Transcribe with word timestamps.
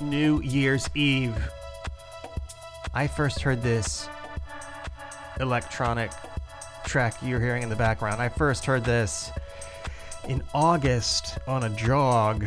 New 0.00 0.40
Year's 0.40 0.88
Eve. 0.94 1.36
I 2.94 3.06
first 3.06 3.40
heard 3.40 3.62
this 3.62 4.08
electronic 5.40 6.10
track 6.84 7.14
you're 7.22 7.40
hearing 7.40 7.62
in 7.62 7.68
the 7.68 7.76
background. 7.76 8.20
I 8.20 8.28
first 8.28 8.64
heard 8.64 8.84
this 8.84 9.30
in 10.28 10.42
August 10.54 11.38
on 11.46 11.64
a 11.64 11.68
jog, 11.70 12.46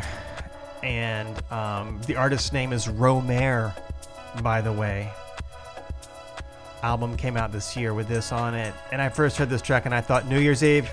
and 0.83 1.43
um, 1.51 2.01
the 2.07 2.15
artist's 2.15 2.53
name 2.53 2.73
is 2.73 2.87
Romare, 2.87 3.73
by 4.41 4.61
the 4.61 4.71
way. 4.71 5.11
Album 6.83 7.17
came 7.17 7.37
out 7.37 7.51
this 7.51 7.75
year 7.75 7.93
with 7.93 8.07
this 8.07 8.31
on 8.31 8.53
it, 8.53 8.73
and 8.91 9.01
I 9.01 9.09
first 9.09 9.37
heard 9.37 9.49
this 9.49 9.61
track 9.61 9.85
and 9.85 9.93
I 9.93 10.01
thought 10.01 10.27
New 10.27 10.39
Year's 10.39 10.63
Eve. 10.63 10.89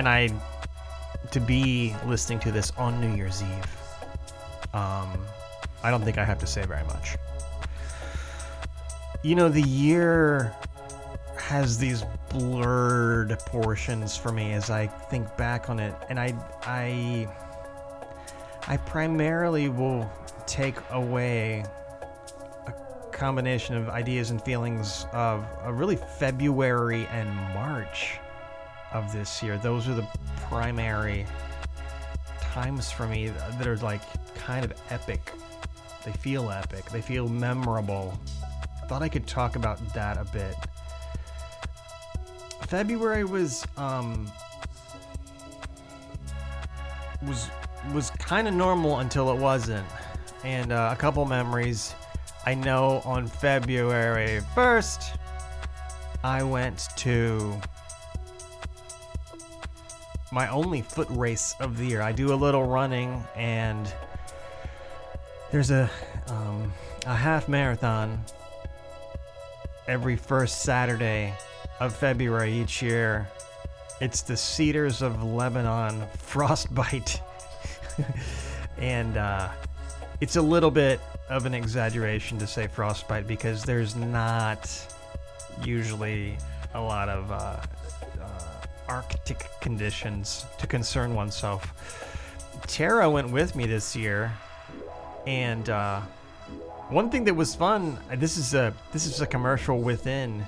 And 0.00 0.08
I, 0.08 0.30
to 1.30 1.40
be 1.40 1.94
listening 2.06 2.38
to 2.38 2.50
this 2.50 2.72
on 2.78 3.02
New 3.02 3.14
Year's 3.14 3.42
Eve, 3.42 3.76
um, 4.72 5.26
I 5.82 5.90
don't 5.90 6.02
think 6.02 6.16
I 6.16 6.24
have 6.24 6.38
to 6.38 6.46
say 6.46 6.64
very 6.64 6.84
much. 6.84 7.18
You 9.22 9.34
know, 9.34 9.50
the 9.50 9.60
year 9.60 10.56
has 11.36 11.76
these 11.76 12.02
blurred 12.30 13.38
portions 13.40 14.16
for 14.16 14.32
me 14.32 14.54
as 14.54 14.70
I 14.70 14.86
think 14.86 15.36
back 15.36 15.68
on 15.68 15.78
it, 15.78 15.94
and 16.08 16.18
I, 16.18 16.34
I, 16.62 17.28
I 18.68 18.78
primarily 18.78 19.68
will 19.68 20.10
take 20.46 20.76
away 20.92 21.62
a 22.66 22.72
combination 23.12 23.76
of 23.76 23.90
ideas 23.90 24.30
and 24.30 24.42
feelings 24.42 25.04
of 25.12 25.44
a 25.62 25.70
really 25.70 25.96
February 25.96 27.06
and 27.12 27.28
March 27.52 28.18
of 28.92 29.12
this 29.12 29.42
year. 29.42 29.58
Those 29.58 29.88
are 29.88 29.94
the 29.94 30.06
primary 30.48 31.26
times 32.40 32.90
for 32.90 33.06
me 33.06 33.28
that 33.28 33.66
are 33.66 33.76
like 33.78 34.02
kind 34.34 34.64
of 34.64 34.72
epic. 34.90 35.32
They 36.04 36.12
feel 36.12 36.50
epic. 36.50 36.86
They 36.90 37.00
feel 37.00 37.28
memorable. 37.28 38.18
I 38.82 38.86
thought 38.86 39.02
I 39.02 39.08
could 39.08 39.26
talk 39.26 39.56
about 39.56 39.78
that 39.94 40.16
a 40.16 40.24
bit. 40.24 40.54
February 42.66 43.24
was 43.24 43.66
um 43.76 44.30
was 47.22 47.50
was 47.92 48.10
kind 48.10 48.46
of 48.46 48.54
normal 48.54 48.98
until 48.98 49.30
it 49.30 49.38
wasn't. 49.38 49.86
And 50.44 50.72
uh, 50.72 50.90
a 50.92 50.96
couple 50.96 51.24
memories. 51.24 51.94
I 52.46 52.54
know 52.54 53.02
on 53.04 53.26
February 53.26 54.40
1st, 54.54 55.18
I 56.24 56.42
went 56.42 56.88
to 56.96 57.60
my 60.32 60.48
only 60.48 60.82
foot 60.82 61.08
race 61.10 61.54
of 61.60 61.76
the 61.76 61.86
year. 61.86 62.02
I 62.02 62.12
do 62.12 62.32
a 62.32 62.36
little 62.36 62.64
running, 62.64 63.24
and 63.34 63.92
there's 65.50 65.70
a 65.70 65.90
um, 66.28 66.72
a 67.06 67.14
half 67.14 67.48
marathon 67.48 68.22
every 69.88 70.16
first 70.16 70.62
Saturday 70.62 71.34
of 71.80 71.94
February 71.94 72.52
each 72.52 72.80
year. 72.82 73.28
It's 74.00 74.22
the 74.22 74.36
Cedars 74.36 75.02
of 75.02 75.22
Lebanon 75.22 76.06
Frostbite, 76.16 77.20
and 78.78 79.16
uh, 79.16 79.48
it's 80.20 80.36
a 80.36 80.42
little 80.42 80.70
bit 80.70 81.00
of 81.28 81.46
an 81.46 81.54
exaggeration 81.54 82.38
to 82.38 82.46
say 82.46 82.66
frostbite 82.66 83.26
because 83.26 83.64
there's 83.64 83.94
not 83.94 84.68
usually 85.64 86.36
a 86.74 86.80
lot 86.80 87.08
of 87.08 87.30
uh, 87.30 87.56
Arctic 88.90 89.46
conditions 89.60 90.46
to 90.58 90.66
concern 90.66 91.14
oneself. 91.14 91.72
Tara 92.66 93.08
went 93.08 93.30
with 93.30 93.54
me 93.54 93.64
this 93.64 93.94
year, 93.94 94.32
and 95.28 95.70
uh, 95.70 96.00
one 96.88 97.08
thing 97.08 97.22
that 97.24 97.34
was 97.34 97.54
fun. 97.54 97.96
This 98.16 98.36
is 98.36 98.52
a 98.52 98.74
this 98.92 99.06
is 99.06 99.20
a 99.20 99.26
commercial 99.26 99.80
within 99.80 100.44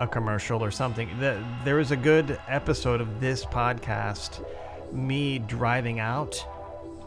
a 0.00 0.06
commercial 0.06 0.62
or 0.62 0.70
something. 0.70 1.08
The, 1.18 1.42
there 1.64 1.76
was 1.76 1.92
a 1.92 1.96
good 1.96 2.38
episode 2.46 3.00
of 3.00 3.20
this 3.20 3.44
podcast, 3.46 4.44
me 4.92 5.38
driving 5.38 5.98
out 5.98 6.44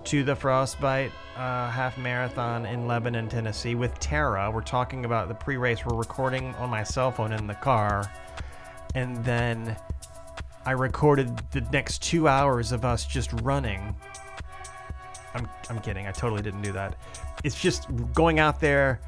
to 0.05 0.23
the 0.23 0.35
Frostbite 0.35 1.11
uh, 1.35 1.69
half 1.69 1.97
marathon 1.97 2.65
in 2.65 2.87
Lebanon, 2.87 3.29
Tennessee 3.29 3.75
with 3.75 3.99
Tara. 3.99 4.49
We're 4.49 4.61
talking 4.61 5.05
about 5.05 5.27
the 5.27 5.35
pre 5.35 5.57
race. 5.57 5.85
We're 5.85 5.95
recording 5.95 6.55
on 6.55 6.71
my 6.71 6.83
cell 6.83 7.11
phone 7.11 7.33
in 7.33 7.45
the 7.45 7.53
car. 7.53 8.11
And 8.95 9.23
then 9.25 9.75
I 10.65 10.71
recorded 10.71 11.37
the 11.51 11.61
next 11.61 12.01
two 12.01 12.27
hours 12.27 12.71
of 12.71 12.83
us 12.83 13.05
just 13.05 13.31
running. 13.41 13.95
I'm, 15.35 15.47
I'm 15.69 15.79
kidding. 15.79 16.07
I 16.07 16.11
totally 16.11 16.41
didn't 16.41 16.63
do 16.63 16.71
that. 16.71 16.95
It's 17.43 17.59
just 17.59 17.87
going 18.13 18.39
out 18.39 18.59
there. 18.59 18.99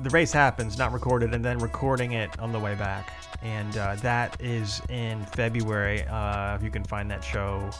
The 0.00 0.10
race 0.10 0.32
happens, 0.32 0.76
not 0.76 0.92
recorded, 0.92 1.32
and 1.34 1.44
then 1.44 1.58
recording 1.58 2.12
it 2.12 2.38
on 2.38 2.52
the 2.52 2.58
way 2.58 2.74
back. 2.74 3.12
And 3.42 3.76
uh, 3.76 3.94
that 3.96 4.40
is 4.40 4.82
in 4.90 5.24
February. 5.26 6.04
Uh, 6.04 6.58
you 6.60 6.70
can 6.70 6.84
find 6.84 7.10
that 7.10 7.24
show. 7.24 7.70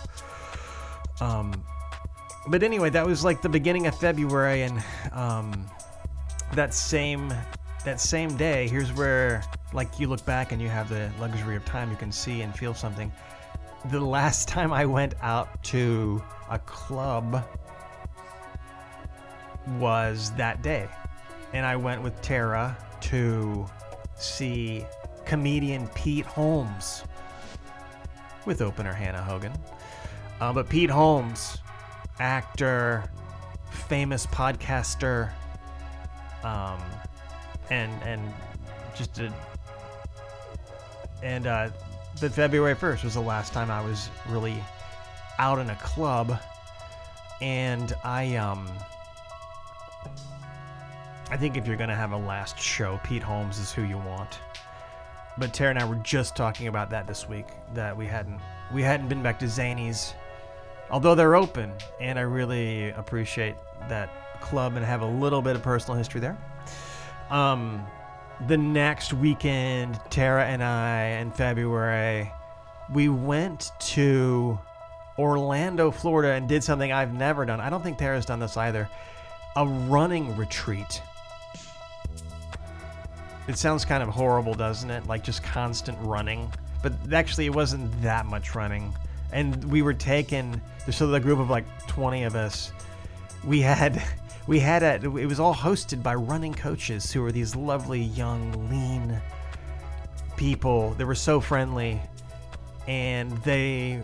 Um, 1.20 1.64
but 2.48 2.62
anyway, 2.62 2.88
that 2.90 3.06
was 3.06 3.24
like 3.24 3.42
the 3.42 3.48
beginning 3.48 3.86
of 3.86 3.98
February, 3.98 4.62
and 4.62 4.82
um, 5.12 5.66
that 6.54 6.72
same 6.72 7.32
that 7.84 8.00
same 8.00 8.36
day, 8.36 8.68
here's 8.68 8.92
where 8.92 9.42
like 9.72 9.98
you 9.98 10.08
look 10.08 10.24
back 10.24 10.52
and 10.52 10.60
you 10.60 10.68
have 10.68 10.88
the 10.88 11.10
luxury 11.18 11.56
of 11.56 11.64
time, 11.64 11.90
you 11.90 11.96
can 11.96 12.12
see 12.12 12.42
and 12.42 12.54
feel 12.54 12.74
something. 12.74 13.12
The 13.90 14.00
last 14.00 14.48
time 14.56 14.72
I 14.72 14.84
went 14.84 15.14
out 15.22 15.62
to 15.64 16.22
a 16.50 16.58
club 16.58 17.46
was 19.78 20.32
that 20.32 20.62
day, 20.62 20.88
and 21.52 21.64
I 21.64 21.76
went 21.76 22.02
with 22.02 22.20
Tara 22.22 22.76
to 23.02 23.66
see 24.16 24.84
comedian 25.24 25.86
Pete 25.88 26.26
Holmes 26.26 27.04
with 28.46 28.60
opener 28.60 28.92
Hannah 28.92 29.22
Hogan. 29.22 29.52
Uh, 30.40 30.52
but 30.52 30.68
Pete 30.68 30.90
Holmes 30.90 31.58
actor, 32.18 33.04
famous 33.70 34.26
podcaster, 34.26 35.30
um, 36.42 36.80
and 37.70 37.92
and 38.02 38.32
just 38.94 39.20
and 41.22 41.46
uh, 41.46 41.70
but 42.20 42.32
February 42.32 42.74
first 42.74 43.04
was 43.04 43.14
the 43.14 43.20
last 43.20 43.52
time 43.52 43.70
I 43.70 43.80
was 43.80 44.08
really 44.28 44.56
out 45.38 45.58
in 45.58 45.70
a 45.70 45.76
club, 45.76 46.38
and 47.40 47.94
I 48.04 48.36
um. 48.36 48.68
I 51.32 51.36
think 51.36 51.56
if 51.56 51.64
you're 51.64 51.76
gonna 51.76 51.94
have 51.94 52.10
a 52.10 52.16
last 52.16 52.58
show, 52.58 52.98
Pete 53.04 53.22
Holmes 53.22 53.58
is 53.58 53.70
who 53.70 53.82
you 53.82 53.98
want. 53.98 54.40
But 55.38 55.54
Tara 55.54 55.70
and 55.70 55.78
I 55.78 55.84
were 55.84 55.94
just 56.02 56.34
talking 56.34 56.66
about 56.66 56.90
that 56.90 57.06
this 57.06 57.28
week. 57.28 57.46
That 57.74 57.96
we 57.96 58.06
hadn't 58.06 58.40
we 58.72 58.82
hadn't 58.82 59.08
been 59.08 59.22
back 59.22 59.38
to 59.38 59.44
Zanies 59.46 60.14
although 60.90 61.14
they're 61.14 61.36
open, 61.36 61.72
and 62.00 62.18
I 62.18 62.22
really 62.22 62.90
appreciate 62.90 63.54
that 63.88 64.40
club 64.40 64.76
and 64.76 64.84
have 64.84 65.02
a 65.02 65.06
little 65.06 65.42
bit 65.42 65.56
of 65.56 65.62
personal 65.62 65.96
history 65.96 66.20
there. 66.20 66.36
Um, 67.30 67.86
the 68.46 68.56
next 68.56 69.12
weekend, 69.12 70.00
Tara 70.10 70.46
and 70.46 70.62
I 70.62 71.20
in 71.20 71.30
February, 71.30 72.32
we 72.92 73.08
went 73.08 73.72
to 73.80 74.58
Orlando, 75.18 75.90
Florida, 75.90 76.32
and 76.32 76.48
did 76.48 76.64
something 76.64 76.90
I've 76.90 77.12
never 77.12 77.44
done. 77.44 77.60
I 77.60 77.70
don't 77.70 77.82
think 77.82 77.98
Tara's 77.98 78.26
done 78.26 78.40
this 78.40 78.56
either. 78.56 78.88
A 79.56 79.66
running 79.66 80.36
retreat. 80.36 81.02
It 83.48 83.58
sounds 83.58 83.84
kind 83.84 84.02
of 84.02 84.08
horrible, 84.08 84.54
doesn't 84.54 84.90
it? 84.90 85.06
Like 85.06 85.24
just 85.24 85.42
constant 85.42 85.98
running. 86.00 86.52
But 86.82 86.92
actually, 87.12 87.46
it 87.46 87.54
wasn't 87.54 88.02
that 88.02 88.26
much 88.26 88.54
running 88.54 88.94
and 89.32 89.62
we 89.64 89.82
were 89.82 89.94
taken. 89.94 90.60
So 90.90 91.06
the 91.06 91.20
group 91.20 91.38
of 91.38 91.50
like 91.50 91.64
20 91.86 92.24
of 92.24 92.34
us, 92.34 92.72
we 93.44 93.60
had 93.60 94.02
we 94.50 94.58
had 94.58 94.82
a. 94.82 94.94
It 95.16 95.26
was 95.26 95.38
all 95.38 95.54
hosted 95.54 96.02
by 96.02 96.16
running 96.16 96.52
coaches 96.52 97.12
who 97.12 97.22
were 97.22 97.30
these 97.30 97.54
lovely 97.54 98.02
young 98.02 98.50
lean 98.68 99.22
people. 100.36 100.90
They 100.94 101.04
were 101.04 101.14
so 101.14 101.40
friendly, 101.40 102.00
and 102.88 103.30
they. 103.44 104.02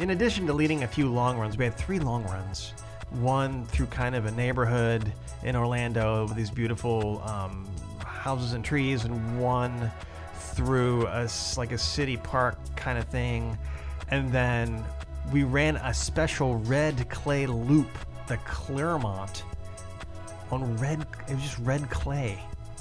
In 0.00 0.10
addition 0.10 0.48
to 0.48 0.52
leading 0.52 0.82
a 0.82 0.88
few 0.88 1.08
long 1.08 1.38
runs, 1.38 1.56
we 1.56 1.62
had 1.64 1.76
three 1.76 2.00
long 2.00 2.24
runs. 2.24 2.72
One 3.20 3.66
through 3.66 3.86
kind 3.86 4.16
of 4.16 4.26
a 4.26 4.32
neighborhood 4.32 5.12
in 5.44 5.54
Orlando 5.54 6.26
with 6.26 6.36
these 6.36 6.50
beautiful 6.50 7.22
um, 7.22 7.68
houses 8.04 8.54
and 8.54 8.64
trees, 8.64 9.04
and 9.04 9.40
one 9.40 9.92
through 10.34 11.06
a 11.06 11.28
like 11.56 11.70
a 11.70 11.78
city 11.78 12.16
park 12.16 12.58
kind 12.74 12.98
of 12.98 13.04
thing, 13.04 13.56
and 14.10 14.32
then 14.32 14.84
we 15.32 15.44
ran 15.44 15.76
a 15.76 15.94
special 15.94 16.56
red 16.56 17.08
clay 17.08 17.46
loop, 17.46 17.90
the 18.28 18.36
Clermont, 18.38 19.44
on 20.50 20.76
red. 20.76 21.06
It 21.28 21.34
was 21.34 21.42
just 21.42 21.58
red 21.58 21.88
clay, 21.90 22.38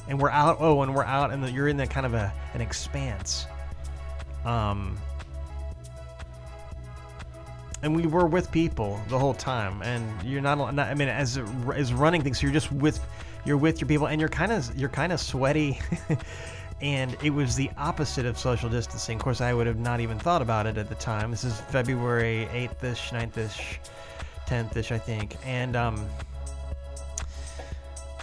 and 0.07 0.19
we're 0.19 0.29
out. 0.29 0.57
Oh, 0.59 0.81
and 0.81 0.93
we're 0.93 1.03
out, 1.03 1.31
and 1.31 1.47
you're 1.49 1.67
in 1.67 1.77
that 1.77 1.89
kind 1.89 2.05
of 2.05 2.13
a 2.13 2.31
an 2.53 2.61
expanse. 2.61 3.45
Um, 4.45 4.97
and 7.83 7.95
we 7.95 8.07
were 8.07 8.25
with 8.25 8.51
people 8.51 8.99
the 9.09 9.17
whole 9.17 9.33
time, 9.33 9.81
and 9.81 10.23
you're 10.23 10.41
not. 10.41 10.73
not 10.73 10.87
I 10.87 10.93
mean, 10.93 11.09
as 11.09 11.39
as 11.73 11.93
running 11.93 12.21
things, 12.21 12.39
so 12.39 12.47
you're 12.47 12.53
just 12.53 12.71
with 12.71 12.99
you're 13.45 13.57
with 13.57 13.81
your 13.81 13.87
people, 13.87 14.07
and 14.07 14.19
you're 14.19 14.29
kind 14.29 14.51
of 14.51 14.77
you're 14.77 14.89
kind 14.89 15.11
of 15.11 15.19
sweaty. 15.19 15.79
and 16.81 17.17
it 17.23 17.31
was 17.31 17.55
the 17.55 17.71
opposite 17.77 18.25
of 18.25 18.37
social 18.37 18.69
distancing. 18.69 19.17
Of 19.17 19.23
course, 19.23 19.41
I 19.41 19.53
would 19.53 19.67
have 19.67 19.79
not 19.79 19.99
even 19.99 20.19
thought 20.19 20.41
about 20.41 20.67
it 20.67 20.77
at 20.77 20.89
the 20.89 20.95
time. 20.95 21.31
This 21.31 21.43
is 21.43 21.59
February 21.61 22.47
8th 22.51 22.83
ish, 22.83 23.09
9th 23.09 23.37
ish, 23.37 23.79
10th 24.47 24.75
ish, 24.77 24.91
I 24.91 24.97
think. 24.97 25.35
And 25.45 25.75
um, 25.75 26.07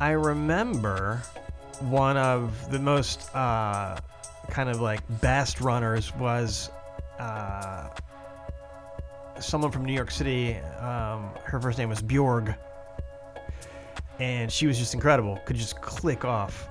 I 0.01 0.11
remember 0.11 1.23
one 1.81 2.17
of 2.17 2.71
the 2.71 2.79
most 2.79 3.35
uh, 3.35 3.99
kind 4.51 4.69
of 4.69 4.81
like 4.81 5.01
best 5.21 5.61
runners 5.61 6.15
was 6.17 6.71
uh, 7.19 7.89
someone 9.41 9.71
from 9.71 9.85
New 9.85 9.93
York 9.93 10.11
City. 10.11 10.57
Um, 10.81 11.31
her 11.45 11.61
first 11.61 11.79
name 11.79 11.89
was 11.89 12.03
Bjorg. 12.03 12.57
And 14.21 14.51
she 14.51 14.67
was 14.67 14.79
just 14.79 14.95
incredible. 14.95 15.39
Could 15.45 15.57
just 15.57 15.81
click 15.81 16.25
off 16.25 16.69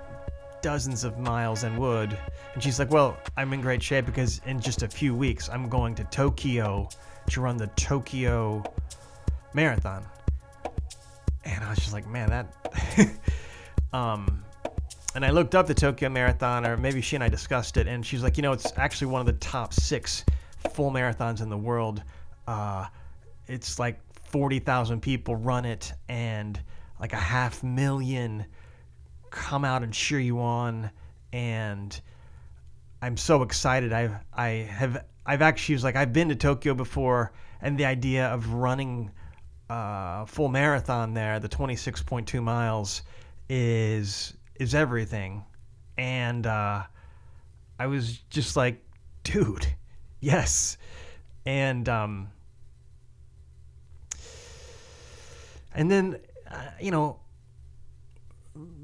dozens 0.62 1.04
of 1.04 1.20
miles 1.20 1.64
and 1.64 1.78
would. 1.78 2.18
And 2.54 2.64
she's 2.64 2.80
like, 2.80 2.90
Well, 2.90 3.18
I'm 3.38 3.52
in 3.54 3.62
great 3.62 3.84
shape 3.84 4.06
because 4.06 4.42
in 4.46 4.60
just 4.60 4.82
a 4.82 4.88
few 4.88 5.14
weeks, 5.14 5.50
I'm 5.50 5.70
going 5.70 5.94
to 5.96 6.04
Tokyo 6.06 6.88
to 7.30 7.42
run 7.42 7.58
the 7.58 7.68
Tokyo 7.68 8.64
Marathon. 9.54 10.06
And 11.46 11.64
I 11.64 11.70
was 11.70 11.80
just 11.80 11.94
like, 11.94 12.08
Man, 12.08 12.30
that. 12.30 13.14
um, 13.94 14.44
and 15.16 15.24
I 15.24 15.30
looked 15.30 15.56
up 15.56 15.68
the 15.68 15.74
Tokyo 15.74 16.10
Marathon, 16.10 16.66
or 16.66 16.78
maybe 16.78 17.02
she 17.02 17.16
and 17.16 17.24
I 17.24 17.30
discussed 17.30 17.78
it, 17.78 17.88
and 17.88 18.06
she's 18.06 18.24
like, 18.24 18.38
You 18.38 18.44
know, 18.44 18.54
it's 18.54 18.72
actually 18.78 19.08
one 19.08 19.22
of 19.22 19.28
the 19.28 19.34
top 19.34 19.74
six 19.74 20.26
full 20.74 20.92
marathons 20.92 21.42
in 21.42 21.50
the 21.50 21.58
world. 21.58 22.04
Uh, 22.48 22.86
it's 23.48 23.80
like 23.80 24.00
40,000 24.30 25.02
people 25.02 25.36
run 25.36 25.66
it, 25.66 25.94
and 26.10 26.60
like 27.00 27.14
a 27.14 27.18
half 27.18 27.64
million 27.64 28.46
come 29.30 29.66
out 29.66 29.84
and 29.84 29.92
cheer 29.92 30.20
you 30.20 30.40
on 30.40 30.92
and 31.34 32.00
I'm 33.02 33.18
so 33.18 33.42
excited. 33.42 33.92
I 33.92 34.22
I 34.32 34.48
have 34.70 35.04
I've 35.26 35.42
actually 35.42 35.76
was 35.76 35.84
like 35.84 35.98
I've 35.98 36.14
been 36.14 36.30
to 36.30 36.36
Tokyo 36.36 36.74
before 36.74 37.34
and 37.60 37.78
the 37.78 37.86
idea 37.86 38.28
of 38.28 38.54
running 38.54 39.12
uh, 39.70 40.26
full 40.26 40.50
marathon 40.50 41.14
there, 41.14 41.40
the 41.40 41.50
26.2 41.50 42.42
miles 42.42 43.04
is 43.50 44.34
is 44.56 44.76
everything. 44.76 45.44
And 45.98 46.46
uh, 46.46 46.84
I 47.80 47.88
was 47.88 48.18
just 48.30 48.56
like, 48.56 48.84
dude, 49.24 49.68
yes. 50.20 50.78
And 51.46 51.90
um 51.90 52.30
and 55.74 55.92
then 55.92 56.20
uh, 56.50 56.56
you 56.80 56.92
know 56.92 57.20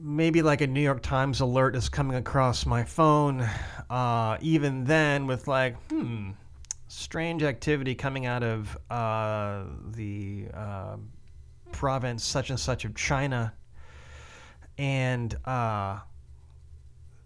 maybe 0.01 0.41
like 0.41 0.61
a 0.61 0.67
New 0.67 0.81
York 0.81 1.01
Times 1.01 1.41
alert 1.41 1.75
is 1.75 1.89
coming 1.89 2.17
across 2.17 2.65
my 2.65 2.83
phone. 2.83 3.47
Uh, 3.89 4.37
even 4.41 4.85
then, 4.85 5.27
with 5.27 5.47
like, 5.47 5.75
hmm, 5.89 6.31
strange 6.89 7.43
activity 7.43 7.95
coming 7.95 8.25
out 8.25 8.43
of 8.43 8.77
uh, 8.89 9.63
the 9.91 10.47
uh, 10.53 10.97
province 11.71 12.23
such 12.23 12.49
and 12.49 12.59
such 12.59 12.83
of 12.83 12.95
China, 12.95 13.53
and 14.77 15.33
uh, 15.45 15.99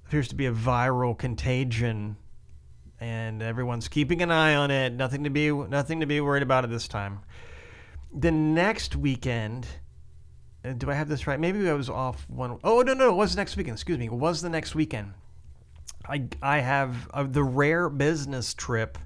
appears 0.06 0.28
to 0.28 0.36
be 0.36 0.46
a 0.46 0.54
viral 0.54 1.18
contagion, 1.18 2.16
and 3.00 3.42
everyone's 3.42 3.88
keeping 3.88 4.22
an 4.22 4.30
eye 4.30 4.54
on 4.54 4.70
it. 4.70 4.94
Nothing 4.94 5.24
to 5.24 5.32
be 5.32 5.52
nothing 5.52 6.02
to 6.02 6.06
be 6.06 6.22
worried 6.22 6.44
about 6.44 6.64
at 6.64 6.70
this 6.70 6.88
time. 6.88 7.22
The 8.14 8.32
next 8.32 8.96
weekend 8.96 9.66
do 10.78 10.90
I 10.90 10.94
have 10.94 11.10
this 11.10 11.28
right? 11.28 11.40
Maybe 11.40 11.70
I 11.70 11.74
was 11.74 11.90
off 11.90 12.26
one. 12.30 12.58
Oh 12.64 12.82
no, 12.82 12.94
no, 12.94 13.10
it 13.10 13.16
was 13.16 13.36
next 13.36 13.58
weekend. 13.58 13.76
Excuse 13.76 13.98
me, 13.98 14.06
it 14.06 14.14
was 14.14 14.42
the 14.42 14.50
next 14.50 14.76
weekend. 14.76 15.14
I 16.08 16.28
I 16.42 16.60
have 16.60 17.10
uh, 17.14 17.24
the 17.24 17.44
rare 17.44 17.90
business 17.90 18.54
trip. 18.54 18.98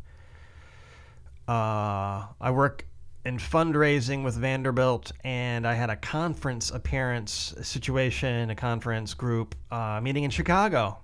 Uh, 1.48 2.26
I 2.42 2.52
work 2.52 2.86
in 3.24 3.38
fundraising 3.38 4.24
with 4.24 4.36
Vanderbilt, 4.36 5.12
and 5.24 5.68
I 5.68 5.74
had 5.74 5.90
a 5.90 5.96
conference 5.96 6.72
appearance 6.72 7.56
situation, 7.62 8.50
a 8.50 8.56
conference 8.56 9.14
group 9.14 9.56
uh, 9.72 10.00
meeting 10.02 10.24
in 10.24 10.32
Chicago. 10.32 11.00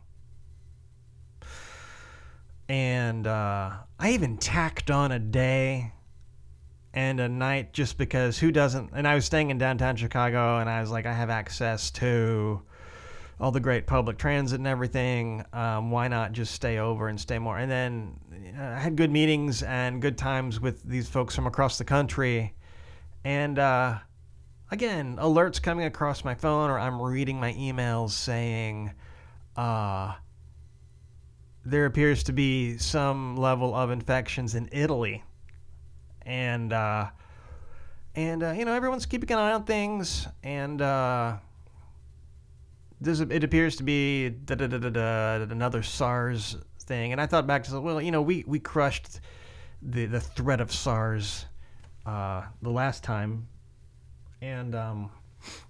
And 2.70 3.28
uh, 3.28 3.72
I 4.00 4.12
even 4.12 4.38
tacked 4.38 4.90
on 4.90 5.12
a 5.12 5.20
day 5.20 5.92
and 6.94 7.20
a 7.20 7.28
night 7.28 7.74
just 7.74 7.98
because 7.98 8.38
who 8.38 8.52
doesn't 8.52 8.92
and 8.94 9.08
I 9.08 9.16
was 9.16 9.26
staying 9.26 9.50
in 9.50 9.58
downtown 9.58 9.96
Chicago 9.96 10.60
and 10.60 10.70
I 10.70 10.80
was 10.80 10.92
like 10.92 11.08
I 11.08 11.14
have 11.14 11.32
access 11.32 11.90
to 11.92 12.62
all 13.44 13.52
the 13.52 13.60
great 13.60 13.86
public 13.86 14.18
transit 14.18 14.58
and 14.58 14.66
everything 14.66 15.44
um, 15.52 15.92
why 15.92 16.08
not 16.08 16.32
just 16.32 16.54
stay 16.54 16.78
over 16.78 17.10
and 17.10 17.20
stay 17.20 17.38
more? 17.38 17.58
And 17.58 17.70
then 17.70 18.18
I 18.58 18.80
had 18.80 18.96
good 18.96 19.12
meetings 19.12 19.64
and 19.64 20.02
good 20.02 20.18
times 20.18 20.62
with 20.62 20.82
these 20.84 21.10
folks 21.10 21.36
from 21.36 21.46
across 21.46 21.78
the 21.78 21.84
country. 21.84 22.54
And 23.26 23.60
uh, 23.60 23.98
again 24.72 25.18
alerts 25.18 25.62
coming 25.62 25.86
across 25.86 26.24
my 26.24 26.34
phone 26.34 26.70
or 26.70 26.80
I'm 26.80 27.02
reading 27.02 27.38
my 27.38 27.52
emails 27.56 28.12
saying 28.12 28.94
uh, 29.58 30.14
there 31.66 31.86
appears 31.86 32.24
to 32.24 32.32
be 32.32 32.78
some 32.78 33.36
level 33.36 33.76
of 33.76 33.92
infections 33.92 34.56
in 34.56 34.70
Italy. 34.72 35.22
And 36.22 36.72
uh, 36.72 37.10
and 38.16 38.42
uh, 38.42 38.52
you 38.52 38.64
know 38.64 38.74
everyone's 38.74 39.06
keeping 39.06 39.30
an 39.32 39.38
eye 39.38 39.52
on 39.52 39.66
things, 39.66 40.28
and 40.44 40.82
uh, 40.82 41.36
this 43.04 43.20
it 43.20 43.44
appears 43.44 43.76
to 43.78 43.84
be 43.84 44.34
another 45.52 45.84
SARS 45.84 46.58
thing. 46.80 47.12
And 47.12 47.20
I 47.20 47.26
thought 47.26 47.46
back 47.46 47.64
to 47.66 47.82
well, 47.82 48.02
you 48.02 48.12
know, 48.12 48.22
we 48.22 48.44
we 48.48 48.60
crushed 48.60 49.20
the 49.82 50.06
the 50.06 50.20
threat 50.20 50.62
of 50.62 50.72
SARS 50.72 51.46
uh, 52.06 52.44
the 52.62 52.70
last 52.70 53.04
time, 53.04 53.48
and 54.42 54.74
um, 54.74 55.12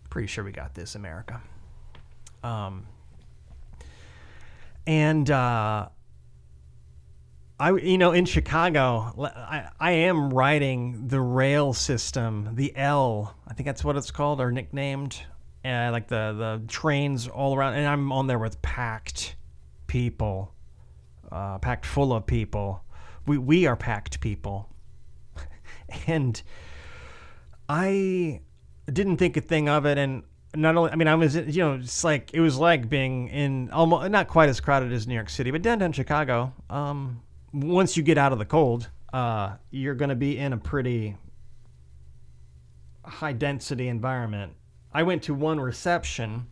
pretty 0.10 0.28
sure 0.28 0.44
we 0.44 0.52
got 0.52 0.74
this, 0.76 0.96
America. 0.96 1.42
Um, 2.44 2.86
and 4.86 5.30
uh, 5.32 5.90
I, 7.60 7.72
you 7.72 7.98
know, 7.98 8.12
in 8.12 8.26
Chicago, 8.26 9.14
I, 9.18 9.70
I 9.80 9.92
am 9.92 10.32
riding 10.32 11.08
the 11.08 11.22
rail 11.22 11.74
system, 11.74 12.50
the 12.54 12.76
L. 12.76 13.36
I 13.48 13.54
think 13.54 13.66
that's 13.66 13.84
what 13.84 13.96
it's 13.96 14.12
called 14.12 14.42
or 14.42 14.52
nicknamed. 14.52 15.22
Uh, 15.66 15.90
like 15.92 16.08
the 16.08 16.36
the 16.38 16.62
trains 16.68 17.28
all 17.28 17.56
around, 17.56 17.76
and 17.76 17.88
I'm 17.88 18.12
on 18.12 18.28
there 18.28 18.40
with 18.40 18.62
packed 18.62 19.36
people, 19.88 20.54
uh, 21.32 21.58
packed 21.60 21.86
full 21.86 22.12
of 22.14 22.26
people. 22.26 22.84
We 23.26 23.38
we 23.38 23.66
are 23.66 23.78
packed 23.78 24.20
people, 24.20 24.70
and 26.08 26.42
I 27.70 28.42
didn't 28.92 29.18
think 29.18 29.38
a 29.38 29.42
thing 29.42 29.70
of 29.70 29.86
it, 29.86 29.98
and 29.98 30.24
not 30.56 30.76
only 30.76 30.92
I 30.92 30.96
mean 30.96 31.08
I 31.08 31.16
was 31.16 31.36
you 31.36 31.64
know 31.64 31.76
it's 31.76 32.04
like 32.04 32.32
it 32.34 32.40
was 32.40 32.58
like 32.58 32.90
being 32.90 33.30
in 33.30 33.72
almost 33.72 34.12
not 34.12 34.28
quite 34.28 34.50
as 34.50 34.60
crowded 34.60 34.92
as 34.92 35.08
New 35.08 35.16
York 35.16 35.30
City, 35.30 35.52
but 35.52 35.62
downtown 35.62 35.94
Chicago. 35.94 36.54
Um, 36.70 37.22
once 37.54 37.96
you 37.96 38.04
get 38.04 38.18
out 38.18 38.34
of 38.34 38.40
the 38.40 38.46
cold, 38.46 38.90
uh, 39.14 39.54
you're 39.72 39.96
going 39.96 40.10
to 40.10 40.16
be 40.16 40.38
in 40.38 40.54
a 40.54 40.58
pretty 40.58 41.16
high 43.06 43.34
density 43.34 43.88
environment. 43.88 44.54
I 44.94 45.04
went 45.04 45.24
to 45.24 45.34
one 45.34 45.60
reception 45.60 46.48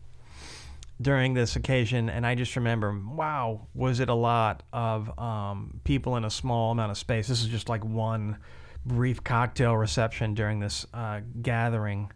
during 1.02 1.34
this 1.34 1.56
occasion, 1.56 2.10
and 2.10 2.26
I 2.26 2.36
just 2.36 2.56
remember, 2.56 2.98
wow, 3.14 3.68
was 3.74 4.00
it 4.00 4.10
a 4.10 4.14
lot 4.14 4.64
of 4.74 5.18
um, 5.20 5.80
people 5.84 6.16
in 6.16 6.26
a 6.26 6.30
small 6.30 6.72
amount 6.72 6.92
of 6.92 6.98
space? 6.98 7.28
This 7.28 7.42
is 7.42 7.48
just 7.48 7.70
like 7.70 7.84
one 7.84 8.38
brief 8.86 9.24
cocktail 9.24 9.78
reception 9.78 10.34
during 10.34 10.60
this 10.60 10.86
uh, 10.94 11.22
gathering. 11.42 12.12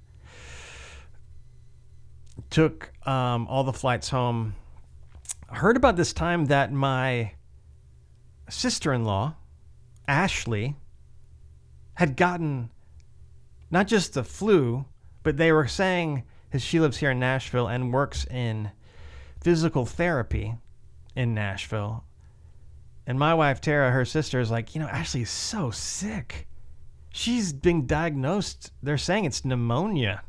Took 2.50 2.92
um, 3.08 3.48
all 3.48 3.64
the 3.64 3.74
flights 3.74 4.10
home. 4.10 4.56
Heard 5.50 5.78
about 5.78 5.96
this 5.96 6.12
time 6.12 6.46
that 6.46 6.72
my 6.72 7.34
sister 8.50 8.94
in 8.94 9.06
law, 9.06 9.36
Ashley, 10.08 10.76
had 11.96 12.16
gotten 12.18 12.70
not 13.72 13.88
just 13.88 14.14
the 14.14 14.24
flu, 14.24 14.86
but 15.26 15.38
they 15.38 15.52
were 15.52 15.68
saying, 15.68 16.24
as 16.54 16.62
she 16.62 16.80
lives 16.80 16.98
here 16.98 17.10
in 17.10 17.20
Nashville 17.20 17.68
and 17.68 17.92
works 17.92 18.26
in 18.28 18.70
physical 19.42 19.84
therapy 19.84 20.54
in 21.16 21.34
Nashville. 21.34 22.04
And 23.08 23.18
my 23.18 23.34
wife, 23.34 23.60
Tara, 23.60 23.90
her 23.90 24.06
sister, 24.06 24.40
is 24.40 24.52
like, 24.52 24.76
you 24.76 24.82
know, 24.82 24.88
Ashley 24.88 25.24
is 25.24 25.32
so 25.32 25.72
sick. 25.72 26.48
She's 27.12 27.54
being 27.54 27.88
diagnosed. 27.88 28.72
They're 28.84 29.00
saying 29.00 29.26
it's 29.26 29.44
pneumonia. 29.44 30.22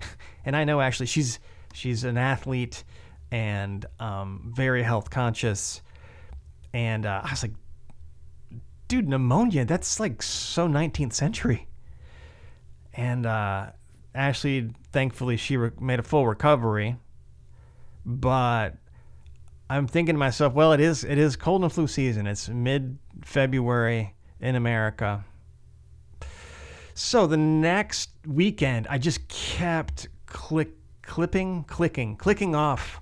and 0.44 0.56
I 0.56 0.64
know 0.64 0.80
Ashley, 0.80 1.06
she's 1.06 1.38
she's 1.72 2.02
an 2.02 2.18
athlete 2.18 2.82
and 3.30 3.86
um, 4.00 4.52
very 4.56 4.82
health 4.82 5.08
conscious. 5.08 5.82
And 6.74 7.06
uh, 7.06 7.20
I 7.22 7.30
was 7.30 7.44
like, 7.44 7.54
dude, 8.88 9.08
pneumonia, 9.08 9.64
that's 9.64 10.00
like 10.00 10.20
so 10.20 10.66
19th 10.66 11.12
century. 11.12 11.67
And 12.98 13.26
uh, 13.26 13.66
Ashley, 14.12 14.70
thankfully, 14.92 15.36
she 15.36 15.56
re- 15.56 15.70
made 15.80 16.00
a 16.00 16.02
full 16.02 16.26
recovery. 16.26 16.96
But 18.04 18.74
I'm 19.70 19.86
thinking 19.86 20.16
to 20.16 20.18
myself, 20.18 20.52
well, 20.52 20.72
it 20.72 20.80
is 20.80 21.04
it 21.04 21.16
is 21.16 21.36
cold 21.36 21.62
and 21.62 21.72
flu 21.72 21.86
season. 21.86 22.26
It's 22.26 22.48
mid 22.48 22.98
February 23.22 24.16
in 24.40 24.56
America. 24.56 25.24
So 26.94 27.28
the 27.28 27.36
next 27.36 28.10
weekend, 28.26 28.88
I 28.90 28.98
just 28.98 29.28
kept 29.28 30.08
click 30.26 30.72
clipping, 31.02 31.64
clicking, 31.64 32.16
clicking 32.16 32.56
off 32.56 33.00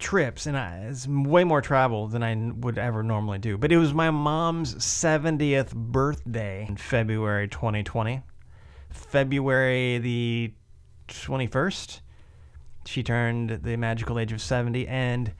trips, 0.00 0.46
and 0.46 0.56
I, 0.56 0.88
it's 0.90 1.06
way 1.06 1.44
more 1.44 1.62
travel 1.62 2.08
than 2.08 2.24
I 2.24 2.34
would 2.56 2.76
ever 2.76 3.04
normally 3.04 3.38
do. 3.38 3.56
But 3.56 3.70
it 3.70 3.76
was 3.76 3.94
my 3.94 4.10
mom's 4.10 4.74
70th 4.74 5.72
birthday 5.74 6.66
in 6.68 6.76
February 6.76 7.46
2020. 7.46 8.22
February 8.90 9.98
the 9.98 10.52
21st, 11.08 12.00
she 12.86 13.02
turned 13.02 13.50
the 13.62 13.76
magical 13.76 14.18
age 14.18 14.32
of 14.32 14.40
70, 14.40 14.86
and 14.88 15.32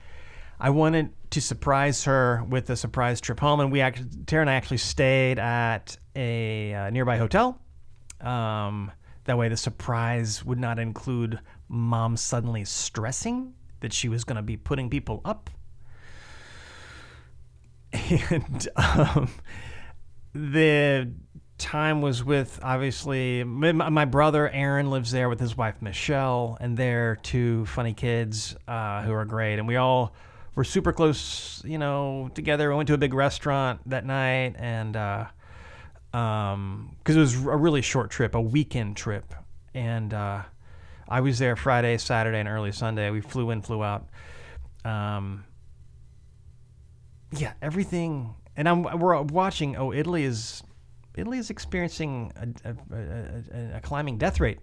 I 0.59 0.69
wanted 0.69 1.11
to 1.31 1.41
surprise 1.41 2.03
her 2.03 2.43
with 2.47 2.69
a 2.69 2.75
surprise 2.75 3.21
trip 3.21 3.39
home, 3.39 3.59
and 3.59 3.71
we 3.71 3.81
actually, 3.81 4.09
Tara 4.25 4.41
and 4.41 4.49
I 4.49 4.55
actually 4.55 4.77
stayed 4.77 5.39
at 5.39 5.97
a 6.15 6.73
uh, 6.73 6.89
nearby 6.89 7.17
hotel. 7.17 7.61
Um, 8.21 8.91
that 9.25 9.37
way, 9.37 9.47
the 9.47 9.57
surprise 9.57 10.43
would 10.43 10.59
not 10.59 10.79
include 10.79 11.39
mom 11.67 12.17
suddenly 12.17 12.65
stressing 12.65 13.53
that 13.79 13.93
she 13.93 14.09
was 14.09 14.23
going 14.23 14.35
to 14.35 14.41
be 14.41 14.57
putting 14.57 14.89
people 14.89 15.21
up. 15.23 15.49
And 18.31 18.67
um, 18.75 19.29
the 20.33 21.11
time 21.59 22.01
was 22.01 22.23
with 22.23 22.59
obviously 22.63 23.43
my, 23.43 23.71
my 23.71 24.05
brother 24.05 24.49
Aaron 24.49 24.89
lives 24.89 25.11
there 25.11 25.29
with 25.29 25.39
his 25.39 25.55
wife 25.55 25.81
Michelle, 25.81 26.57
and 26.59 26.75
they're 26.75 27.17
two 27.17 27.65
funny 27.67 27.93
kids 27.93 28.55
uh, 28.67 29.03
who 29.03 29.13
are 29.13 29.25
great, 29.25 29.59
and 29.59 29.67
we 29.67 29.75
all 29.75 30.13
were 30.55 30.63
super 30.63 30.91
close, 30.91 31.61
you 31.65 31.77
know, 31.77 32.31
together. 32.33 32.69
We 32.69 32.75
went 32.75 32.87
to 32.87 32.93
a 32.93 32.97
big 32.97 33.13
restaurant 33.13 33.81
that 33.89 34.05
night, 34.05 34.55
and 34.57 34.95
uh, 34.95 35.25
um, 36.13 36.95
because 36.99 37.15
it 37.15 37.19
was 37.19 37.35
a 37.35 37.55
really 37.55 37.81
short 37.81 38.09
trip, 38.09 38.33
a 38.33 38.41
weekend 38.41 38.97
trip, 38.97 39.33
and 39.73 40.13
uh, 40.13 40.43
I 41.07 41.21
was 41.21 41.37
there 41.39 41.55
Friday, 41.55 41.97
Saturday, 41.97 42.39
and 42.39 42.49
early 42.49 42.71
Sunday. 42.71 43.11
We 43.11 43.21
flew 43.21 43.51
in, 43.51 43.61
flew 43.61 43.83
out. 43.83 44.07
Um, 44.85 45.43
yeah, 47.31 47.53
everything, 47.61 48.33
and 48.55 48.67
I'm 48.67 48.83
we're 48.99 49.21
watching. 49.21 49.75
Oh, 49.75 49.91
Italy 49.93 50.23
is 50.23 50.63
Italy 51.19 51.37
is 51.37 51.49
experiencing 51.49 52.31
a, 52.35 52.69
a, 52.69 52.75
a, 52.95 53.77
a 53.77 53.81
climbing 53.81 54.17
death 54.17 54.39
rate. 54.39 54.59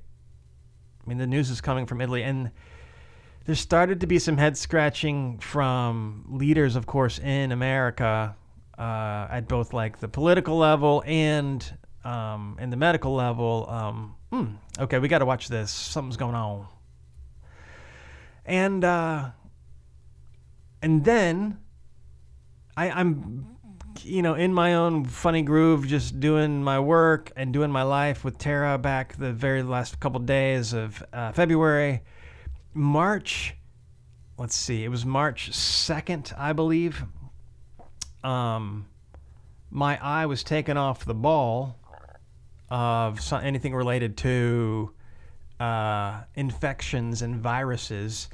I 1.05 1.09
mean, 1.09 1.19
the 1.19 1.27
news 1.27 1.51
is 1.51 1.61
coming 1.61 1.87
from 1.87 2.01
Italy, 2.01 2.23
and 2.23 2.51
there 3.45 3.55
started 3.55 4.01
to 4.01 4.07
be 4.07 4.19
some 4.19 4.37
head 4.37 4.57
scratching 4.57 5.39
from 5.39 6.25
leaders, 6.29 6.75
of 6.75 6.87
course, 6.87 7.19
in 7.21 7.53
America 7.53 8.35
uh, 8.77 9.27
at 9.31 9.47
both 9.49 9.73
like 9.73 10.01
the 10.01 10.09
political 10.09 10.57
level 10.57 11.03
and 11.07 11.79
um, 12.05 12.57
in 12.61 12.71
the 12.71 12.77
medical 12.77 13.15
level. 13.15 13.67
Um, 13.69 14.17
hmm, 14.31 14.47
okay, 14.81 14.99
we 14.99 15.09
got 15.09 15.19
to 15.19 15.27
watch 15.27 15.49
this. 15.49 15.71
Something's 15.71 16.17
going 16.17 16.35
on. 16.35 16.67
And 18.45 18.85
uh, 18.85 19.31
and 20.83 21.05
then 21.05 21.59
I, 22.77 22.91
I'm 22.91 23.56
you 24.05 24.23
know, 24.23 24.35
in 24.35 24.53
my 24.53 24.75
own 24.75 25.05
funny 25.05 25.43
groove, 25.43 25.87
just 25.87 26.21
doing 26.21 26.63
my 26.63 26.81
work 26.81 27.33
and 27.37 27.53
doing 27.53 27.71
my 27.71 27.83
life 27.83 28.25
with 28.25 28.39
Tara 28.39 28.79
back 28.79 29.17
the 29.17 29.33
very 29.33 29.63
last 29.63 30.01
couple 30.01 30.21
days 30.21 30.73
of 30.73 31.03
uh, 31.13 31.33
February. 31.33 32.03
March, 32.75 33.55
let's 34.39 34.55
see, 34.55 34.85
it 34.85 34.89
was 34.89 35.07
March 35.07 35.51
2nd, 35.51 36.39
I 36.39 36.53
believe. 36.53 37.05
Um, 38.23 38.87
my 39.71 39.99
eye 40.03 40.27
was 40.27 40.43
taken 40.43 40.77
off 40.77 41.05
the 41.05 41.15
ball 41.15 41.79
of 42.69 43.21
some, 43.21 43.43
anything 43.45 43.75
related 43.75 44.17
to 44.19 44.93
uh, 45.61 46.23
infections 46.35 47.23
and 47.23 47.37
viruses 47.37 48.29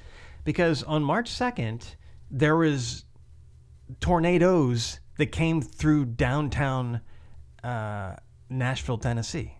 because 0.44 0.82
on 0.82 1.04
March 1.04 1.30
2nd, 1.30 1.94
there 2.30 2.56
was 2.56 3.04
tornadoes 4.00 5.00
that 5.22 5.30
came 5.30 5.62
through 5.62 6.04
downtown 6.04 7.00
uh, 7.62 8.16
Nashville, 8.50 8.98
Tennessee. 8.98 9.56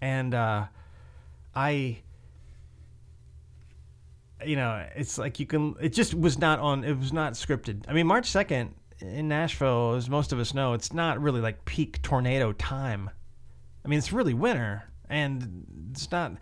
And 0.00 0.34
uh, 0.34 0.64
I, 1.54 1.98
you 4.44 4.56
know, 4.56 4.84
it's 4.96 5.16
like 5.16 5.38
you 5.38 5.46
can, 5.46 5.76
it 5.80 5.92
just 5.92 6.12
was 6.12 6.40
not 6.40 6.58
on, 6.58 6.82
it 6.82 6.98
was 6.98 7.12
not 7.12 7.34
scripted. 7.34 7.84
I 7.86 7.92
mean, 7.92 8.08
March 8.08 8.28
2nd 8.28 8.70
in 9.00 9.28
Nashville, 9.28 9.94
as 9.94 10.10
most 10.10 10.32
of 10.32 10.40
us 10.40 10.52
know, 10.52 10.72
it's 10.72 10.92
not 10.92 11.22
really 11.22 11.40
like 11.40 11.64
peak 11.64 12.02
tornado 12.02 12.52
time. 12.52 13.10
I 13.84 13.88
mean, 13.88 14.00
it's 14.00 14.12
really 14.12 14.34
winter 14.34 14.90
and 15.08 15.88
it's 15.92 16.10
not, 16.10 16.32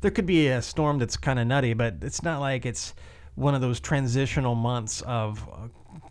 there 0.00 0.12
could 0.12 0.26
be 0.26 0.46
a 0.46 0.62
storm 0.62 1.00
that's 1.00 1.16
kind 1.16 1.40
of 1.40 1.48
nutty, 1.48 1.74
but 1.74 1.96
it's 2.02 2.22
not 2.22 2.38
like 2.38 2.66
it's 2.66 2.94
one 3.34 3.54
of 3.54 3.60
those 3.60 3.80
transitional 3.80 4.54
months 4.54 5.02
of 5.02 5.46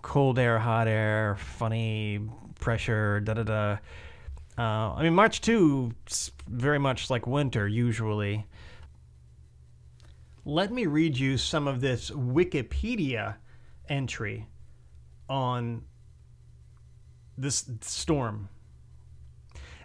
cold 0.01 0.37
air, 0.37 0.59
hot 0.59 0.87
air, 0.87 1.37
funny 1.37 2.19
pressure, 2.59 3.19
da 3.21 3.33
da 3.35 3.43
da. 3.43 3.77
Uh, 4.57 4.93
I 4.93 5.03
mean, 5.03 5.13
March 5.15 5.41
2 5.41 5.91
is 6.09 6.31
very 6.47 6.79
much 6.79 7.09
like 7.09 7.25
winter 7.25 7.67
usually. 7.67 8.45
Let 10.45 10.71
me 10.71 10.85
read 10.85 11.17
you 11.17 11.37
some 11.37 11.67
of 11.67 11.81
this 11.81 12.11
Wikipedia 12.11 13.35
entry 13.87 14.47
on 15.29 15.83
this 17.37 17.69
storm. 17.81 18.49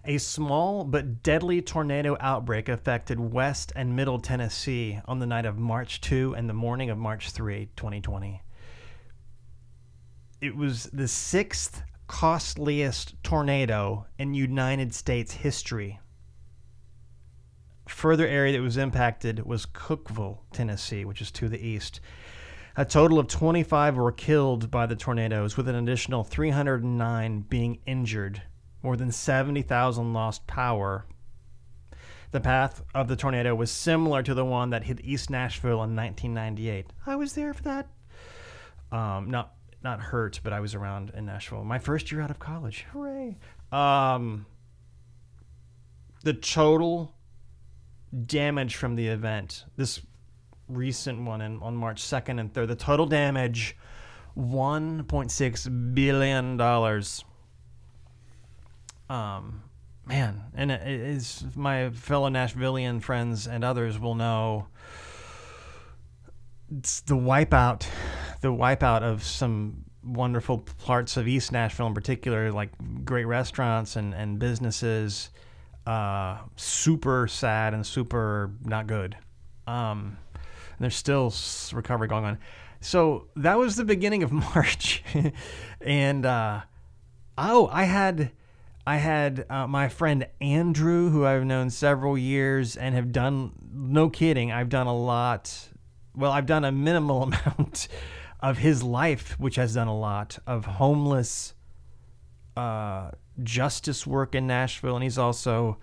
A 0.04 0.18
small 0.18 0.84
but 0.84 1.22
deadly 1.22 1.60
tornado 1.60 2.16
outbreak 2.20 2.68
affected 2.68 3.18
West 3.18 3.72
and 3.76 3.96
Middle 3.96 4.20
Tennessee 4.20 5.00
on 5.06 5.18
the 5.18 5.26
night 5.26 5.46
of 5.46 5.58
March 5.58 6.00
2 6.00 6.34
and 6.36 6.48
the 6.48 6.54
morning 6.54 6.90
of 6.90 6.98
March 6.98 7.30
3, 7.30 7.68
2020 7.76 8.42
it 10.40 10.56
was 10.56 10.84
the 10.92 11.08
sixth 11.08 11.82
costliest 12.06 13.14
tornado 13.22 14.06
in 14.18 14.34
United 14.34 14.94
States 14.94 15.32
history. 15.32 15.98
Further 17.88 18.26
area 18.26 18.52
that 18.52 18.62
was 18.62 18.76
impacted 18.76 19.44
was 19.44 19.66
Cookeville, 19.66 20.38
Tennessee, 20.52 21.04
which 21.04 21.20
is 21.20 21.30
to 21.32 21.48
the 21.48 21.60
east. 21.60 22.00
A 22.76 22.84
total 22.84 23.18
of 23.18 23.26
25 23.26 23.96
were 23.96 24.12
killed 24.12 24.70
by 24.70 24.86
the 24.86 24.94
tornadoes, 24.94 25.56
with 25.56 25.68
an 25.68 25.74
additional 25.74 26.22
309 26.22 27.40
being 27.48 27.80
injured. 27.86 28.42
More 28.82 28.96
than 28.96 29.12
70,000 29.12 30.12
lost 30.12 30.46
power. 30.46 31.06
The 32.30 32.40
path 32.40 32.82
of 32.94 33.08
the 33.08 33.16
tornado 33.16 33.54
was 33.54 33.70
similar 33.70 34.22
to 34.22 34.34
the 34.34 34.44
one 34.44 34.70
that 34.70 34.84
hit 34.84 35.00
East 35.02 35.30
Nashville 35.30 35.82
in 35.82 35.96
1998. 35.96 36.86
I 37.06 37.16
was 37.16 37.32
there 37.32 37.54
for 37.54 37.62
that. 37.62 37.88
Um, 38.92 39.30
not 39.30 39.54
not 39.82 40.00
hurt, 40.00 40.40
but 40.42 40.52
I 40.52 40.60
was 40.60 40.74
around 40.74 41.12
in 41.14 41.26
Nashville. 41.26 41.62
My 41.64 41.78
first 41.78 42.10
year 42.10 42.20
out 42.20 42.30
of 42.30 42.38
college. 42.38 42.84
Hooray. 42.92 43.36
Um, 43.70 44.44
the 46.24 46.34
total 46.34 47.14
damage 48.26 48.76
from 48.76 48.96
the 48.96 49.06
event, 49.08 49.64
this 49.76 50.00
recent 50.68 51.24
one 51.24 51.40
in, 51.40 51.62
on 51.62 51.76
March 51.76 52.02
2nd 52.02 52.40
and 52.40 52.52
3rd, 52.52 52.68
the 52.68 52.74
total 52.74 53.06
damage 53.06 53.76
$1.6 54.36 55.94
billion. 55.94 56.56
Um, 59.08 59.62
man, 60.06 60.42
and 60.54 60.70
it 60.70 60.86
is 60.86 61.44
my 61.54 61.90
fellow 61.90 62.28
Nashvilleian 62.28 63.02
friends 63.02 63.46
and 63.46 63.64
others 63.64 63.98
will 63.98 64.14
know 64.14 64.68
it's 66.70 67.00
the 67.00 67.14
wipeout 67.14 67.86
the 68.40 68.48
wipeout 68.48 69.02
of 69.02 69.22
some 69.22 69.84
wonderful 70.04 70.58
parts 70.84 71.16
of 71.16 71.26
East 71.26 71.52
Nashville 71.52 71.86
in 71.86 71.94
particular, 71.94 72.52
like 72.52 72.70
great 73.04 73.24
restaurants 73.24 73.96
and, 73.96 74.14
and 74.14 74.38
businesses. 74.38 75.30
Uh, 75.86 76.38
super 76.56 77.26
sad 77.26 77.74
and 77.74 77.84
super 77.84 78.50
not 78.64 78.86
good. 78.86 79.16
Um, 79.66 80.18
there's 80.78 80.96
still 80.96 81.32
recovery 81.72 82.08
going 82.08 82.24
on. 82.24 82.38
So 82.80 83.28
that 83.36 83.58
was 83.58 83.76
the 83.76 83.84
beginning 83.84 84.22
of 84.22 84.30
March, 84.54 85.02
and 85.80 86.24
uh, 86.24 86.60
oh, 87.36 87.68
I 87.72 87.84
had 87.84 88.30
I 88.88 88.96
had 88.96 89.44
uh, 89.50 89.66
my 89.66 89.90
friend 89.90 90.26
Andrew, 90.40 91.10
who 91.10 91.26
I've 91.26 91.44
known 91.44 91.68
several 91.68 92.16
years 92.16 92.74
and 92.74 92.94
have 92.94 93.12
done 93.12 93.52
no 93.70 94.08
kidding. 94.08 94.50
I've 94.50 94.70
done 94.70 94.86
a 94.86 94.96
lot 94.96 95.68
well, 96.16 96.32
I've 96.32 96.46
done 96.46 96.64
a 96.64 96.72
minimal 96.72 97.22
amount 97.24 97.88
of 98.40 98.56
his 98.56 98.82
life, 98.82 99.38
which 99.38 99.56
has 99.56 99.74
done 99.74 99.88
a 99.88 99.98
lot 99.98 100.38
of 100.46 100.64
homeless 100.64 101.52
uh, 102.56 103.10
justice 103.42 104.06
work 104.06 104.34
in 104.34 104.46
Nashville, 104.46 104.94
and 104.94 105.04
he's 105.04 105.18
also 105.18 105.76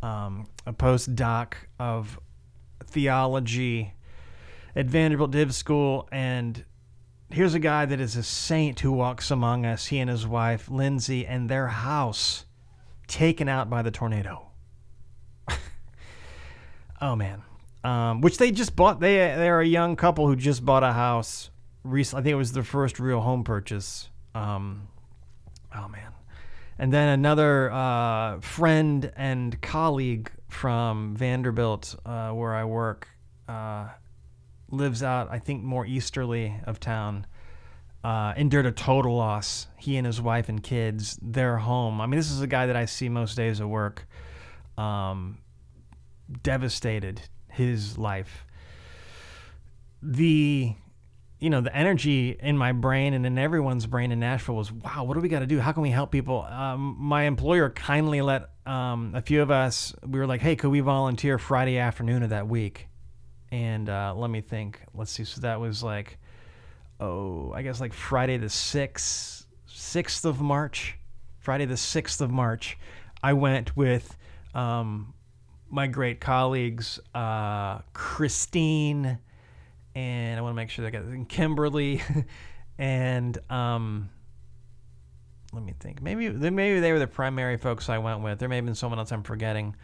um, 0.00 0.46
a 0.64 0.72
postdoc 0.72 1.52
of 1.78 2.18
theology 2.82 3.92
at 4.74 4.86
Vanderbilt 4.86 5.32
Div 5.32 5.54
School. 5.54 6.08
And 6.10 6.64
here's 7.30 7.54
a 7.54 7.58
guy 7.58 7.86
that 7.86 8.00
is 8.00 8.16
a 8.16 8.22
saint 8.22 8.80
who 8.80 8.92
walks 8.92 9.30
among 9.30 9.66
us. 9.66 9.86
He 9.86 9.98
and 9.98 10.10
his 10.10 10.26
wife 10.26 10.68
Lindsay, 10.70 11.26
and 11.26 11.48
their 11.48 11.68
house 11.68 12.44
taken 13.06 13.48
out 13.48 13.68
by 13.68 13.82
the 13.82 13.90
tornado. 13.90 14.46
oh 17.00 17.16
man, 17.16 17.42
um, 17.84 18.20
which 18.20 18.38
they 18.38 18.50
just 18.50 18.76
bought. 18.76 19.00
They 19.00 19.16
they're 19.16 19.60
a 19.60 19.66
young 19.66 19.96
couple 19.96 20.26
who 20.26 20.36
just 20.36 20.64
bought 20.64 20.82
a 20.82 20.92
house 20.92 21.50
recently. 21.84 22.20
I 22.20 22.22
think 22.24 22.32
it 22.32 22.36
was 22.36 22.52
their 22.52 22.64
first 22.64 22.98
real 22.98 23.20
home 23.20 23.44
purchase. 23.44 24.08
Um, 24.34 24.88
oh 25.74 25.88
man, 25.88 26.12
and 26.78 26.92
then 26.92 27.08
another 27.08 27.70
uh, 27.72 28.40
friend 28.40 29.12
and 29.16 29.60
colleague 29.60 30.30
from 30.48 31.14
Vanderbilt, 31.14 31.94
uh, 32.06 32.30
where 32.30 32.54
I 32.54 32.64
work, 32.64 33.08
uh, 33.48 33.88
lives 34.70 35.02
out 35.02 35.28
I 35.30 35.38
think 35.38 35.62
more 35.62 35.86
easterly 35.86 36.54
of 36.64 36.80
town. 36.80 37.26
Uh, 38.04 38.32
endured 38.36 38.64
a 38.64 38.70
total 38.70 39.16
loss. 39.16 39.66
He 39.76 39.96
and 39.96 40.06
his 40.06 40.20
wife 40.20 40.48
and 40.48 40.62
kids, 40.62 41.18
their 41.20 41.56
home. 41.58 42.00
I 42.00 42.06
mean, 42.06 42.18
this 42.18 42.30
is 42.30 42.40
a 42.40 42.46
guy 42.46 42.66
that 42.66 42.76
I 42.76 42.84
see 42.84 43.08
most 43.08 43.34
days 43.34 43.60
at 43.60 43.68
work. 43.68 44.06
Um, 44.76 45.38
devastated 46.42 47.22
his 47.48 47.98
life. 47.98 48.46
The 50.00 50.74
you 51.40 51.50
know 51.50 51.60
the 51.60 51.74
energy 51.74 52.36
in 52.40 52.58
my 52.58 52.72
brain 52.72 53.14
and 53.14 53.24
in 53.24 53.38
everyone's 53.38 53.86
brain 53.86 54.12
in 54.12 54.20
Nashville 54.20 54.56
was 54.56 54.72
wow 54.72 55.04
what 55.04 55.14
do 55.14 55.20
we 55.20 55.28
got 55.28 55.40
to 55.40 55.46
do 55.46 55.60
how 55.60 55.72
can 55.72 55.82
we 55.82 55.90
help 55.90 56.10
people 56.10 56.42
um, 56.42 56.96
my 56.98 57.24
employer 57.24 57.70
kindly 57.70 58.20
let 58.20 58.50
um, 58.66 59.12
a 59.14 59.22
few 59.22 59.40
of 59.40 59.50
us 59.50 59.94
we 60.06 60.18
were 60.18 60.26
like 60.26 60.40
hey 60.40 60.56
could 60.56 60.70
we 60.70 60.80
volunteer 60.80 61.38
Friday 61.38 61.78
afternoon 61.78 62.22
of 62.22 62.30
that 62.30 62.48
week 62.48 62.88
and 63.50 63.88
uh, 63.88 64.14
let 64.16 64.30
me 64.30 64.40
think 64.40 64.80
let's 64.94 65.10
see 65.10 65.24
so 65.24 65.40
that 65.40 65.60
was 65.60 65.82
like 65.82 66.18
oh 67.00 67.52
I 67.52 67.62
guess 67.62 67.80
like 67.80 67.92
Friday 67.92 68.36
the 68.36 68.46
6th 68.46 69.46
6th 69.68 70.24
of 70.24 70.40
March 70.40 70.96
Friday 71.38 71.64
the 71.64 71.74
6th 71.74 72.20
of 72.20 72.30
March 72.30 72.78
I 73.22 73.32
went 73.32 73.76
with 73.76 74.16
um, 74.54 75.14
my 75.70 75.86
great 75.86 76.20
colleagues 76.20 77.00
uh, 77.14 77.78
Christine 77.92 79.18
and 79.98 80.38
I 80.38 80.42
want 80.42 80.52
to 80.52 80.56
make 80.56 80.70
sure 80.70 80.84
they 80.84 80.92
got 80.92 81.28
Kimberly, 81.28 82.00
and 82.78 83.36
um, 83.50 84.10
let 85.52 85.64
me 85.64 85.74
think. 85.80 86.00
Maybe 86.00 86.30
maybe 86.30 86.78
they 86.78 86.92
were 86.92 87.00
the 87.00 87.08
primary 87.08 87.56
folks 87.56 87.88
I 87.88 87.98
went 87.98 88.22
with. 88.22 88.38
There 88.38 88.48
may 88.48 88.56
have 88.56 88.64
been 88.64 88.76
someone 88.76 89.00
else 89.00 89.10
I'm 89.10 89.24
forgetting. 89.24 89.74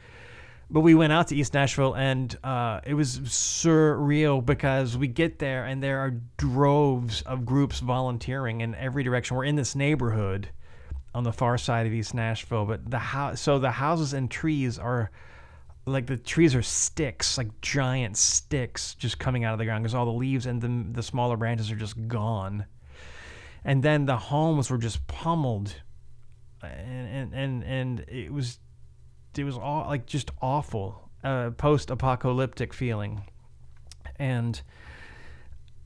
But 0.71 0.80
we 0.80 0.94
went 0.94 1.12
out 1.12 1.28
to 1.28 1.37
East 1.37 1.54
Nashville, 1.54 1.94
and 1.94 2.37
uh, 2.42 2.80
it 2.85 2.94
was 2.94 3.21
surreal 3.21 4.44
because 4.44 4.97
we 4.97 5.09
get 5.09 5.38
there, 5.38 5.64
and 5.64 5.83
there 5.83 5.99
are 6.00 6.14
droves 6.37 7.23
of 7.23 7.44
groups 7.44 7.80
volunteering 7.80 8.61
in 8.61 8.75
every 8.75 9.02
direction. 9.02 9.36
We're 9.36 9.45
in 9.45 9.56
this 9.56 9.76
neighborhood 9.76 10.49
on 11.15 11.23
the 11.23 11.32
far 11.32 11.58
side 11.58 11.86
of 11.86 11.93
East 11.93 12.15
Nashville, 12.15 12.65
but 12.65 12.91
the 12.91 12.99
house, 12.99 13.41
so 13.41 13.58
the 13.58 13.71
houses 13.71 14.15
and 14.15 14.30
trees 14.30 14.78
are 14.78 15.10
like 15.86 16.06
the 16.06 16.17
trees 16.17 16.54
are 16.54 16.62
sticks, 16.62 17.36
like 17.36 17.60
giant 17.60 18.17
sticks 18.17 18.95
just 18.95 19.19
coming 19.19 19.45
out 19.45 19.52
of 19.52 19.58
the 19.58 19.65
ground 19.65 19.84
because 19.84 19.95
all 19.95 20.06
the 20.06 20.12
leaves 20.12 20.47
and 20.47 20.60
the, 20.60 20.93
the 20.93 21.02
smaller 21.02 21.36
branches 21.36 21.71
are 21.71 21.76
just 21.76 22.08
gone. 22.08 22.65
And 23.65 23.82
then 23.82 24.06
the 24.06 24.17
homes 24.17 24.71
were 24.71 24.78
just 24.78 25.06
pummeled, 25.06 25.75
and 26.62 27.08
and 27.08 27.34
and, 27.34 27.65
and 27.65 28.00
it 28.08 28.32
was 28.32 28.58
it 29.38 29.44
was 29.44 29.56
all 29.56 29.86
like 29.86 30.06
just 30.06 30.30
awful, 30.40 31.08
uh, 31.23 31.50
post-apocalyptic 31.50 32.73
feeling, 32.73 33.25
and 34.18 34.60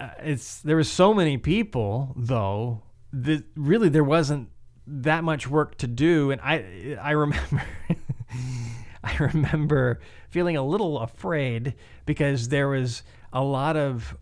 uh, 0.00 0.10
it's 0.20 0.60
there 0.62 0.76
was 0.76 0.90
so 0.90 1.14
many 1.14 1.36
people 1.38 2.12
though 2.16 2.82
that 3.12 3.44
really 3.56 3.88
there 3.88 4.04
wasn't 4.04 4.48
that 4.86 5.24
much 5.24 5.48
work 5.48 5.76
to 5.78 5.86
do, 5.86 6.30
and 6.30 6.40
I 6.40 6.96
I 7.00 7.12
remember. 7.12 7.62
I 9.04 9.16
remember 9.18 10.00
feeling 10.28 10.56
a 10.56 10.62
little 10.62 10.98
afraid 10.98 11.74
because 12.04 12.48
there 12.48 12.68
was 12.68 13.02
a 13.32 13.42
lot 13.42 13.76
of 13.76 14.16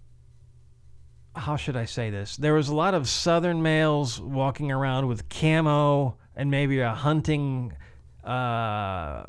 how 1.34 1.56
should 1.56 1.76
I 1.76 1.84
say 1.84 2.10
this? 2.10 2.36
There 2.36 2.54
was 2.54 2.68
a 2.68 2.74
lot 2.74 2.94
of 2.94 3.08
southern 3.08 3.62
males 3.62 4.20
walking 4.20 4.72
around 4.72 5.06
with 5.06 5.28
camo 5.28 6.16
and 6.34 6.50
maybe 6.50 6.80
a 6.80 6.94
hunting 6.94 7.74
uh, 8.26 9.24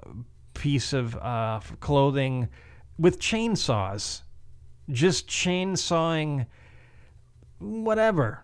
piece 0.53 0.93
of 0.93 1.15
uh, 1.15 1.59
clothing 1.79 2.49
with 2.97 3.19
chainsaws, 3.19 4.23
just 4.89 5.27
chainsawing 5.27 6.47
whatever. 7.59 8.43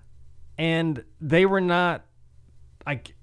And 0.57 1.03
they 1.19 1.45
were 1.45 1.61
not 1.61 2.05
like 2.85 3.15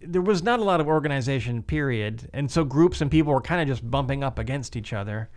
there 0.00 0.22
was 0.22 0.42
not 0.42 0.60
a 0.60 0.64
lot 0.64 0.80
of 0.80 0.86
organization, 0.86 1.62
period. 1.62 2.28
And 2.34 2.50
so 2.50 2.64
groups 2.64 3.00
and 3.00 3.10
people 3.10 3.32
were 3.32 3.40
kind 3.40 3.62
of 3.62 3.68
just 3.68 3.90
bumping 3.90 4.22
up 4.22 4.38
against 4.38 4.76
each 4.76 4.92
other. 4.92 5.30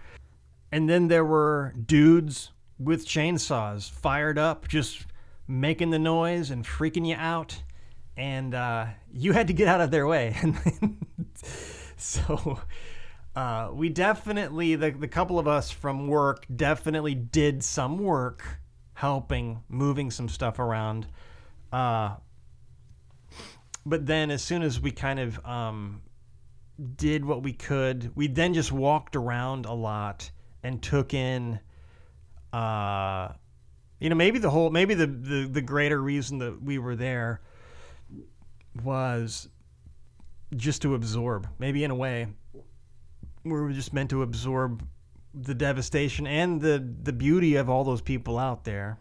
And 0.71 0.89
then 0.89 1.07
there 1.07 1.23
were 1.23 1.73
dudes 1.86 2.51
with 2.77 3.07
chainsaws 3.07 3.89
fired 3.89 4.38
up, 4.38 4.67
just 4.67 5.05
making 5.47 5.91
the 5.91 5.99
noise 5.99 6.51
and 6.51 6.65
freaking 6.65 7.07
you 7.07 7.15
out. 7.15 7.63
And 8.17 8.53
uh, 8.53 8.88
you 9.13 9.32
had 9.32 9.47
to 9.47 9.53
get 9.53 9.67
out 9.67 9.80
of 9.80 9.91
their 9.91 10.08
way. 10.08 10.36
And 10.43 11.27
so 11.97 12.60
uh, 13.36 13.69
we 13.73 13.89
definitely, 13.89 14.75
the, 14.75 14.91
the 14.91 15.08
couple 15.08 15.39
of 15.39 15.47
us 15.47 15.69
from 15.69 16.08
work, 16.08 16.45
definitely 16.53 17.15
did 17.15 17.63
some 17.63 17.99
work 17.99 18.43
helping, 18.93 19.62
moving 19.69 20.10
some 20.10 20.27
stuff 20.27 20.58
around. 20.58 21.08
Uh, 21.71 22.15
but 23.86 24.06
then 24.06 24.32
as 24.32 24.43
soon 24.43 24.63
as 24.63 24.80
we 24.80 24.91
kind 24.91 25.19
of 25.19 25.45
um, 25.45 26.01
did 26.95 27.23
what 27.23 27.43
we 27.43 27.53
could, 27.53 28.12
we 28.15 28.27
then 28.27 28.53
just 28.53 28.71
walked 28.71 29.15
around 29.15 29.65
a 29.65 29.73
lot 29.73 30.30
and 30.63 30.82
took 30.82 31.13
in, 31.13 31.60
uh, 32.53 33.30
you 33.99 34.10
know, 34.10 34.15
maybe 34.15 34.39
the 34.39 34.49
whole, 34.49 34.69
maybe 34.69 34.93
the, 34.93 35.08
the 35.08 35.47
the 35.47 35.62
greater 35.62 36.01
reason 36.01 36.39
that 36.39 36.62
we 36.62 36.77
were 36.77 36.95
there 36.95 37.41
was 38.82 39.50
just 40.56 40.82
to 40.84 40.96
absorb. 40.96 41.48
Maybe 41.60 41.84
in 41.84 41.92
a 41.92 41.96
way, 41.96 42.28
we 43.44 43.52
were 43.52 43.72
just 43.72 43.94
meant 43.94 44.10
to 44.12 44.22
absorb 44.22 44.88
the 45.34 45.54
devastation 45.54 46.26
and 46.26 46.62
the 46.62 46.84
the 47.04 47.13
beauty 47.13 47.56
of 47.56 47.70
all 47.70 47.84
those 47.84 48.02
people 48.02 48.40
out 48.40 48.63
there. 48.63 48.98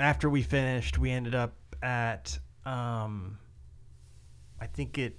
after 0.00 0.28
we 0.28 0.42
finished, 0.42 0.98
we 0.98 1.10
ended 1.10 1.34
up 1.34 1.54
at 1.82 2.38
um, 2.64 3.38
I 4.60 4.66
think 4.66 4.98
it 4.98 5.18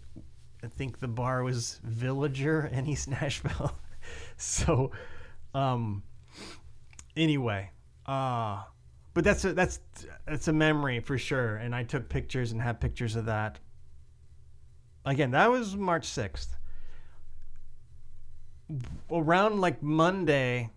I 0.64 0.68
think 0.68 1.00
the 1.00 1.08
bar 1.08 1.44
was 1.44 1.80
Villager 1.84 2.66
in 2.72 2.86
East 2.88 3.08
Nashville. 3.22 3.76
so 4.38 4.92
um 5.54 6.04
anyway, 7.16 7.72
uh 8.06 8.64
but 9.20 9.26
that's 9.26 9.44
a, 9.44 9.52
that's 9.52 9.82
that's 10.26 10.48
a 10.48 10.54
memory 10.54 11.02
for 11.02 11.18
sure 11.18 11.58
and 11.58 11.76
I 11.76 11.84
took 11.84 12.08
pictures 12.08 12.54
and 12.54 12.62
have 12.62 12.80
pictures 12.80 13.18
of 13.18 13.26
that. 13.26 13.60
Again, 15.04 15.32
that 15.32 15.52
was 15.52 15.76
March 15.76 16.08
6th. 16.08 16.48
Around 19.12 19.60
like 19.60 19.84
Monday 19.84 20.70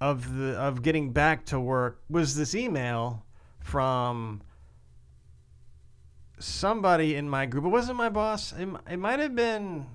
of 0.00 0.36
the 0.36 0.56
of 0.58 0.82
getting 0.82 1.12
back 1.12 1.44
to 1.46 1.60
work 1.60 2.02
was 2.10 2.34
this 2.34 2.56
email 2.56 3.24
from 3.60 4.42
somebody 6.40 7.14
in 7.14 7.30
my 7.30 7.46
group. 7.46 7.64
It 7.64 7.68
wasn't 7.68 7.96
my 7.96 8.08
boss. 8.08 8.52
It, 8.58 8.68
it 8.90 8.96
might 8.96 9.20
have 9.20 9.36
been 9.36 9.86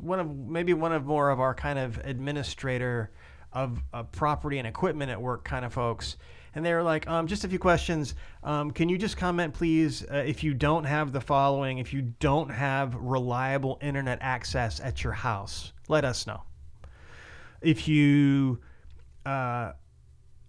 one 0.00 0.18
of 0.18 0.36
maybe 0.36 0.74
one 0.74 0.92
of 0.92 1.06
more 1.06 1.30
of 1.30 1.38
our 1.38 1.54
kind 1.54 1.78
of 1.78 1.98
administrator 1.98 3.12
of, 3.52 3.84
of 3.92 4.10
property 4.10 4.58
and 4.58 4.66
equipment 4.66 5.12
at 5.12 5.22
work 5.22 5.44
kind 5.44 5.64
of 5.64 5.72
folks. 5.72 6.16
And 6.58 6.66
they 6.66 6.74
were 6.74 6.82
like, 6.82 7.06
um, 7.06 7.28
just 7.28 7.44
a 7.44 7.48
few 7.48 7.60
questions. 7.60 8.16
Um, 8.42 8.72
can 8.72 8.88
you 8.88 8.98
just 8.98 9.16
comment, 9.16 9.54
please, 9.54 10.04
uh, 10.10 10.24
if 10.26 10.42
you 10.42 10.54
don't 10.54 10.82
have 10.82 11.12
the 11.12 11.20
following, 11.20 11.78
if 11.78 11.92
you 11.92 12.02
don't 12.18 12.48
have 12.48 12.96
reliable 12.96 13.78
internet 13.80 14.18
access 14.22 14.80
at 14.80 15.04
your 15.04 15.12
house, 15.12 15.72
let 15.86 16.04
us 16.04 16.26
know. 16.26 16.42
If 17.60 17.86
you 17.86 18.58
uh, 19.24 19.70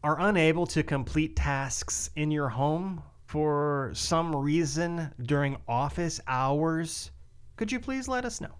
are 0.03 0.19
unable 0.21 0.65
to 0.65 0.81
complete 0.81 1.35
tasks 1.35 2.09
in 2.15 2.31
your 2.31 2.49
home 2.49 3.03
for 3.27 3.91
some 3.93 4.35
reason 4.35 5.13
during 5.21 5.57
office 5.67 6.19
hours, 6.25 7.11
could 7.55 7.71
you 7.71 7.79
please 7.79 8.07
let 8.07 8.25
us 8.25 8.41
know? 8.41 8.55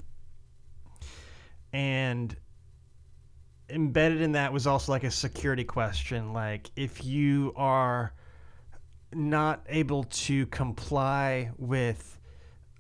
And 1.74 2.38
embedded 3.69 4.21
in 4.21 4.34
that 4.34 4.51
was 4.51 4.67
also 4.67 4.91
like 4.91 5.03
a 5.03 5.12
security 5.12 5.63
question. 5.63 6.34
Like, 6.34 6.69
if 6.75 7.03
you 7.03 7.53
are 7.55 8.13
not 9.13 9.65
able 9.67 10.03
to 10.03 10.45
comply 10.47 11.51
with 11.58 12.19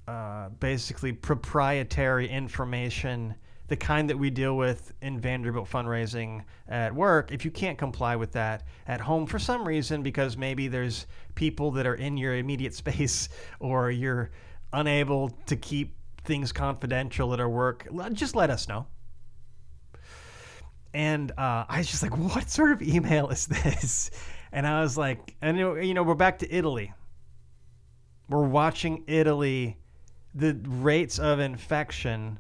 uh, 0.07 0.49
basically 0.59 1.11
proprietary 1.11 2.27
information, 2.27 3.35
the 3.67 3.77
kind 3.77 4.09
that 4.09 4.17
we 4.17 4.29
deal 4.29 4.57
with 4.57 4.91
in 5.01 5.19
Vanderbilt 5.19 5.69
fundraising 5.69 6.43
at 6.67 6.93
work, 6.93 7.31
if 7.31 7.45
you 7.45 7.51
can't 7.51 7.77
comply 7.77 8.15
with 8.15 8.31
that 8.31 8.63
at 8.87 8.99
home 8.99 9.25
for 9.25 9.37
some 9.37 9.67
reason, 9.67 10.01
because 10.01 10.37
maybe 10.37 10.67
there's 10.67 11.05
people 11.35 11.71
that 11.71 11.85
are 11.85 11.95
in 11.95 12.17
your 12.17 12.35
immediate 12.35 12.73
space 12.83 13.29
or 13.59 13.91
you're 13.91 14.31
unable 14.73 15.29
to 15.45 15.55
keep 15.55 15.95
things 16.23 16.51
confidential 16.51 17.33
at 17.33 17.39
our 17.39 17.49
work, 17.49 17.87
just 18.13 18.35
let 18.35 18.49
us 18.49 18.67
know. 18.67 18.85
And 20.93 21.31
uh, 21.31 21.65
I 21.69 21.79
was 21.79 21.87
just 21.87 22.03
like, 22.03 22.17
what 22.17 22.49
sort 22.49 22.71
of 22.71 22.81
email 22.81 23.29
is 23.29 23.47
this? 23.47 24.11
And 24.51 24.65
I 24.65 24.81
was 24.81 24.97
like, 24.97 25.35
and 25.43 25.59
you 25.59 25.93
know, 25.93 26.01
we're 26.01 26.15
back 26.15 26.39
to 26.39 26.51
Italy. 26.51 26.91
We're 28.29 28.47
watching 28.47 29.03
Italy. 29.05 29.77
The 30.33 30.59
rates 30.67 31.19
of 31.19 31.39
infection 31.39 32.39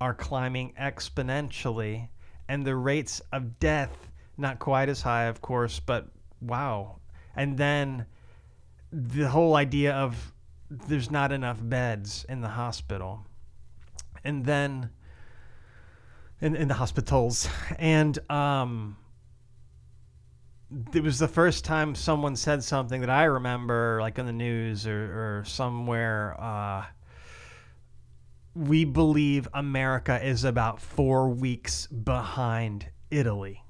are 0.00 0.14
climbing 0.14 0.74
exponentially, 0.80 2.08
and 2.48 2.64
the 2.64 2.76
rates 2.76 3.20
of 3.32 3.58
death 3.58 3.90
not 4.36 4.58
quite 4.58 4.88
as 4.88 5.02
high, 5.02 5.24
of 5.24 5.40
course, 5.40 5.80
but 5.80 6.08
wow. 6.40 6.96
And 7.36 7.56
then 7.56 8.06
the 8.92 9.28
whole 9.28 9.56
idea 9.56 9.92
of 9.92 10.32
there's 10.70 11.10
not 11.10 11.32
enough 11.32 11.58
beds 11.60 12.24
in 12.28 12.40
the 12.40 12.48
hospital. 12.48 13.26
And 14.24 14.44
then 14.44 14.90
in, 16.40 16.54
in 16.56 16.68
the 16.68 16.74
hospitals. 16.74 17.48
And 17.78 18.18
um, 18.30 18.96
it 20.92 21.02
was 21.02 21.18
the 21.18 21.28
first 21.28 21.64
time 21.64 21.94
someone 21.94 22.36
said 22.36 22.62
something 22.62 23.00
that 23.00 23.10
I 23.10 23.24
remember, 23.24 23.98
like 24.00 24.18
in 24.18 24.26
the 24.26 24.32
news 24.32 24.86
or, 24.86 25.40
or 25.40 25.44
somewhere. 25.44 26.36
Uh, 26.40 26.84
we 28.54 28.84
believe 28.84 29.48
America 29.52 30.24
is 30.24 30.44
about 30.44 30.80
four 30.80 31.28
weeks 31.28 31.86
behind 31.88 32.86
Italy. 33.10 33.62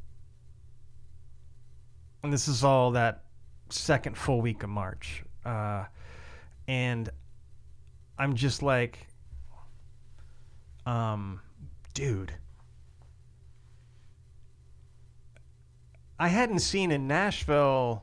And 2.22 2.32
this 2.32 2.48
is 2.48 2.64
all 2.64 2.92
that 2.92 3.24
second 3.70 4.16
full 4.16 4.40
week 4.40 4.62
of 4.62 4.70
March. 4.70 5.24
Uh, 5.44 5.84
and 6.68 7.10
I'm 8.18 8.34
just 8.34 8.62
like, 8.62 9.06
um, 10.86 11.40
dude. 11.92 12.32
I 16.24 16.28
hadn't 16.28 16.60
seen 16.60 16.90
in 16.90 17.06
Nashville. 17.06 18.02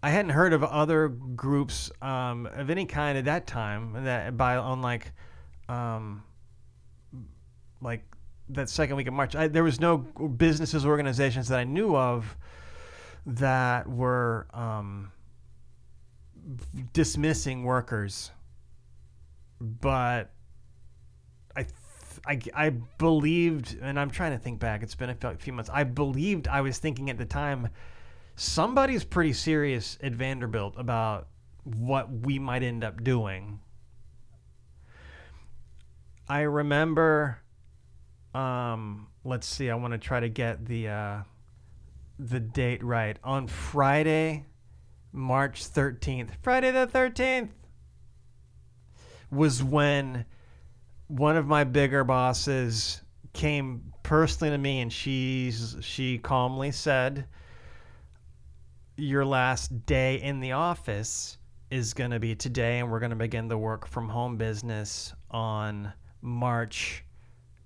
I 0.00 0.10
hadn't 0.10 0.30
heard 0.30 0.52
of 0.52 0.62
other 0.62 1.08
groups 1.08 1.90
um, 2.00 2.46
of 2.46 2.70
any 2.70 2.86
kind 2.86 3.18
at 3.18 3.24
that 3.24 3.48
time. 3.48 4.04
That 4.04 4.36
by 4.36 4.56
on 4.56 4.80
like, 4.80 5.10
um, 5.68 6.22
like 7.82 8.04
that 8.50 8.68
second 8.68 8.94
week 8.94 9.08
of 9.08 9.14
March, 9.14 9.34
I, 9.34 9.48
there 9.48 9.64
was 9.64 9.80
no 9.80 9.98
businesses 9.98 10.86
organizations 10.86 11.48
that 11.48 11.58
I 11.58 11.64
knew 11.64 11.96
of 11.96 12.36
that 13.26 13.88
were 13.88 14.46
um, 14.54 15.10
dismissing 16.92 17.64
workers, 17.64 18.30
but 19.60 20.30
I, 22.26 22.38
I 22.54 22.70
believed, 22.70 23.76
and 23.80 23.98
I'm 23.98 24.10
trying 24.10 24.32
to 24.32 24.38
think 24.38 24.60
back. 24.60 24.82
It's 24.82 24.94
been 24.94 25.10
a 25.10 25.34
few 25.36 25.52
months. 25.52 25.70
I 25.72 25.84
believed 25.84 26.48
I 26.48 26.60
was 26.60 26.78
thinking 26.78 27.10
at 27.10 27.18
the 27.18 27.24
time, 27.24 27.68
somebody's 28.36 29.04
pretty 29.04 29.32
serious 29.32 29.98
at 30.02 30.12
Vanderbilt 30.12 30.74
about 30.76 31.28
what 31.64 32.10
we 32.10 32.38
might 32.38 32.62
end 32.62 32.84
up 32.84 33.02
doing. 33.02 33.60
I 36.28 36.42
remember. 36.42 37.40
Um, 38.34 39.08
let's 39.24 39.46
see. 39.46 39.68
I 39.70 39.74
want 39.74 39.92
to 39.92 39.98
try 39.98 40.20
to 40.20 40.28
get 40.28 40.64
the 40.66 40.88
uh, 40.88 41.18
the 42.18 42.40
date 42.40 42.84
right 42.84 43.18
on 43.24 43.48
Friday. 43.48 44.46
March 45.12 45.68
13th, 45.68 46.30
Friday 46.40 46.70
the 46.70 46.86
13th, 46.86 47.48
was 49.28 49.60
when 49.60 50.24
one 51.10 51.36
of 51.36 51.48
my 51.48 51.64
bigger 51.64 52.04
bosses 52.04 53.00
came 53.32 53.92
personally 54.04 54.52
to 54.52 54.58
me 54.58 54.80
and 54.80 54.92
she's 54.92 55.76
she 55.80 56.18
calmly 56.18 56.70
said 56.70 57.26
your 58.96 59.24
last 59.24 59.86
day 59.86 60.20
in 60.22 60.38
the 60.38 60.52
office 60.52 61.36
is 61.68 61.94
going 61.94 62.12
to 62.12 62.20
be 62.20 62.36
today 62.36 62.78
and 62.78 62.88
we're 62.88 63.00
going 63.00 63.10
to 63.10 63.16
begin 63.16 63.48
the 63.48 63.58
work 63.58 63.88
from 63.88 64.08
home 64.08 64.36
business 64.36 65.12
on 65.32 65.92
March 66.22 67.04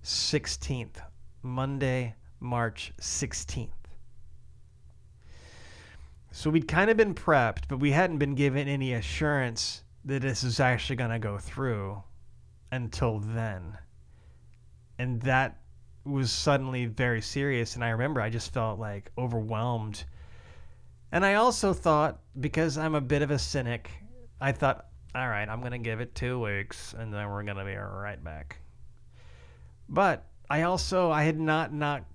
16th 0.03 0.97
Monday 1.43 2.15
March 2.39 2.93
16th 2.99 3.69
so 6.31 6.49
we'd 6.49 6.67
kind 6.67 6.89
of 6.89 6.97
been 6.97 7.15
prepped, 7.15 7.69
but 7.69 7.79
we 7.79 7.91
hadn't 7.91 8.17
been 8.17 8.35
given 8.35 8.67
any 8.67 8.91
assurance 8.91 9.83
that 10.03 10.21
this 10.21 10.43
is 10.43 10.59
actually 10.59 10.97
going 10.97 11.11
to 11.11 11.19
go 11.19 11.37
through 11.37 12.03
until 12.71 13.19
then. 13.19 13.77
And 14.97 15.21
that 15.21 15.59
was 16.05 16.31
suddenly 16.31 16.85
very 16.85 17.21
serious. 17.21 17.75
And 17.75 17.83
I 17.83 17.89
remember 17.89 18.21
I 18.21 18.29
just 18.29 18.53
felt 18.53 18.79
like 18.79 19.11
overwhelmed. 19.17 20.03
And 21.11 21.25
I 21.25 21.35
also 21.35 21.73
thought, 21.73 22.19
because 22.39 22.77
I'm 22.77 22.95
a 22.95 23.01
bit 23.01 23.21
of 23.21 23.31
a 23.31 23.39
cynic, 23.39 23.89
I 24.39 24.51
thought, 24.51 24.87
all 25.13 25.27
right, 25.27 25.47
I'm 25.47 25.59
going 25.61 25.71
to 25.71 25.77
give 25.77 26.01
it 26.01 26.13
two 26.13 26.39
weeks 26.39 26.93
and 26.97 27.13
then 27.13 27.29
we're 27.29 27.43
going 27.43 27.57
to 27.57 27.65
be 27.65 27.75
right 27.75 28.21
back. 28.23 28.57
But 29.87 30.25
I 30.49 30.63
also, 30.63 31.11
I 31.11 31.23
had 31.23 31.39
not, 31.39 31.73
not 31.73 32.05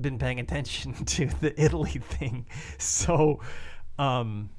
been 0.00 0.18
paying 0.18 0.40
attention 0.40 0.92
to 1.04 1.26
the 1.40 1.60
Italy 1.60 2.00
thing. 2.00 2.46
So, 2.78 3.40
um, 3.98 4.50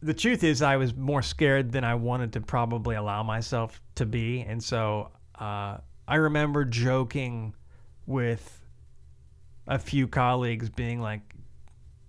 the 0.00 0.14
truth 0.14 0.44
is, 0.44 0.62
I 0.62 0.76
was 0.76 0.94
more 0.94 1.22
scared 1.22 1.72
than 1.72 1.84
I 1.84 1.94
wanted 1.94 2.32
to 2.34 2.40
probably 2.40 2.96
allow 2.96 3.22
myself 3.22 3.80
to 3.96 4.06
be. 4.06 4.42
And 4.42 4.62
so 4.62 5.10
uh, 5.38 5.78
I 6.06 6.14
remember 6.16 6.64
joking 6.64 7.54
with 8.06 8.60
a 9.66 9.78
few 9.78 10.06
colleagues, 10.06 10.70
being 10.70 11.00
like, 11.00 11.20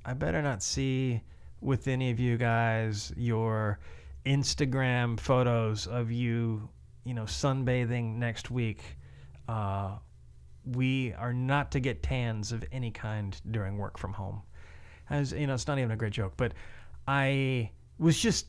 I 0.06 0.14
better 0.14 0.42
not 0.42 0.64
see 0.64 1.22
with 1.62 1.88
any 1.88 2.12
of 2.12 2.20
you 2.20 2.38
guys 2.38 3.12
your 3.18 3.80
Instagram 4.26 5.20
photos 5.20 5.88
of 5.88 6.12
you, 6.12 6.70
you 7.04 7.14
know, 7.14 7.24
sunbathing 7.24 8.16
next 8.16 8.50
week. 8.52 8.82
Uh, 9.48 9.98
we 10.64 11.14
are 11.14 11.34
not 11.34 11.72
to 11.72 11.80
get 11.80 12.04
tans 12.04 12.52
of 12.52 12.64
any 12.72 12.92
kind 12.92 13.40
during 13.52 13.78
work 13.78 13.98
from 13.98 14.14
home. 14.14 14.42
As 15.10 15.32
you 15.34 15.48
know, 15.48 15.56
it's 15.56 15.68
not 15.68 15.80
even 15.80 15.92
a 15.92 15.98
great 15.98 16.14
joke, 16.14 16.34
but 16.38 16.54
I 17.08 17.72
was 18.00 18.20
just 18.20 18.48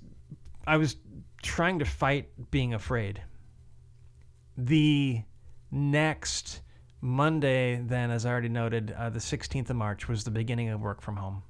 I 0.66 0.76
was 0.76 0.96
trying 1.42 1.80
to 1.80 1.84
fight 1.84 2.50
being 2.50 2.74
afraid. 2.74 3.20
The 4.56 5.22
next 5.70 6.60
Monday, 7.00 7.82
then, 7.82 8.10
as 8.10 8.26
I 8.26 8.30
already 8.30 8.48
noted, 8.48 8.94
uh, 8.96 9.10
the 9.10 9.18
16th 9.18 9.70
of 9.70 9.76
March 9.76 10.08
was 10.08 10.24
the 10.24 10.30
beginning 10.30 10.68
of 10.68 10.80
work 10.80 11.00
from 11.00 11.16
home. 11.16 11.42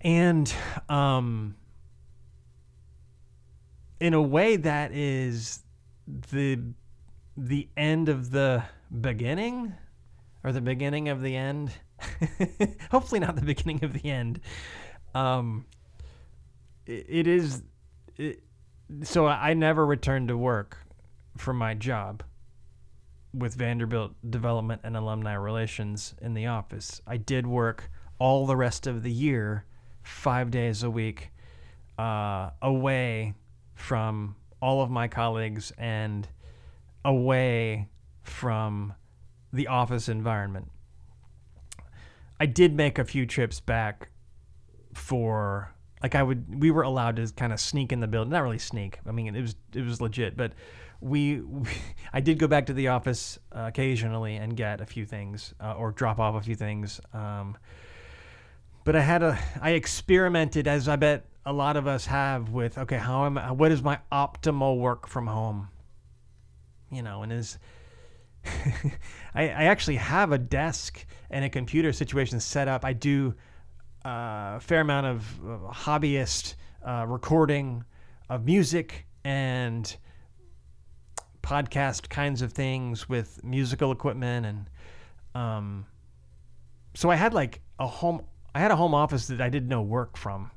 And 0.00 0.52
um, 0.88 1.54
in 4.00 4.14
a 4.14 4.22
way, 4.22 4.56
that 4.56 4.92
is 4.92 5.60
the 6.30 6.60
the 7.36 7.68
end 7.76 8.08
of 8.08 8.30
the 8.30 8.62
beginning 9.00 9.72
or 10.42 10.52
the 10.52 10.60
beginning 10.60 11.08
of 11.08 11.22
the 11.22 11.36
end. 11.36 11.72
Hopefully, 12.90 13.20
not 13.20 13.36
the 13.36 13.42
beginning 13.42 13.84
of 13.84 13.92
the 13.92 14.10
end. 14.10 14.40
Um, 15.14 15.66
it, 16.86 17.06
it 17.08 17.26
is. 17.26 17.62
It, 18.16 18.42
so 19.02 19.26
I 19.26 19.54
never 19.54 19.86
returned 19.86 20.28
to 20.28 20.36
work 20.36 20.78
for 21.36 21.52
my 21.52 21.74
job 21.74 22.22
with 23.34 23.54
Vanderbilt 23.54 24.12
Development 24.28 24.80
and 24.84 24.96
Alumni 24.96 25.32
Relations 25.32 26.14
in 26.20 26.34
the 26.34 26.46
office. 26.46 27.00
I 27.06 27.16
did 27.16 27.46
work 27.46 27.90
all 28.18 28.46
the 28.46 28.56
rest 28.56 28.86
of 28.86 29.02
the 29.02 29.10
year, 29.10 29.64
five 30.02 30.50
days 30.50 30.82
a 30.82 30.90
week, 30.90 31.30
uh, 31.98 32.50
away 32.60 33.34
from 33.74 34.36
all 34.60 34.82
of 34.82 34.90
my 34.90 35.08
colleagues 35.08 35.72
and 35.78 36.28
away 37.04 37.88
from 38.22 38.94
the 39.52 39.66
office 39.66 40.08
environment. 40.08 40.70
I 42.42 42.46
did 42.46 42.74
make 42.74 42.98
a 42.98 43.04
few 43.04 43.24
trips 43.24 43.60
back 43.60 44.10
for 44.94 45.72
like 46.02 46.16
I 46.16 46.24
would 46.24 46.60
we 46.60 46.72
were 46.72 46.82
allowed 46.82 47.14
to 47.14 47.32
kind 47.36 47.52
of 47.52 47.60
sneak 47.60 47.92
in 47.92 48.00
the 48.00 48.08
building, 48.08 48.32
not 48.32 48.42
really 48.42 48.58
sneak. 48.58 48.98
I 49.06 49.12
mean, 49.12 49.36
it 49.36 49.42
was 49.42 49.54
it 49.72 49.84
was 49.84 50.00
legit, 50.00 50.36
but 50.36 50.54
we, 51.00 51.40
we 51.40 51.70
I 52.12 52.18
did 52.18 52.40
go 52.40 52.48
back 52.48 52.66
to 52.66 52.72
the 52.72 52.88
office 52.88 53.38
uh, 53.54 53.66
occasionally 53.68 54.34
and 54.34 54.56
get 54.56 54.80
a 54.80 54.86
few 54.86 55.06
things 55.06 55.54
uh, 55.60 55.74
or 55.74 55.92
drop 55.92 56.18
off 56.18 56.34
a 56.34 56.40
few 56.40 56.56
things. 56.56 57.00
Um, 57.14 57.56
but 58.82 58.96
I 58.96 59.02
had 59.02 59.22
a 59.22 59.38
I 59.60 59.70
experimented 59.70 60.66
as 60.66 60.88
I 60.88 60.96
bet 60.96 61.26
a 61.46 61.52
lot 61.52 61.76
of 61.76 61.86
us 61.86 62.06
have 62.06 62.48
with 62.48 62.76
okay 62.76 62.98
how 62.98 63.24
am 63.24 63.38
I, 63.38 63.52
what 63.52 63.70
is 63.70 63.84
my 63.84 64.00
optimal 64.10 64.80
work 64.80 65.06
from 65.06 65.28
home 65.28 65.68
you 66.90 67.02
know 67.02 67.22
and 67.22 67.32
is 67.32 67.58
I, 69.34 69.42
I 69.42 69.64
actually 69.64 69.96
have 69.96 70.32
a 70.32 70.38
desk 70.38 71.04
and 71.30 71.44
a 71.44 71.48
computer 71.48 71.92
situation 71.92 72.40
set 72.40 72.68
up. 72.68 72.84
I 72.84 72.92
do 72.92 73.34
uh, 74.04 74.54
a 74.56 74.60
fair 74.60 74.80
amount 74.80 75.06
of 75.06 75.40
uh, 75.40 75.72
hobbyist 75.72 76.54
uh, 76.86 77.04
recording 77.08 77.84
of 78.28 78.44
music 78.44 79.06
and 79.24 79.96
podcast 81.42 82.08
kinds 82.08 82.42
of 82.42 82.52
things 82.52 83.08
with 83.08 83.42
musical 83.42 83.90
equipment 83.90 84.46
and 84.46 84.70
um, 85.34 85.86
so 86.94 87.10
I 87.10 87.16
had 87.16 87.34
like 87.34 87.60
a 87.78 87.86
home 87.86 88.22
I 88.54 88.60
had 88.60 88.70
a 88.70 88.76
home 88.76 88.94
office 88.94 89.28
that 89.28 89.40
I 89.40 89.48
did 89.48 89.68
no 89.68 89.80
work 89.80 90.16
from, 90.16 90.50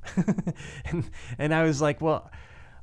and 0.86 1.10
and 1.38 1.54
I 1.54 1.64
was 1.64 1.82
like, 1.82 2.02
well, 2.02 2.30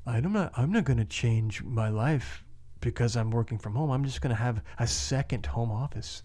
I'm 0.06 0.32
not 0.32 0.52
I'm 0.56 0.72
not 0.72 0.84
going 0.84 0.98
to 0.98 1.04
change 1.04 1.62
my 1.62 1.88
life 1.88 2.44
because 2.82 3.16
I'm 3.16 3.30
working 3.30 3.56
from 3.56 3.74
home. 3.74 3.90
I'm 3.90 4.04
just 4.04 4.20
going 4.20 4.34
to 4.34 4.42
have 4.42 4.62
a 4.78 4.86
second 4.86 5.46
home 5.46 5.70
office, 5.70 6.22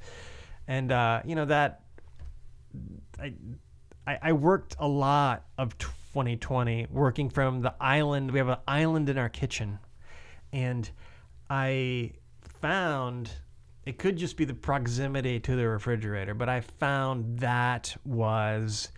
and 0.67 0.91
uh, 0.91 1.21
you 1.23 1.35
know 1.35 1.45
that 1.45 1.83
I, 3.17 3.33
I 4.05 4.19
I 4.21 4.31
worked 4.33 4.75
a 4.79 4.87
lot 4.87 5.45
of 5.57 5.77
2020 5.77 6.87
working 6.91 7.29
from 7.29 7.61
the 7.61 7.73
island. 7.79 8.31
We 8.31 8.39
have 8.39 8.49
an 8.49 8.57
island 8.67 9.07
in 9.07 9.17
our 9.17 9.29
kitchen, 9.29 9.79
and 10.51 10.89
I 11.49 12.11
found 12.61 13.31
it 13.85 13.97
could 13.97 14.17
just 14.17 14.35
be 14.35 14.43
the 14.43 14.53
proximity 14.53 15.39
to 15.39 15.55
the 15.55 15.65
refrigerator, 15.65 16.33
but 16.33 16.49
I 16.49 16.59
found 16.59 17.39
that 17.39 17.95
was 18.03 18.89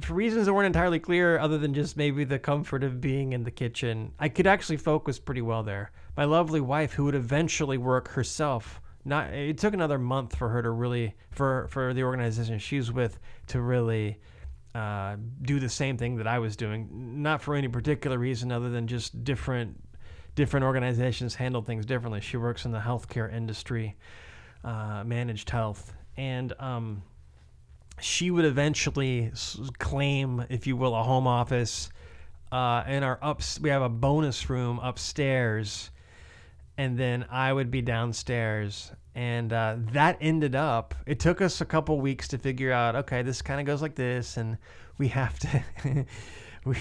for 0.00 0.14
reasons 0.14 0.46
that 0.46 0.54
weren't 0.54 0.66
entirely 0.66 1.00
clear, 1.00 1.38
other 1.38 1.58
than 1.58 1.74
just 1.74 1.96
maybe 1.96 2.24
the 2.24 2.38
comfort 2.38 2.84
of 2.84 3.00
being 3.00 3.32
in 3.32 3.42
the 3.44 3.50
kitchen, 3.50 4.12
I 4.18 4.28
could 4.28 4.46
actually 4.46 4.76
focus 4.76 5.18
pretty 5.18 5.42
well 5.42 5.62
there. 5.62 5.90
My 6.18 6.24
lovely 6.24 6.60
wife, 6.60 6.94
who 6.94 7.04
would 7.04 7.14
eventually 7.14 7.78
work 7.78 8.08
herself, 8.08 8.80
not 9.04 9.32
it 9.32 9.56
took 9.56 9.72
another 9.72 10.00
month 10.00 10.34
for 10.34 10.48
her 10.48 10.60
to 10.60 10.70
really 10.72 11.14
for 11.30 11.68
for 11.70 11.94
the 11.94 12.02
organization 12.02 12.58
she's 12.58 12.90
with 12.90 13.20
to 13.46 13.60
really 13.60 14.18
uh, 14.74 15.14
do 15.42 15.60
the 15.60 15.68
same 15.68 15.96
thing 15.96 16.16
that 16.16 16.26
I 16.26 16.40
was 16.40 16.56
doing, 16.56 17.22
not 17.22 17.40
for 17.40 17.54
any 17.54 17.68
particular 17.68 18.18
reason 18.18 18.50
other 18.50 18.68
than 18.68 18.88
just 18.88 19.22
different 19.22 19.80
different 20.34 20.64
organizations 20.64 21.36
handle 21.36 21.62
things 21.62 21.86
differently. 21.86 22.20
She 22.20 22.36
works 22.36 22.64
in 22.64 22.72
the 22.72 22.80
healthcare 22.80 23.32
industry, 23.32 23.94
uh, 24.64 25.04
managed 25.06 25.50
health, 25.50 25.94
and 26.16 26.52
um, 26.58 27.04
she 28.00 28.32
would 28.32 28.44
eventually 28.44 29.30
claim, 29.78 30.44
if 30.48 30.66
you 30.66 30.76
will, 30.76 30.96
a 30.96 31.02
home 31.04 31.28
office. 31.28 31.90
Uh, 32.50 32.82
in 32.88 33.04
our 33.04 33.20
ups, 33.22 33.60
we 33.60 33.70
have 33.70 33.82
a 33.82 33.88
bonus 33.88 34.50
room 34.50 34.80
upstairs, 34.82 35.90
and 36.78 36.96
then 36.96 37.26
I 37.28 37.52
would 37.52 37.70
be 37.70 37.82
downstairs. 37.82 38.92
And 39.14 39.52
uh, 39.52 39.76
that 39.92 40.16
ended 40.20 40.54
up. 40.54 40.94
It 41.04 41.18
took 41.18 41.42
us 41.42 41.60
a 41.60 41.64
couple 41.64 42.00
weeks 42.00 42.28
to 42.28 42.38
figure 42.38 42.70
out. 42.70 42.94
Okay, 42.94 43.22
this 43.22 43.42
kind 43.42 43.60
of 43.60 43.66
goes 43.66 43.82
like 43.82 43.96
this, 43.96 44.36
and 44.36 44.56
we 44.96 45.08
have 45.08 45.36
to, 45.40 45.64
we, 46.64 46.76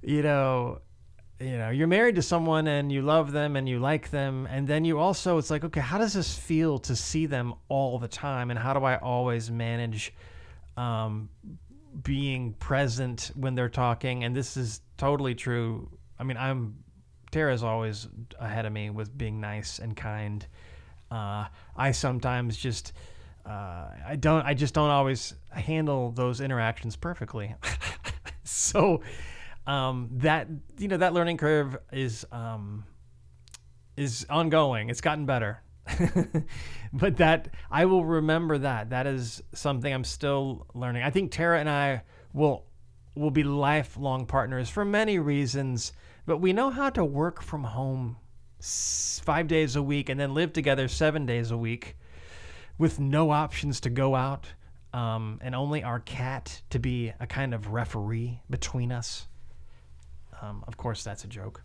you 0.00 0.22
know, 0.22 0.78
you 1.40 1.58
know 1.58 1.70
you're 1.70 1.88
married 1.88 2.14
to 2.14 2.22
someone 2.22 2.68
and 2.68 2.92
you 2.92 3.02
love 3.02 3.32
them 3.32 3.56
and 3.56 3.68
you 3.68 3.80
like 3.80 4.10
them 4.10 4.46
and 4.52 4.68
then 4.68 4.84
you 4.84 5.00
also 5.00 5.36
it's 5.36 5.50
like 5.50 5.64
okay 5.64 5.80
how 5.80 5.98
does 5.98 6.12
this 6.12 6.38
feel 6.38 6.78
to 6.78 6.94
see 6.94 7.26
them 7.26 7.52
all 7.68 7.98
the 7.98 8.06
time 8.06 8.50
and 8.50 8.58
how 8.58 8.72
do 8.72 8.84
i 8.84 8.96
always 8.98 9.50
manage 9.50 10.14
um, 10.76 11.28
being 12.04 12.52
present 12.54 13.32
when 13.34 13.56
they're 13.56 13.68
talking 13.68 14.22
and 14.22 14.34
this 14.34 14.56
is 14.56 14.80
totally 14.96 15.34
true 15.34 15.90
i 16.20 16.22
mean 16.22 16.36
i'm 16.36 16.76
tara's 17.34 17.62
always 17.62 18.08
ahead 18.38 18.66
of 18.66 18.72
me 18.72 18.90
with 18.90 19.16
being 19.16 19.40
nice 19.40 19.78
and 19.78 19.96
kind 19.96 20.46
uh, 21.10 21.46
i 21.76 21.90
sometimes 21.90 22.56
just 22.56 22.92
uh, 23.46 23.88
i 24.06 24.16
don't 24.18 24.44
i 24.46 24.54
just 24.54 24.74
don't 24.74 24.90
always 24.90 25.34
handle 25.50 26.10
those 26.12 26.40
interactions 26.40 26.96
perfectly 26.96 27.54
so 28.44 29.00
um, 29.66 30.08
that 30.12 30.48
you 30.78 30.88
know 30.88 30.96
that 30.98 31.14
learning 31.14 31.36
curve 31.36 31.76
is 31.92 32.26
um, 32.32 32.84
is 33.96 34.26
ongoing. 34.28 34.90
It's 34.90 35.00
gotten 35.00 35.26
better, 35.26 35.62
but 36.92 37.16
that 37.16 37.48
I 37.70 37.84
will 37.86 38.04
remember 38.04 38.58
that. 38.58 38.90
That 38.90 39.06
is 39.06 39.42
something 39.54 39.92
I'm 39.92 40.04
still 40.04 40.66
learning. 40.74 41.02
I 41.02 41.10
think 41.10 41.32
Tara 41.32 41.60
and 41.60 41.70
I 41.70 42.02
will 42.32 42.66
will 43.14 43.30
be 43.30 43.44
lifelong 43.44 44.26
partners 44.26 44.68
for 44.68 44.84
many 44.84 45.18
reasons, 45.18 45.92
but 46.26 46.38
we 46.38 46.52
know 46.52 46.70
how 46.70 46.90
to 46.90 47.04
work 47.04 47.42
from 47.42 47.64
home 47.64 48.16
five 48.60 49.46
days 49.46 49.76
a 49.76 49.82
week 49.82 50.08
and 50.08 50.18
then 50.18 50.34
live 50.34 50.52
together 50.52 50.88
seven 50.88 51.26
days 51.26 51.50
a 51.50 51.56
week 51.56 51.96
with 52.78 52.98
no 52.98 53.30
options 53.30 53.80
to 53.80 53.90
go 53.90 54.14
out 54.14 54.46
um, 54.92 55.38
and 55.42 55.54
only 55.54 55.82
our 55.82 56.00
cat 56.00 56.62
to 56.70 56.78
be 56.78 57.12
a 57.20 57.26
kind 57.26 57.52
of 57.52 57.72
referee 57.72 58.40
between 58.48 58.92
us. 58.92 59.26
Um, 60.40 60.64
of 60.66 60.76
course, 60.76 61.02
that's 61.02 61.24
a 61.24 61.26
joke. 61.26 61.62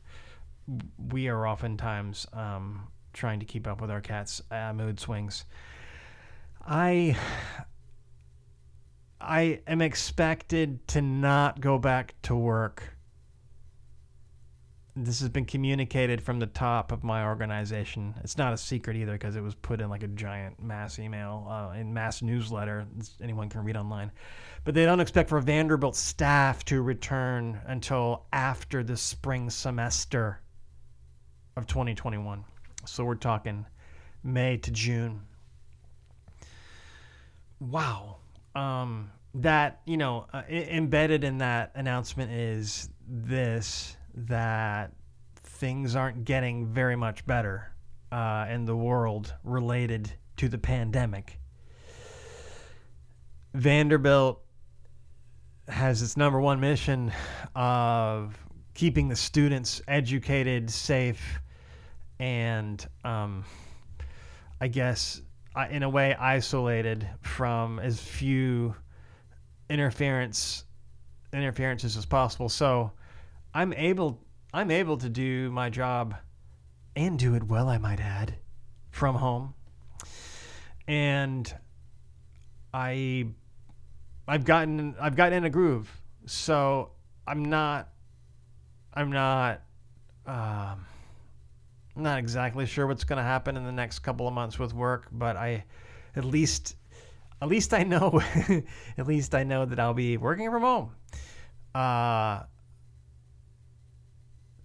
We 1.11 1.27
are 1.27 1.47
oftentimes 1.47 2.27
um, 2.33 2.87
trying 3.13 3.39
to 3.39 3.45
keep 3.45 3.67
up 3.67 3.81
with 3.81 3.91
our 3.91 4.01
cat's 4.01 4.41
uh, 4.51 4.73
mood 4.73 4.99
swings. 4.99 5.45
I 6.65 7.17
I 9.21 9.61
am 9.67 9.81
expected 9.81 10.87
to 10.89 11.01
not 11.01 11.59
go 11.59 11.77
back 11.77 12.15
to 12.23 12.35
work. 12.35 12.95
This 15.01 15.21
has 15.21 15.29
been 15.29 15.45
communicated 15.45 16.21
from 16.21 16.39
the 16.39 16.47
top 16.47 16.91
of 16.91 17.03
my 17.03 17.25
organization. 17.25 18.13
It's 18.23 18.37
not 18.37 18.53
a 18.53 18.57
secret 18.57 18.97
either 18.97 19.13
because 19.13 19.35
it 19.35 19.41
was 19.41 19.55
put 19.55 19.79
in 19.79 19.89
like 19.89 20.03
a 20.03 20.07
giant 20.07 20.61
mass 20.61 20.99
email 20.99 21.47
uh, 21.49 21.77
in 21.77 21.93
mass 21.93 22.21
newsletter. 22.21 22.85
Anyone 23.21 23.49
can 23.49 23.63
read 23.63 23.77
online 23.77 24.11
but 24.63 24.75
they 24.75 24.85
don't 24.85 24.99
expect 24.99 25.29
for 25.29 25.39
Vanderbilt 25.39 25.95
staff 25.95 26.63
to 26.65 26.81
return 26.81 27.59
until 27.65 28.25
after 28.33 28.83
the 28.83 28.97
spring 28.97 29.49
semester 29.49 30.41
of 31.55 31.65
2021. 31.67 32.43
So 32.85 33.03
we're 33.03 33.15
talking 33.15 33.65
May 34.23 34.57
to 34.57 34.71
June. 34.71 35.21
Wow. 37.59 38.17
Um, 38.55 39.11
that, 39.35 39.81
you 39.85 39.97
know, 39.97 40.27
uh, 40.33 40.43
embedded 40.49 41.23
in 41.23 41.37
that 41.39 41.71
announcement 41.75 42.31
is 42.31 42.89
this 43.07 43.95
that 44.13 44.93
things 45.35 45.95
aren't 45.95 46.25
getting 46.25 46.67
very 46.67 46.95
much 46.95 47.25
better 47.25 47.71
uh, 48.11 48.45
in 48.49 48.65
the 48.65 48.75
world 48.75 49.33
related 49.43 50.11
to 50.37 50.47
the 50.47 50.57
pandemic. 50.57 51.39
Vanderbilt 53.53 54.41
has 55.67 56.01
its 56.01 56.17
number 56.17 56.39
one 56.39 56.59
mission 56.59 57.11
of 57.55 58.37
keeping 58.73 59.07
the 59.07 59.15
students 59.15 59.81
educated, 59.87 60.69
safe, 60.69 61.39
and 62.19 62.87
um, 63.03 63.43
I 64.61 64.67
guess 64.67 65.21
in 65.69 65.83
a 65.83 65.89
way 65.89 66.15
isolated 66.15 67.07
from 67.21 67.79
as 67.79 67.99
few 67.99 68.75
interference 69.69 70.63
interferences 71.33 71.97
as 71.97 72.05
possible. 72.05 72.49
So 72.49 72.91
I'm 73.59 73.73
able 73.73 74.23
I'm 74.53 74.71
able 74.71 74.95
to 74.99 75.09
do 75.09 75.51
my 75.51 75.69
job 75.69 76.15
and 76.95 77.19
do 77.19 77.35
it 77.35 77.43
well, 77.43 77.67
I 77.67 77.77
might 77.77 77.99
add, 77.99 78.35
from 78.89 79.15
home. 79.15 79.53
And 80.87 81.53
I 82.73 83.27
I've 84.25 84.45
gotten 84.45 84.95
I've 84.97 85.17
gotten 85.17 85.39
in 85.39 85.43
a 85.43 85.49
groove. 85.49 85.91
So 86.25 86.91
I'm 87.27 87.43
not 87.43 87.89
I'm 88.93 89.11
not 89.11 89.61
um, 90.25 90.85
not 91.97 92.17
exactly 92.17 92.65
sure 92.65 92.87
what's 92.87 93.03
going 93.03 93.17
to 93.17 93.23
happen 93.23 93.57
in 93.57 93.65
the 93.65 93.73
next 93.73 93.99
couple 93.99 94.25
of 94.25 94.33
months 94.33 94.57
with 94.57 94.73
work, 94.73 95.09
but 95.11 95.35
I 95.35 95.65
at 96.15 96.23
least 96.23 96.77
at 97.41 97.49
least 97.49 97.73
I 97.73 97.83
know 97.83 98.21
at 98.97 99.05
least 99.05 99.35
I 99.35 99.43
know 99.43 99.65
that 99.65 99.81
I'll 99.81 99.93
be 99.93 100.15
working 100.15 100.49
from 100.49 100.61
home. 100.61 100.91
Uh 101.75 102.43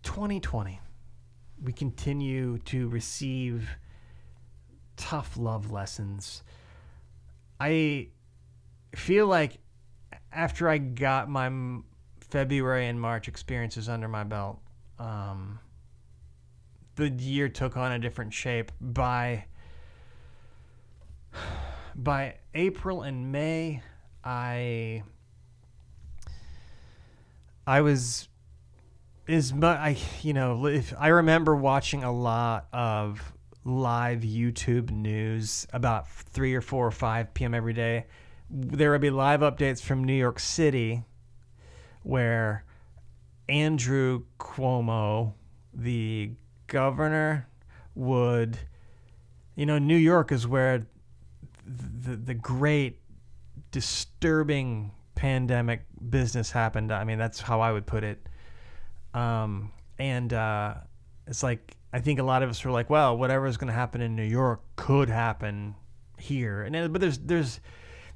2020 0.05 0.81
we 1.63 1.73
continue 1.73 2.59
to 2.59 2.89
receive 2.89 3.69
tough 4.97 5.37
love 5.37 5.71
lessons. 5.71 6.43
I 7.59 8.09
feel 8.95 9.27
like 9.27 9.59
after 10.33 10.69
I 10.69 10.79
got 10.79 11.29
my 11.29 11.51
February 12.21 12.87
and 12.87 13.01
March 13.01 13.29
experiences 13.29 13.89
under 13.89 14.09
my 14.09 14.25
belt, 14.25 14.61
um, 14.99 15.59
the 16.97 17.09
year 17.09 17.49
took 17.49 17.77
on 17.77 17.93
a 17.93 17.99
different 17.99 18.33
shape 18.33 18.73
by 18.81 19.47
by 21.95 22.37
April 22.55 23.03
and 23.03 23.33
May. 23.33 23.83
I 24.23 25.03
I 27.67 27.81
was 27.81 28.29
is 29.27 29.53
but 29.53 29.79
I 29.79 29.97
you 30.23 30.33
know 30.33 30.67
if 30.67 30.93
I 30.99 31.09
remember 31.09 31.57
watching 31.57 32.05
a 32.05 32.13
lot 32.13 32.67
of 32.73 33.35
live 33.65 34.21
YouTube 34.21 34.91
news 34.91 35.67
about 35.73 36.09
three 36.09 36.55
or 36.55 36.61
four 36.61 36.87
or 36.87 36.91
five 36.91 37.33
p.m. 37.35 37.55
every 37.55 37.73
day. 37.73 38.07
There 38.51 38.91
would 38.91 39.01
be 39.01 39.11
live 39.11 39.41
updates 39.41 39.81
from 39.81 40.05
New 40.05 40.15
York 40.15 40.39
City, 40.39 41.03
where 42.03 42.65
Andrew 43.49 44.25
Cuomo, 44.39 45.33
the 45.73 46.33
governor, 46.67 47.49
would, 47.95 48.59
you 49.57 49.65
know, 49.65 49.79
New 49.79 49.97
York 49.97 50.31
is 50.31 50.47
where 50.47 50.87
the 51.67 52.17
the 52.17 52.35
great 52.35 53.01
disturbing 53.71 54.93
pandemic 55.15 55.87
business 56.11 56.51
happened. 56.51 56.93
I 56.93 57.05
mean, 57.05 57.19
that's 57.19 57.41
how 57.41 57.63
I 57.63 57.73
would 57.73 57.87
put 57.87 58.05
it. 58.05 58.29
Um, 59.15 59.73
and 59.99 60.33
uh, 60.33 60.75
it's 61.27 61.43
like 61.43 61.77
I 61.93 62.01
think 62.01 62.19
a 62.19 62.25
lot 62.25 62.43
of 62.43 62.51
us 62.51 62.65
were 62.65 62.73
like, 62.73 62.91
well, 62.91 63.17
whatever 63.17 63.47
is 63.47 63.57
going 63.57 63.69
to 63.69 63.75
happen 63.75 64.01
in 64.01 64.17
New 64.17 64.25
York 64.25 64.61
could 64.77 65.09
happen 65.09 65.77
here. 66.19 66.63
And 66.63 66.93
but 66.93 67.01
there's 67.01 67.19
there's 67.19 67.61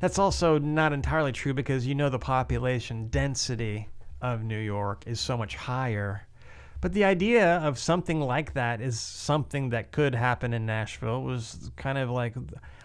that's 0.00 0.18
also 0.18 0.58
not 0.58 0.92
entirely 0.92 1.32
true 1.32 1.54
because 1.54 1.86
you 1.86 1.94
know 1.94 2.08
the 2.08 2.18
population 2.18 3.08
density 3.08 3.88
of 4.20 4.42
New 4.42 4.58
York 4.58 5.04
is 5.06 5.20
so 5.20 5.36
much 5.36 5.54
higher. 5.54 6.26
But 6.80 6.92
the 6.92 7.04
idea 7.04 7.56
of 7.58 7.78
something 7.78 8.20
like 8.20 8.54
that 8.54 8.80
is 8.80 9.00
something 9.00 9.70
that 9.70 9.90
could 9.90 10.14
happen 10.14 10.54
in 10.54 10.66
Nashville. 10.66 11.22
Was 11.22 11.70
kind 11.76 11.98
of 11.98 12.10
like 12.10 12.34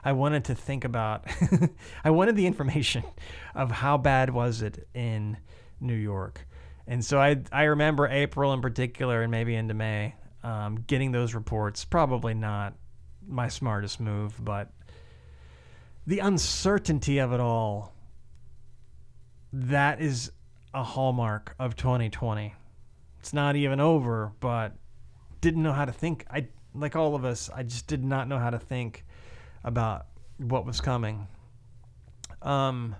I 0.03 0.11
wanted 0.11 0.45
to 0.45 0.55
think 0.55 0.83
about 0.83 1.25
I 2.03 2.11
wanted 2.11 2.35
the 2.35 2.45
information 2.45 3.03
of 3.55 3.71
how 3.71 3.97
bad 3.97 4.29
was 4.29 4.61
it 4.61 4.87
in 4.93 5.37
New 5.79 5.95
York. 5.95 6.47
And 6.87 7.03
so 7.03 7.19
I 7.19 7.41
I 7.51 7.63
remember 7.63 8.07
April 8.07 8.53
in 8.53 8.61
particular 8.61 9.21
and 9.21 9.31
maybe 9.31 9.55
into 9.55 9.73
May 9.73 10.15
um, 10.43 10.83
getting 10.87 11.11
those 11.11 11.33
reports, 11.33 11.85
probably 11.85 12.33
not 12.33 12.73
my 13.25 13.47
smartest 13.47 13.99
move, 13.99 14.43
but 14.43 14.71
the 16.05 16.19
uncertainty 16.19 17.19
of 17.19 17.31
it 17.31 17.39
all, 17.39 17.93
that 19.53 20.01
is 20.01 20.31
a 20.73 20.83
hallmark 20.83 21.55
of 21.59 21.75
2020. 21.75 22.53
It's 23.19 23.33
not 23.33 23.55
even 23.55 23.79
over, 23.79 24.33
but 24.39 24.73
didn't 25.39 25.63
know 25.63 25.71
how 25.71 25.85
to 25.85 25.93
think. 25.93 26.25
I 26.29 26.47
like 26.75 26.95
all 26.95 27.15
of 27.15 27.23
us, 27.23 27.49
I 27.53 27.63
just 27.63 27.87
did 27.87 28.03
not 28.03 28.27
know 28.27 28.39
how 28.39 28.49
to 28.49 28.59
think 28.59 29.05
about 29.63 30.07
what 30.37 30.65
was 30.65 30.81
coming. 30.81 31.27
Um, 32.41 32.95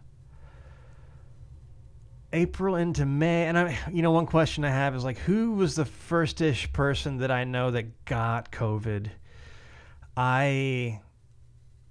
April 2.33 2.75
into 2.75 3.05
May, 3.05 3.45
and 3.45 3.57
I, 3.57 3.77
you 3.91 4.01
know, 4.01 4.11
one 4.11 4.25
question 4.25 4.65
I 4.65 4.71
have 4.71 4.95
is 4.95 5.03
like, 5.03 5.19
who 5.19 5.51
was 5.53 5.75
the 5.75 5.85
first-ish 5.85 6.73
person 6.73 7.17
that 7.17 7.29
I 7.29 7.43
know 7.43 7.69
that 7.71 8.05
got 8.05 8.51
COVID? 8.51 9.09
I 10.17 10.99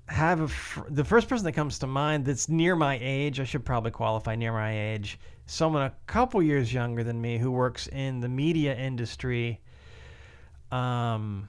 have 0.09 0.41
a 0.41 0.49
fr- 0.49 0.89
the 0.91 1.05
first 1.05 1.29
person 1.29 1.45
that 1.45 1.53
comes 1.53 1.79
to 1.79 1.87
mind 1.87 2.25
that's 2.25 2.49
near 2.49 2.77
my 2.77 2.99
age. 3.01 3.41
I 3.41 3.45
should 3.45 3.65
probably 3.65 3.93
qualify 3.93 4.35
near 4.35 4.53
my 4.53 4.93
age. 4.93 5.19
Someone 5.47 5.83
a 5.83 5.95
couple 6.07 6.43
years 6.43 6.73
younger 6.73 7.03
than 7.05 7.21
me 7.21 7.39
who 7.39 7.51
works 7.51 7.87
in 7.87 8.21
the 8.21 8.29
media 8.29 8.77
industry. 8.77 9.61
Um, 10.71 11.49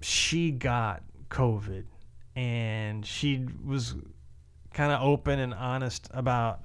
she 0.00 0.50
got 0.50 1.02
COVID, 1.28 1.84
and 2.34 3.04
she 3.04 3.46
was 3.64 3.94
kind 4.72 4.92
of 4.92 5.02
open 5.02 5.38
and 5.38 5.54
honest 5.54 6.08
about 6.12 6.60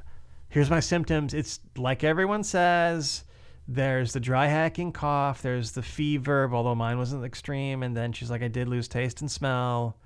here's 0.51 0.69
my 0.69 0.81
symptoms. 0.81 1.33
It's 1.33 1.59
like 1.75 2.03
everyone 2.03 2.43
says. 2.43 3.23
There's 3.67 4.11
the 4.11 4.19
dry 4.19 4.47
hacking 4.47 4.91
cough. 4.91 5.41
There's 5.41 5.71
the 5.71 5.81
fever, 5.81 6.49
although 6.51 6.75
mine 6.75 6.97
wasn't 6.97 7.23
extreme. 7.23 7.83
And 7.83 7.95
then 7.95 8.11
she's 8.11 8.29
like, 8.29 8.43
I 8.43 8.49
did 8.49 8.67
lose 8.67 8.87
taste 8.87 9.21
and 9.21 9.31
smell. 9.31 9.97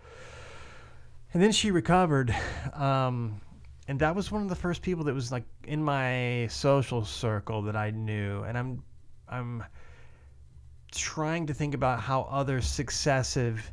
And 1.33 1.41
then 1.41 1.51
she 1.51 1.71
recovered. 1.71 2.33
Um, 2.73 3.41
and 3.87 3.99
that 3.99 4.15
was 4.15 4.31
one 4.31 4.43
of 4.43 4.49
the 4.49 4.55
first 4.55 4.83
people 4.83 5.03
that 5.05 5.15
was 5.15 5.31
like 5.31 5.45
in 5.63 5.83
my 5.83 6.47
social 6.47 7.03
circle 7.03 7.63
that 7.63 7.75
I 7.75 7.89
knew. 7.89 8.43
And 8.43 8.55
I'm, 8.55 8.83
I'm 9.27 9.63
trying 10.91 11.47
to 11.47 11.55
think 11.55 11.73
about 11.73 11.99
how 11.99 12.21
other 12.29 12.61
successive 12.61 13.71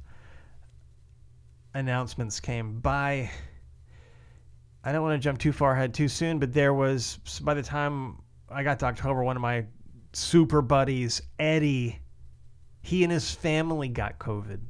announcements 1.75 2.41
came 2.41 2.81
by 2.81 3.31
I 4.85 4.93
don't 4.93 5.03
want 5.03 5.21
to 5.21 5.25
jump 5.25 5.39
too 5.39 5.53
far 5.53 5.73
ahead 5.73 5.95
too 5.95 6.09
soon, 6.09 6.39
but 6.39 6.53
there 6.53 6.75
was 6.75 7.19
by 7.43 7.55
the 7.55 7.63
time 7.63 8.19
I 8.51 8.63
got 8.63 8.81
to 8.81 8.87
October, 8.87 9.23
one 9.23 9.37
of 9.37 9.43
my 9.43 9.65
super 10.13 10.61
buddies, 10.61 11.23
Eddie, 11.39 12.01
he 12.83 13.05
and 13.05 13.13
his 13.13 13.31
family 13.31 13.89
got 13.89 14.19
COVID. 14.19 14.61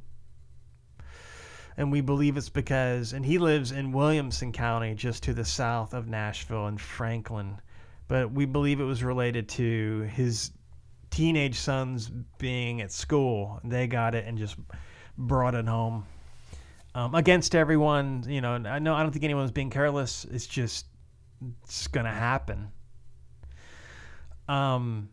And 1.75 1.91
we 1.91 2.01
believe 2.01 2.37
it's 2.37 2.49
because, 2.49 3.13
and 3.13 3.25
he 3.25 3.39
lives 3.39 3.71
in 3.71 3.91
Williamson 3.91 4.51
County, 4.51 4.93
just 4.93 5.23
to 5.23 5.33
the 5.33 5.43
south 5.43 5.95
of 5.95 6.07
Nashville 6.07 6.67
and 6.67 6.79
Franklin. 6.79 7.59
But 8.07 8.31
we 8.31 8.45
believe 8.45 8.79
it 8.79 8.85
was 8.85 9.03
related 9.03 9.49
to 9.49 10.01
his 10.13 10.51
teenage 11.09 11.55
sons 11.55 12.11
being 12.37 12.81
at 12.81 12.91
school. 12.91 13.59
They 13.63 13.87
got 13.87 14.13
it 14.13 14.25
and 14.27 14.37
just 14.37 14.55
brought 15.17 15.55
it 15.55 15.67
home 15.67 16.05
um, 16.95 17.15
against 17.15 17.55
everyone. 17.55 18.25
You 18.27 18.41
know, 18.41 18.53
I 18.53 18.79
know 18.79 18.93
I 18.93 19.03
don't 19.03 19.11
think 19.11 19.23
anyone's 19.23 19.51
being 19.51 19.69
careless. 19.69 20.25
It's 20.25 20.47
just 20.47 20.85
it's 21.63 21.87
gonna 21.87 22.11
happen. 22.13 22.71
Um, 24.47 25.09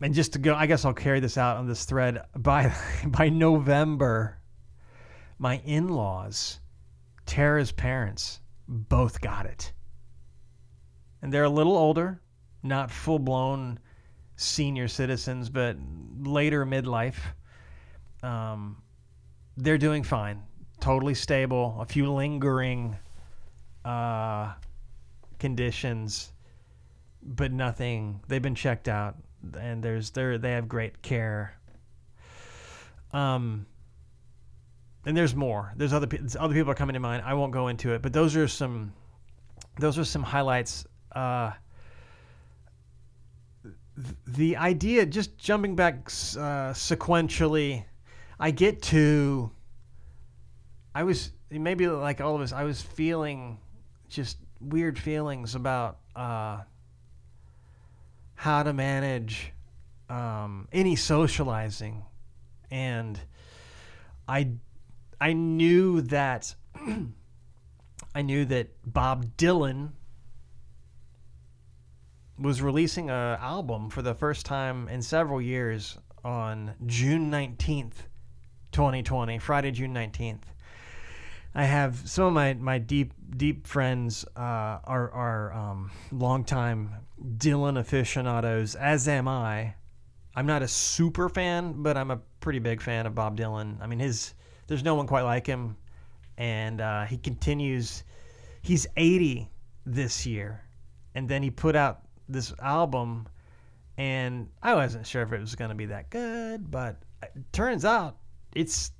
and 0.00 0.14
just 0.14 0.34
to 0.34 0.38
go, 0.38 0.54
I 0.54 0.66
guess 0.66 0.84
I'll 0.84 0.94
carry 0.94 1.20
this 1.20 1.36
out 1.38 1.56
on 1.56 1.66
this 1.66 1.84
thread 1.84 2.22
by 2.36 2.74
by 3.06 3.28
November. 3.28 4.36
My 5.38 5.62
in-laws, 5.64 6.60
Tara's 7.24 7.72
parents, 7.72 8.40
both 8.68 9.22
got 9.22 9.46
it, 9.46 9.72
and 11.22 11.32
they're 11.32 11.44
a 11.44 11.50
little 11.50 11.78
older, 11.78 12.20
not 12.62 12.90
full-blown 12.90 13.78
senior 14.36 14.86
citizens, 14.86 15.48
but 15.48 15.78
later 16.18 16.66
midlife. 16.66 17.16
Um, 18.22 18.82
they're 19.56 19.78
doing 19.78 20.02
fine, 20.02 20.42
totally 20.80 21.14
stable. 21.14 21.76
A 21.80 21.86
few 21.86 22.12
lingering 22.12 22.96
uh, 23.84 24.54
conditions, 25.38 26.32
but 27.22 27.52
nothing. 27.52 28.20
They've 28.28 28.42
been 28.42 28.54
checked 28.54 28.88
out, 28.88 29.16
and 29.58 29.82
there's 29.82 30.10
they 30.10 30.36
they 30.36 30.52
have 30.52 30.68
great 30.68 31.02
care. 31.02 31.54
Um, 33.12 33.66
and 35.04 35.16
there's 35.16 35.34
more. 35.34 35.72
There's 35.76 35.92
other 35.92 36.08
other 36.38 36.54
people 36.54 36.70
are 36.70 36.74
coming 36.74 36.94
to 36.94 37.00
mind. 37.00 37.22
I 37.24 37.34
won't 37.34 37.52
go 37.52 37.68
into 37.68 37.92
it, 37.92 38.02
but 38.02 38.12
those 38.12 38.36
are 38.36 38.48
some 38.48 38.92
those 39.78 39.98
are 39.98 40.04
some 40.04 40.22
highlights. 40.22 40.86
Uh, 41.12 41.52
the 44.26 44.56
idea, 44.56 45.04
just 45.04 45.36
jumping 45.36 45.76
back 45.76 46.06
uh, 46.06 46.72
sequentially 46.72 47.84
I 48.40 48.50
get 48.50 48.80
to. 48.84 49.50
I 50.94 51.04
was 51.04 51.30
maybe 51.50 51.86
like 51.86 52.22
all 52.22 52.34
of 52.34 52.40
us. 52.40 52.52
I 52.52 52.64
was 52.64 52.80
feeling 52.80 53.58
just 54.08 54.38
weird 54.60 54.98
feelings 54.98 55.54
about 55.54 55.98
uh, 56.16 56.62
how 58.34 58.62
to 58.62 58.72
manage 58.72 59.52
um, 60.08 60.66
any 60.72 60.96
socializing, 60.96 62.02
and 62.70 63.20
I 64.26 64.52
I 65.20 65.34
knew 65.34 66.00
that 66.00 66.54
I 68.14 68.22
knew 68.22 68.46
that 68.46 68.68
Bob 68.90 69.36
Dylan 69.36 69.90
was 72.38 72.62
releasing 72.62 73.10
an 73.10 73.38
album 73.38 73.90
for 73.90 74.00
the 74.00 74.14
first 74.14 74.46
time 74.46 74.88
in 74.88 75.02
several 75.02 75.42
years 75.42 75.98
on 76.24 76.74
June 76.86 77.30
19th, 77.30 78.06
2020, 78.72 79.38
Friday, 79.38 79.70
June 79.70 79.94
19th. 79.94 80.42
I 81.54 81.64
have 81.64 82.08
some 82.08 82.26
of 82.26 82.32
my, 82.32 82.54
my 82.54 82.78
deep 82.78 83.12
deep 83.36 83.66
friends 83.66 84.24
uh, 84.36 84.78
are 84.84 85.10
are 85.10 85.52
um, 85.52 85.90
longtime 86.12 86.90
Dylan 87.38 87.78
aficionados, 87.78 88.76
as 88.76 89.08
am 89.08 89.26
I. 89.26 89.74
I'm 90.36 90.46
not 90.46 90.62
a 90.62 90.68
super 90.68 91.28
fan, 91.28 91.82
but 91.82 91.96
I'm 91.96 92.12
a 92.12 92.20
pretty 92.38 92.60
big 92.60 92.80
fan 92.80 93.06
of 93.06 93.14
Bob 93.16 93.36
Dylan. 93.36 93.80
I 93.80 93.86
mean, 93.88 93.98
his 93.98 94.34
there's 94.68 94.84
no 94.84 94.94
one 94.94 95.08
quite 95.08 95.22
like 95.22 95.46
him, 95.46 95.76
and 96.38 96.80
uh, 96.80 97.04
he 97.06 97.16
continues. 97.16 98.04
He's 98.62 98.86
80 98.96 99.50
this 99.86 100.24
year, 100.26 100.62
and 101.16 101.28
then 101.28 101.42
he 101.42 101.50
put 101.50 101.74
out 101.74 102.02
this 102.28 102.54
album 102.62 103.26
and 104.00 104.48
I 104.62 104.74
wasn't 104.74 105.06
sure 105.06 105.20
if 105.20 105.30
it 105.30 105.40
was 105.40 105.54
going 105.54 105.68
to 105.68 105.74
be 105.74 105.84
that 105.86 106.08
good, 106.08 106.70
but 106.70 107.02
it 107.22 107.52
turns 107.52 107.84
out 107.84 108.16
it's 108.54 108.92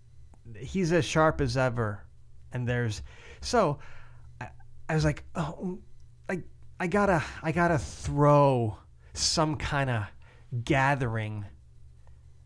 he's 0.56 0.92
as 0.92 1.04
sharp 1.04 1.40
as 1.40 1.56
ever. 1.56 2.04
And 2.52 2.66
there's 2.66 3.02
so 3.40 3.78
I, 4.40 4.48
I 4.88 4.94
was 4.94 5.04
like, 5.04 5.24
oh, 5.34 5.78
like 6.28 6.44
I 6.78 6.86
gotta 6.86 7.22
I 7.42 7.52
gotta 7.52 7.78
throw 7.78 8.76
some 9.12 9.56
kind 9.56 9.90
of 9.90 10.04
gathering. 10.64 11.44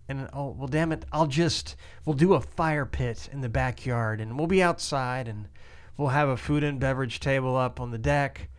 And 0.08 0.28
oh 0.34 0.50
well, 0.50 0.68
damn 0.68 0.92
it! 0.92 1.06
I'll 1.12 1.26
just 1.26 1.76
we'll 2.04 2.16
do 2.16 2.34
a 2.34 2.40
fire 2.40 2.84
pit 2.84 3.28
in 3.32 3.40
the 3.40 3.48
backyard, 3.48 4.20
and 4.20 4.36
we'll 4.36 4.46
be 4.46 4.62
outside, 4.62 5.28
and 5.28 5.48
we'll 5.96 6.08
have 6.08 6.28
a 6.28 6.36
food 6.36 6.62
and 6.62 6.78
beverage 6.78 7.20
table 7.20 7.56
up 7.56 7.80
on 7.80 7.90
the 7.90 7.96
deck, 7.96 8.50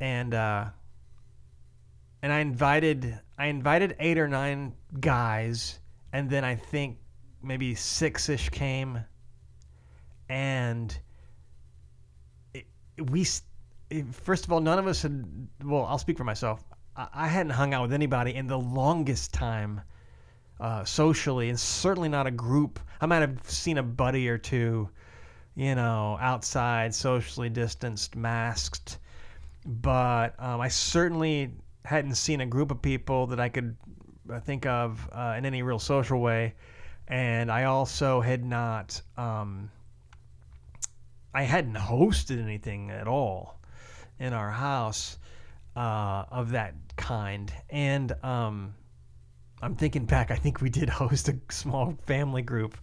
and 0.00 0.32
uh, 0.32 0.66
and 2.22 2.32
I 2.32 2.40
invited 2.40 3.20
I 3.36 3.46
invited 3.46 3.96
eight 3.98 4.16
or 4.16 4.28
nine 4.28 4.72
guys, 4.98 5.78
and 6.10 6.30
then 6.30 6.42
I 6.42 6.56
think 6.56 6.96
maybe 7.42 7.74
six 7.74 8.28
ish 8.28 8.48
came, 8.50 9.04
and 10.28 10.96
it, 12.54 12.66
we 13.10 13.26
it, 13.90 14.14
first 14.14 14.44
of 14.44 14.52
all 14.52 14.60
none 14.60 14.78
of 14.78 14.86
us 14.86 15.02
had 15.02 15.24
well 15.64 15.84
I'll 15.84 15.98
speak 15.98 16.16
for 16.18 16.24
myself 16.24 16.64
I, 16.96 17.08
I 17.12 17.28
hadn't 17.28 17.52
hung 17.52 17.74
out 17.74 17.82
with 17.82 17.92
anybody 17.92 18.34
in 18.34 18.46
the 18.46 18.58
longest 18.58 19.32
time. 19.32 19.82
Uh, 20.60 20.84
socially, 20.84 21.48
and 21.48 21.58
certainly 21.58 22.08
not 22.08 22.28
a 22.28 22.30
group. 22.30 22.78
I 23.00 23.06
might 23.06 23.18
have 23.18 23.50
seen 23.50 23.78
a 23.78 23.82
buddy 23.82 24.28
or 24.28 24.38
two, 24.38 24.88
you 25.56 25.74
know, 25.74 26.16
outside, 26.20 26.94
socially 26.94 27.48
distanced, 27.48 28.14
masked, 28.14 28.98
but 29.66 30.34
um, 30.38 30.60
I 30.60 30.68
certainly 30.68 31.50
hadn't 31.84 32.14
seen 32.14 32.40
a 32.40 32.46
group 32.46 32.70
of 32.70 32.80
people 32.80 33.26
that 33.28 33.40
I 33.40 33.48
could 33.48 33.76
uh, 34.30 34.38
think 34.38 34.66
of 34.66 35.08
uh, 35.10 35.34
in 35.36 35.44
any 35.44 35.62
real 35.62 35.80
social 35.80 36.20
way, 36.20 36.54
and 37.08 37.50
I 37.50 37.64
also 37.64 38.20
had 38.20 38.44
not, 38.44 39.00
um, 39.16 39.70
I 41.34 41.42
hadn't 41.42 41.76
hosted 41.76 42.42
anything 42.42 42.90
at 42.90 43.08
all 43.08 43.58
in 44.18 44.32
our 44.32 44.50
house 44.50 45.18
uh, 45.76 46.24
of 46.30 46.50
that 46.50 46.74
kind, 46.96 47.52
and 47.70 48.12
um, 48.24 48.74
I'm 49.62 49.76
thinking 49.76 50.04
back. 50.04 50.30
I 50.30 50.36
think 50.36 50.60
we 50.60 50.70
did 50.70 50.88
host 50.90 51.28
a 51.28 51.38
small 51.50 51.96
family 52.06 52.42
group 52.42 52.76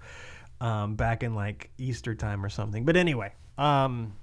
um, 0.61 0.95
back 0.95 1.23
in 1.23 1.35
like 1.35 1.69
Easter 1.77 2.15
time 2.15 2.43
or 2.43 2.49
something. 2.49 2.85
But 2.85 2.97
anyway, 2.97 3.33
um, 3.57 4.13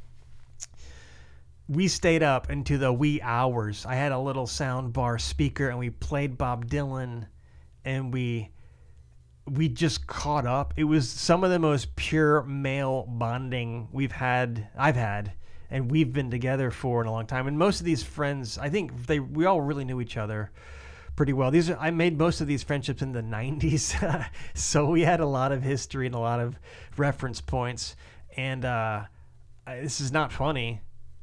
we 1.69 1.89
stayed 1.89 2.23
up 2.23 2.51
into 2.51 2.79
the 2.79 2.93
wee 2.93 3.21
hours. 3.23 3.85
I 3.87 3.95
had 3.95 4.13
a 4.13 4.19
little 4.19 4.47
sound 4.47 4.93
bar 4.93 5.19
speaker 5.19 5.69
and 5.69 5.79
we 5.79 5.91
played 5.91 6.39
Bob 6.39 6.67
Dylan 6.67 7.27
and 7.85 8.13
we 8.13 8.51
we 9.47 9.69
just 9.69 10.07
caught 10.07 10.47
up. 10.47 10.75
It 10.77 10.85
was 10.85 11.09
some 11.09 11.45
of 11.45 11.51
the 11.51 11.59
most 11.59 11.97
pure 11.97 12.43
male 12.43 13.05
bonding 13.09 13.89
we've 13.93 14.13
had 14.13 14.69
I've 14.77 14.97
had 14.97 15.33
and 15.71 15.91
we've 15.91 16.13
been 16.13 16.31
together 16.31 16.71
for 16.71 17.01
in 17.01 17.07
a 17.07 17.13
long 17.13 17.27
time. 17.27 17.47
And 17.47 17.59
most 17.59 17.81
of 17.81 17.87
these 17.87 18.03
friends, 18.03 18.59
I 18.59 18.69
think 18.69 19.07
they 19.07 19.21
we 19.21 19.45
all 19.47 19.61
really 19.61 19.85
knew 19.85 20.01
each 20.01 20.17
other 20.17 20.51
pretty 21.17 21.33
well. 21.33 21.51
These 21.51 21.71
are, 21.71 21.79
I 21.79 21.91
made 21.91 22.19
most 22.19 22.41
of 22.41 22.47
these 22.47 22.63
friendships 22.63 23.03
in 23.03 23.13
the 23.13 23.23
90s. 23.23 24.29
so 24.55 24.87
we 24.87 25.03
had 25.03 25.21
a 25.21 25.27
lot 25.27 25.53
of 25.53 25.63
history 25.63 26.07
and 26.07 26.15
a 26.15 26.21
lot 26.21 26.41
of 26.41 26.59
reference 26.97 27.41
points 27.41 27.97
and 28.37 28.65
uh, 28.65 29.05
this 29.67 30.01
is 30.01 30.13
not 30.13 30.33
funny 30.33 30.81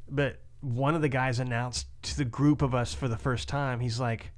but 0.09 0.39
one 0.63 0.95
of 0.95 1.01
the 1.01 1.09
guys 1.09 1.39
announced 1.39 1.87
to 2.03 2.17
the 2.17 2.25
group 2.25 2.61
of 2.61 2.73
us 2.73 2.93
for 2.93 3.07
the 3.07 3.17
first 3.17 3.49
time, 3.49 3.81
he's 3.81 3.99
like, 3.99 4.31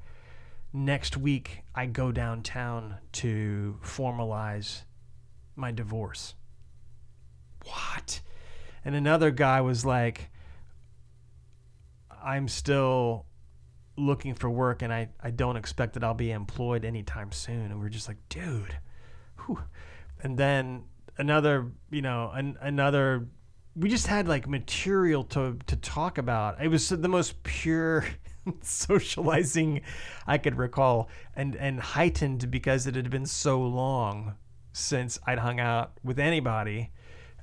next 0.76 1.16
week 1.16 1.64
I 1.74 1.86
go 1.86 2.12
downtown 2.12 2.96
to 3.14 3.80
formalize 3.82 4.84
my 5.56 5.72
divorce. 5.72 6.36
What? 7.64 8.22
And 8.84 8.94
another 8.94 9.32
guy 9.32 9.62
was 9.62 9.86
like, 9.86 10.30
I'm 12.24 12.48
still 12.48 13.26
looking 13.98 14.34
for 14.36 14.50
work 14.50 14.82
and 14.82 14.94
I, 14.94 15.10
I 15.24 15.32
don't 15.32 15.56
expect 15.56 15.94
that 15.94 16.04
I'll 16.04 16.14
be 16.14 16.32
employed 16.32 16.84
anytime 16.84 17.32
soon. 17.32 17.72
And 17.72 17.80
we 17.80 17.86
are 17.86 17.90
just 17.90 18.08
like, 18.08 18.18
dude. 18.28 18.78
Whew. 19.46 19.62
And 20.22 20.38
then 20.38 20.84
another, 21.18 21.72
you 21.90 22.02
know, 22.02 22.32
an, 22.34 22.58
another 22.62 23.28
we 23.78 23.90
just 23.90 24.08
had 24.08 24.28
like 24.28 24.48
material 24.48 25.24
to 25.26 25.58
to 25.68 25.76
talk 25.76 26.18
about. 26.18 26.62
It 26.62 26.70
was 26.70 26.90
the 26.90 27.10
most 27.10 27.44
pure 27.44 28.06
socializing 28.62 29.82
I 30.28 30.38
could 30.38 30.58
recall, 30.58 31.10
and 31.36 31.56
and 31.56 31.80
heightened 31.80 32.52
because 32.52 32.88
it 32.88 32.96
had 32.96 33.10
been 33.10 33.26
so 33.26 33.62
long 33.62 34.36
since 34.74 35.20
I'd 35.26 35.40
hung 35.40 35.60
out 35.60 35.98
with 36.04 36.20
anybody, 36.20 36.92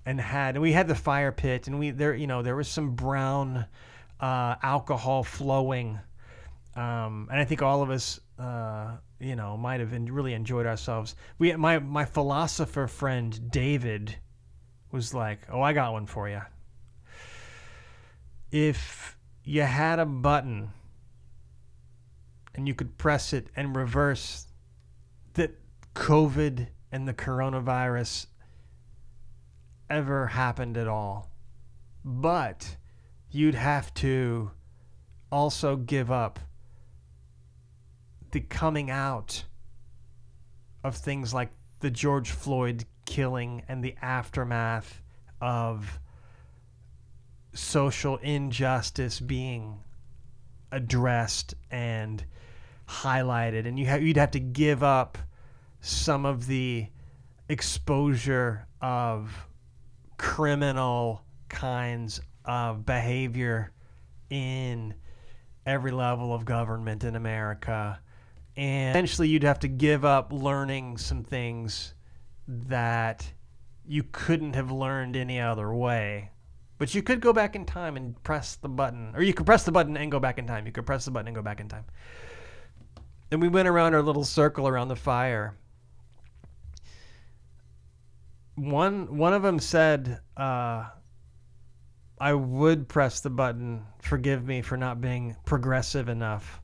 and 0.05 0.21
had 0.21 0.57
and 0.57 0.63
we 0.63 0.73
had 0.73 0.89
the 0.89 0.95
fire 0.95 1.33
pit, 1.33 1.67
and 1.67 1.79
we 1.79 1.91
there 1.91 2.15
you 2.15 2.27
know 2.27 2.43
there 2.43 2.57
was 2.57 2.69
some 2.69 2.95
brown 2.95 3.67
uh, 4.21 4.57
alcohol 4.63 5.25
flowing, 5.25 5.99
um, 6.77 7.29
and 7.31 7.41
I 7.41 7.45
think 7.45 7.63
all 7.63 7.83
of 7.83 7.91
us. 7.91 8.21
Uh, 8.39 8.97
you 9.21 9.37
know, 9.37 9.57
might 9.57 9.79
have 9.79 9.93
really 9.93 10.35
enjoyed 10.35 10.67
ourselves. 10.67 11.15
We, 11.39 11.55
my 11.55 11.79
my 11.79 12.05
philosopher 12.05 12.89
friend 12.89 13.53
David, 13.53 14.17
was 14.91 15.15
like, 15.15 15.47
"Oh, 15.49 15.63
I 15.63 15.73
got 15.73 15.93
one 15.93 16.07
for 16.07 16.29
you. 16.29 16.43
If 18.51 19.17
you 19.45 19.63
had 19.63 20.01
a 20.01 20.07
button 20.07 20.73
and 22.55 22.69
you 22.69 22.75
could 22.75 22.99
press 22.99 23.33
it 23.33 23.49
and 23.57 23.75
reverse 23.75 24.47
that 25.35 25.59
COVID 25.95 26.69
and 26.91 27.09
the 27.09 27.15
coronavirus 27.15 28.27
ever 29.89 30.27
happened 30.29 30.77
at 30.77 30.89
all, 30.89 31.31
but 32.05 32.77
you'd 33.31 33.55
have 33.55 33.93
to 33.95 34.51
also 35.31 35.77
give 35.77 36.11
up 36.11 36.39
the 38.33 38.41
coming 38.41 38.91
out 38.91 39.45
of 40.85 40.97
things 40.97 41.33
like 41.33 41.51
the 41.81 41.91
George 41.91 42.31
Floyd 42.31 42.85
killing 43.05 43.63
and 43.69 43.83
the 43.83 43.95
aftermath 44.01 45.03
of 45.41 45.99
social 47.55 48.17
injustice 48.19 49.21
being 49.21 49.81
addressed 50.71 51.55
and 51.71 52.25
highlighted 52.93 53.67
and 53.67 53.79
you 53.79 53.89
ha- 53.89 53.97
you'd 53.97 54.17
have 54.17 54.31
to 54.33 54.41
give 54.41 54.83
up 54.83 55.19
some 55.81 56.27
of 56.27 56.47
the 56.47 56.87
exposure 57.49 58.67
of 58.81 59.47
criminal 60.17 61.23
kinds 61.49 62.21
of 62.45 62.85
behavior 62.87 63.73
in 64.31 64.95
every 65.67 65.91
level 65.91 66.35
of 66.35 66.45
government 66.45 67.05
in 67.05 67.17
America 67.17 68.01
and 68.57 68.91
eventually 68.91 69.29
you'd 69.29 69.43
have 69.43 69.61
to 69.61 69.69
give 69.69 70.05
up 70.05 70.33
learning 70.33 70.99
some 70.99 71.23
things 71.23 71.95
that 72.47 73.33
you 73.87 74.05
couldn't 74.13 74.55
have 74.55 74.71
learned 74.71 75.17
any 75.17 75.41
other 75.41 75.73
way. 75.73 76.31
But 76.79 76.95
you 76.95 77.03
could 77.03 77.21
go 77.21 77.33
back 77.33 77.55
in 77.55 77.65
time 77.65 77.97
and 77.97 78.21
press 78.25 78.57
the 78.57 78.69
button, 78.69 79.13
or 79.15 79.23
you 79.23 79.33
could 79.33 79.47
press 79.47 79.65
the 79.65 79.73
button 79.73 79.97
and 79.97 80.11
go 80.11 80.19
back 80.19 80.39
in 80.39 80.47
time. 80.47 80.67
You 80.67 80.73
could 80.73 80.87
press 80.87 81.05
the 81.05 81.11
button 81.11 81.29
and 81.29 81.37
go 81.37 81.43
back 81.43 81.61
in 81.61 81.69
time. 81.69 81.85
And 83.33 83.41
we 83.41 83.49
went 83.49 83.67
around 83.67 83.95
our 83.95 84.03
little 84.03 84.25
circle 84.25 84.69
around 84.69 84.89
the 84.89 84.97
fire. 84.97 85.57
One 88.57 89.17
one 89.17 89.33
of 89.33 89.43
them 89.43 89.59
said, 89.59 90.21
uh, 90.37 90.91
"I 92.21 92.35
would 92.35 92.91
press 92.91 93.21
the 93.21 93.31
button. 93.31 93.87
Forgive 94.03 94.45
me 94.45 94.61
for 94.61 94.77
not 94.77 95.01
being 95.01 95.35
progressive 95.47 96.11
enough, 96.11 96.61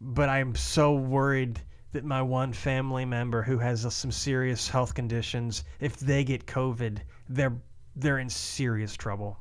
but 0.00 0.28
I'm 0.28 0.54
so 0.56 0.94
worried." 0.94 1.60
that 1.92 2.04
my 2.04 2.22
one 2.22 2.52
family 2.52 3.04
member 3.04 3.42
who 3.42 3.58
has 3.58 3.84
uh, 3.84 3.90
some 3.90 4.12
serious 4.12 4.68
health 4.68 4.94
conditions, 4.94 5.64
if 5.80 5.98
they 5.98 6.22
get 6.22 6.46
COVID, 6.46 7.00
they're 7.28 7.60
they're 7.96 8.20
in 8.20 8.30
serious 8.30 8.96
trouble 8.96 9.36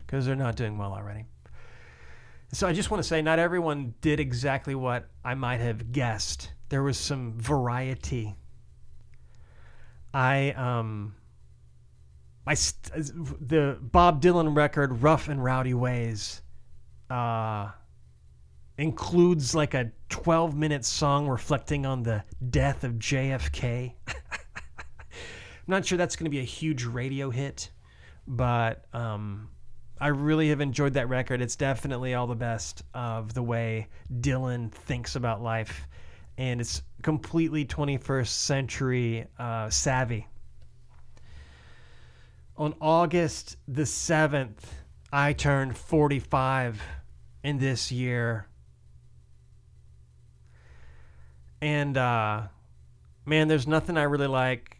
because 0.00 0.26
they're 0.26 0.36
not 0.36 0.54
doing 0.54 0.76
well 0.76 0.92
already. 0.92 1.24
So 2.52 2.66
I 2.66 2.72
just 2.72 2.90
want 2.90 3.02
to 3.02 3.08
say, 3.08 3.20
not 3.20 3.38
everyone 3.38 3.94
did 4.00 4.20
exactly 4.20 4.74
what 4.74 5.08
I 5.24 5.34
might 5.34 5.60
have 5.60 5.92
guessed. 5.92 6.52
There 6.70 6.82
was 6.82 6.98
some 6.98 7.38
variety. 7.38 8.36
I 10.14 10.50
um. 10.52 11.14
I 12.46 12.54
st- 12.54 13.12
the 13.46 13.78
Bob 13.80 14.22
Dylan 14.22 14.56
record 14.56 15.02
"Rough 15.02 15.28
and 15.28 15.42
Rowdy 15.44 15.74
Ways." 15.74 16.40
Uh, 17.10 17.70
includes 18.78 19.54
like 19.54 19.74
a 19.74 19.90
12 20.08 20.56
minute 20.56 20.84
song 20.84 21.26
reflecting 21.26 21.84
on 21.84 22.02
the 22.02 22.22
death 22.50 22.84
of 22.84 22.92
JFK. 22.94 23.92
I'm 24.08 24.14
not 25.66 25.84
sure 25.84 25.98
that's 25.98 26.16
going 26.16 26.24
to 26.24 26.30
be 26.30 26.38
a 26.38 26.44
huge 26.44 26.84
radio 26.84 27.28
hit, 27.30 27.70
but 28.26 28.84
um, 28.94 29.50
I 30.00 30.08
really 30.08 30.50
have 30.50 30.60
enjoyed 30.60 30.94
that 30.94 31.08
record. 31.08 31.40
It's 31.40 31.56
definitely 31.56 32.14
all 32.14 32.28
the 32.28 32.36
best 32.36 32.82
of 32.94 33.34
the 33.34 33.42
way 33.42 33.88
Dylan 34.20 34.70
thinks 34.70 35.16
about 35.16 35.42
life, 35.42 35.88
and 36.36 36.60
it's 36.60 36.82
completely 37.02 37.64
21st 37.64 38.28
century 38.28 39.26
uh, 39.38 39.68
savvy. 39.70 40.28
On 42.56 42.74
August 42.80 43.56
the 43.66 43.82
7th, 43.82 44.58
I 45.12 45.32
turned 45.32 45.76
45 45.76 46.80
in 47.42 47.58
this 47.58 47.90
year. 47.90 48.46
And 51.60 51.96
uh, 51.96 52.42
man, 53.26 53.48
there's 53.48 53.66
nothing 53.66 53.96
I 53.96 54.04
really 54.04 54.26
like 54.28 54.76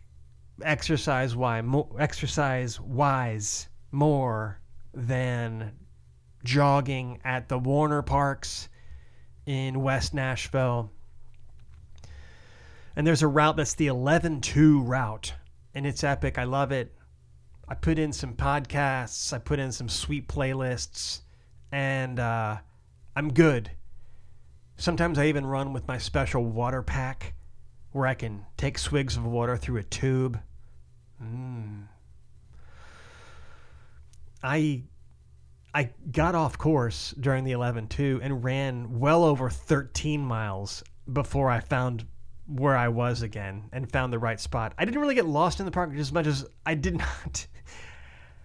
exercise 0.62 1.34
wise, 1.34 1.64
exercise 1.98 2.80
wise 2.80 3.68
more 3.90 4.60
than 4.94 5.72
jogging 6.44 7.20
at 7.24 7.48
the 7.48 7.58
Warner 7.58 8.02
Parks 8.02 8.68
in 9.46 9.82
West 9.82 10.14
Nashville. 10.14 10.90
And 12.96 13.06
there's 13.06 13.22
a 13.22 13.28
route 13.28 13.56
that's 13.56 13.74
the 13.74 13.86
11 13.86 14.40
2 14.40 14.82
route, 14.82 15.34
and 15.74 15.86
it's 15.86 16.02
epic. 16.02 16.38
I 16.38 16.44
love 16.44 16.72
it. 16.72 16.94
I 17.68 17.74
put 17.74 17.98
in 17.98 18.12
some 18.12 18.34
podcasts, 18.34 19.32
I 19.32 19.38
put 19.38 19.58
in 19.58 19.72
some 19.72 19.88
sweet 19.88 20.26
playlists, 20.26 21.20
and 21.70 22.18
uh, 22.18 22.56
I'm 23.14 23.32
good. 23.32 23.70
Sometimes 24.78 25.18
I 25.18 25.26
even 25.26 25.44
run 25.44 25.72
with 25.72 25.86
my 25.86 25.98
special 25.98 26.44
water 26.44 26.82
pack 26.82 27.34
where 27.92 28.06
I 28.06 28.14
can 28.14 28.46
take 28.56 28.78
swigs 28.78 29.16
of 29.16 29.24
water 29.24 29.56
through 29.56 29.78
a 29.78 29.82
tube. 29.82 30.40
Mm. 31.22 31.88
I 34.42 34.84
I 35.74 35.90
got 36.10 36.34
off 36.34 36.56
course 36.56 37.14
during 37.20 37.44
the 37.44 37.52
11-2 37.52 38.20
and 38.22 38.42
ran 38.42 38.98
well 38.98 39.22
over 39.22 39.50
13 39.50 40.20
miles 40.20 40.82
before 41.12 41.50
I 41.50 41.60
found 41.60 42.06
where 42.46 42.74
I 42.74 42.88
was 42.88 43.20
again 43.22 43.68
and 43.72 43.92
found 43.92 44.12
the 44.12 44.18
right 44.18 44.40
spot. 44.40 44.72
I 44.78 44.86
didn't 44.86 45.00
really 45.00 45.14
get 45.14 45.26
lost 45.26 45.60
in 45.60 45.66
the 45.66 45.72
park 45.72 45.94
as 45.94 46.10
much 46.10 46.26
as 46.26 46.46
I 46.64 46.74
did 46.74 46.96
not. 46.98 47.46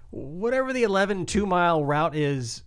Whatever 0.09 0.73
the 0.73 0.83
11 0.83 1.25
two 1.25 1.45
mile 1.45 1.83
route 1.83 2.15
is, 2.15 2.63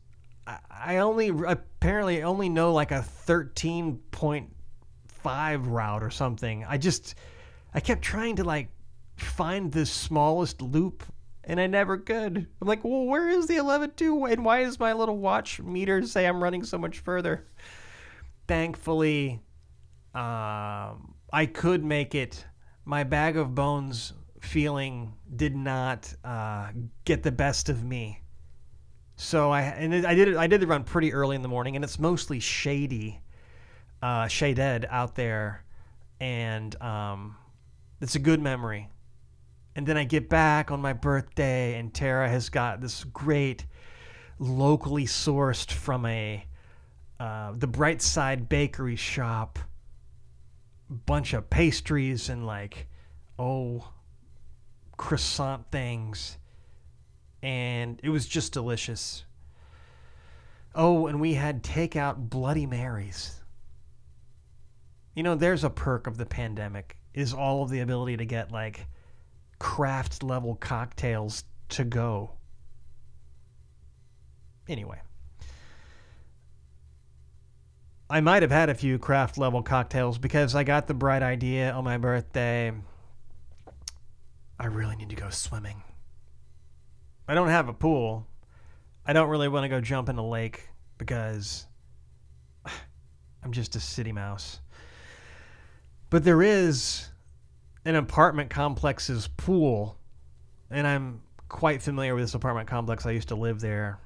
I 0.71 0.99
only 0.99 1.29
apparently 1.29 2.23
only 2.23 2.49
know 2.49 2.73
like 2.73 2.93
a 2.93 3.05
13.5 3.27 5.67
route 5.67 6.03
or 6.03 6.11
something. 6.11 6.65
I 6.65 6.79
just, 6.79 7.15
I 7.75 7.81
kept 7.81 8.03
trying 8.03 8.37
to 8.37 8.45
like 8.45 8.69
find 9.17 9.71
the 9.71 9.85
smallest 9.85 10.63
loop 10.63 11.03
and 11.47 11.61
I 11.61 11.67
never 11.67 11.97
could. 11.97 12.47
I'm 12.61 12.69
like, 12.69 12.85
well, 12.85 13.05
where 13.05 13.29
is 13.29 13.47
the 13.47 13.57
11 13.57 13.93
2 13.97 14.25
and 14.27 14.45
why 14.45 14.65
does 14.65 14.81
my 14.81 14.93
little 14.93 15.17
watch 15.17 15.61
meter 15.61 16.03
say 16.03 16.27
I'm 16.27 16.43
running 16.43 16.65
so 16.65 16.77
much 16.77 16.99
further? 16.99 17.47
Thankfully, 18.49 19.41
um, 20.15 21.15
I 21.33 21.49
could 21.53 21.85
make 21.85 22.15
it. 22.15 22.45
My 22.85 23.05
bag 23.05 23.37
of 23.37 23.55
bones 23.55 24.13
feeling 24.41 25.15
did 25.35 25.57
not 25.57 26.13
uh, 26.25 26.71
get 27.05 27.23
the 27.23 27.33
best 27.33 27.69
of 27.69 27.85
me. 27.85 28.23
So 29.17 29.51
I 29.51 29.63
and 29.63 30.07
I 30.07 30.15
did 30.15 30.37
I 30.37 30.47
did 30.47 30.61
the 30.61 30.67
run 30.67 30.85
pretty 30.85 31.13
early 31.13 31.37
in 31.37 31.43
the 31.43 31.49
morning, 31.49 31.75
and 31.75 31.85
it's 31.85 31.99
mostly 31.99 32.39
shady, 32.39 33.23
uh, 34.03 34.29
shaded 34.29 34.87
out 34.91 35.15
there, 35.15 35.65
and 36.21 36.81
um, 36.83 37.37
it's 38.01 38.15
a 38.15 38.19
good 38.19 38.43
memory. 38.43 38.91
And 39.77 39.87
then 39.87 39.99
I 39.99 40.05
get 40.05 40.31
back 40.31 40.71
on 40.71 40.81
my 40.81 40.95
birthday, 40.95 41.79
and 41.79 41.93
Tara 41.93 42.31
has 42.31 42.49
got 42.49 42.81
this 42.81 43.05
great, 43.05 43.67
locally 44.39 45.05
sourced 45.05 45.71
from 45.71 46.07
a 46.07 46.47
uh, 47.21 47.53
the 47.55 47.67
Bright 47.67 48.01
Side 48.01 48.49
Bakery 48.49 48.97
shop 48.97 49.59
bunch 50.89 51.33
of 51.35 51.51
pastries 51.51 52.29
and 52.29 52.47
like 52.47 52.87
oh 53.39 53.93
croissant 54.97 55.71
things. 55.71 56.39
And 57.43 58.01
it 58.03 58.09
was 58.09 58.27
just 58.27 58.53
delicious. 58.53 59.25
Oh 60.75 61.07
and 61.07 61.21
we 61.21 61.35
had 61.35 61.63
takeout 61.63 62.31
bloody 62.31 62.67
marys. 62.67 63.43
You 65.15 65.23
know 65.23 65.35
there's 65.35 65.65
a 65.65 65.71
perk 65.71 66.07
of 66.07 66.17
the 66.17 66.27
pandemic 66.27 66.97
is 67.13 67.35
all 67.35 67.63
of 67.63 67.69
the 67.69 67.81
ability 67.81 68.17
to 68.19 68.25
get 68.25 68.51
like 68.51 68.87
craft 69.59 70.23
level 70.23 70.55
cocktails 70.55 71.45
to 71.69 71.85
go 71.85 72.33
anyway 74.69 75.01
I 78.09 78.21
might 78.21 78.43
have 78.43 78.53
had 78.53 78.69
a 78.69 78.75
few 78.75 78.99
craft 79.01 79.37
level 79.37 79.63
cocktails 79.63 80.17
because 80.17 80.55
I 80.55 80.63
got 80.63 80.87
the 80.87 80.95
bright 80.95 81.25
idea 81.25 81.73
on 81.73 81.83
my 81.83 81.99
birthday. 81.99 82.73
I 84.61 84.67
really 84.67 84.95
need 84.95 85.11
to 85.11 85.17
go 85.17 85.29
swimming. 85.31 85.83
I 87.27 87.35
don't 87.35 87.49
have 87.49 87.69
a 87.69 87.73
pool. 87.73 88.29
I 89.05 89.13
don't 89.13 89.29
really 89.29 89.49
want 89.49 89.65
to 89.65 89.69
go 89.69 89.81
jump 89.81 90.09
in 90.09 90.19
a 90.19 90.27
lake 90.27 90.69
because 90.99 91.67
I'm 93.43 93.51
just 93.51 93.75
a 93.75 93.81
city 93.81 94.13
mouse. 94.13 94.61
But 96.09 96.23
there 96.23 96.43
is 96.43 97.09
an 97.87 97.95
apartment 97.95 98.51
complex's 98.51 99.29
pool, 99.29 99.97
and 100.71 100.87
I'm 100.87 101.23
quite 101.49 101.81
familiar 101.81 102.17
with 102.17 102.25
this 102.25 102.35
apartment 102.35 102.69
complex. 102.69 103.07
I 103.07 103.13
used 103.13 103.29
to 103.29 103.37
live 103.37 103.61
there. 103.61 104.01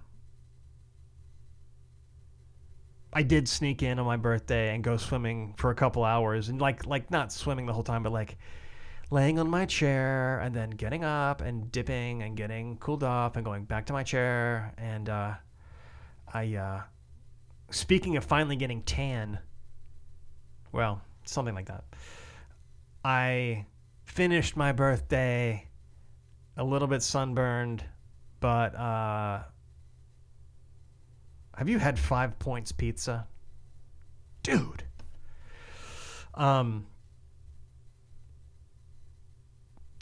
I 3.12 3.22
did 3.22 3.48
sneak 3.48 3.82
in 3.82 3.98
on 3.98 4.04
my 4.04 4.18
birthday 4.18 4.74
and 4.74 4.84
go 4.84 4.98
swimming 4.98 5.54
for 5.56 5.70
a 5.70 5.74
couple 5.74 6.04
hours 6.04 6.48
and 6.48 6.60
like 6.60 6.86
like 6.86 7.10
not 7.10 7.32
swimming 7.32 7.66
the 7.66 7.72
whole 7.72 7.82
time 7.82 8.04
but 8.04 8.12
like 8.12 8.36
laying 9.10 9.40
on 9.40 9.50
my 9.50 9.66
chair 9.66 10.38
and 10.38 10.54
then 10.54 10.70
getting 10.70 11.02
up 11.02 11.40
and 11.40 11.72
dipping 11.72 12.22
and 12.22 12.36
getting 12.36 12.76
cooled 12.76 13.02
off 13.02 13.34
and 13.34 13.44
going 13.44 13.64
back 13.64 13.86
to 13.86 13.92
my 13.92 14.04
chair. 14.04 14.72
And 14.78 15.08
uh, 15.08 15.34
I 16.32 16.54
uh, 16.54 16.82
speaking 17.70 18.16
of 18.16 18.24
finally 18.24 18.54
getting 18.56 18.82
tan 18.82 19.40
well 20.70 21.00
something 21.24 21.54
like 21.54 21.66
that 21.66 21.84
I 23.04 23.66
finished 24.04 24.56
my 24.56 24.72
birthday 24.72 25.66
a 26.56 26.64
little 26.64 26.88
bit 26.88 27.02
sunburned 27.02 27.84
but 28.40 28.74
uh, 28.74 29.42
have 31.56 31.68
you 31.68 31.78
had 31.78 31.98
Five 31.98 32.38
Points 32.38 32.72
Pizza? 32.72 33.26
Dude. 34.42 34.84
Um 36.34 36.86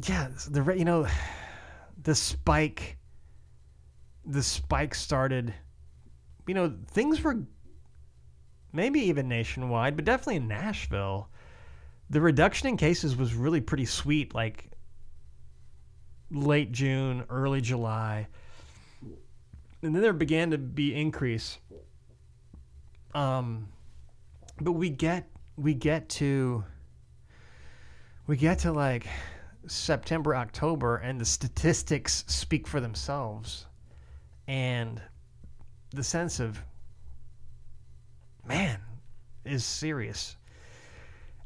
Yeah, 0.04 0.28
the 0.48 0.74
you 0.74 0.84
know 0.84 1.08
the 2.00 2.14
spike 2.14 2.96
the 4.24 4.42
spike 4.42 4.94
started 4.94 5.54
you 6.48 6.54
know, 6.54 6.74
things 6.90 7.22
were 7.22 7.36
maybe 8.72 9.00
even 9.00 9.28
nationwide, 9.28 9.94
but 9.94 10.06
definitely 10.06 10.36
in 10.36 10.48
Nashville. 10.48 11.28
The 12.10 12.20
reduction 12.20 12.68
in 12.68 12.76
cases 12.76 13.16
was 13.16 13.34
really 13.34 13.60
pretty 13.60 13.84
sweet 13.84 14.34
like 14.34 14.70
late 16.30 16.72
June, 16.72 17.24
early 17.28 17.60
July. 17.60 18.28
And 19.82 19.94
then 19.94 20.02
there 20.02 20.12
began 20.12 20.50
to 20.50 20.58
be 20.58 20.94
increase. 20.94 21.58
Um, 23.14 23.68
but 24.60 24.72
we 24.72 24.90
get 24.90 25.28
we 25.56 25.74
get 25.74 26.08
to 26.10 26.64
we 28.26 28.36
get 28.36 28.58
to 28.60 28.72
like 28.72 29.06
September, 29.66 30.34
October, 30.34 30.96
and 30.96 31.20
the 31.20 31.24
statistics 31.24 32.24
speak 32.26 32.66
for 32.66 32.80
themselves, 32.80 33.66
and 34.46 35.00
the 35.90 36.04
sense 36.04 36.40
of 36.40 36.62
man 38.46 38.80
is 39.44 39.64
serious, 39.64 40.36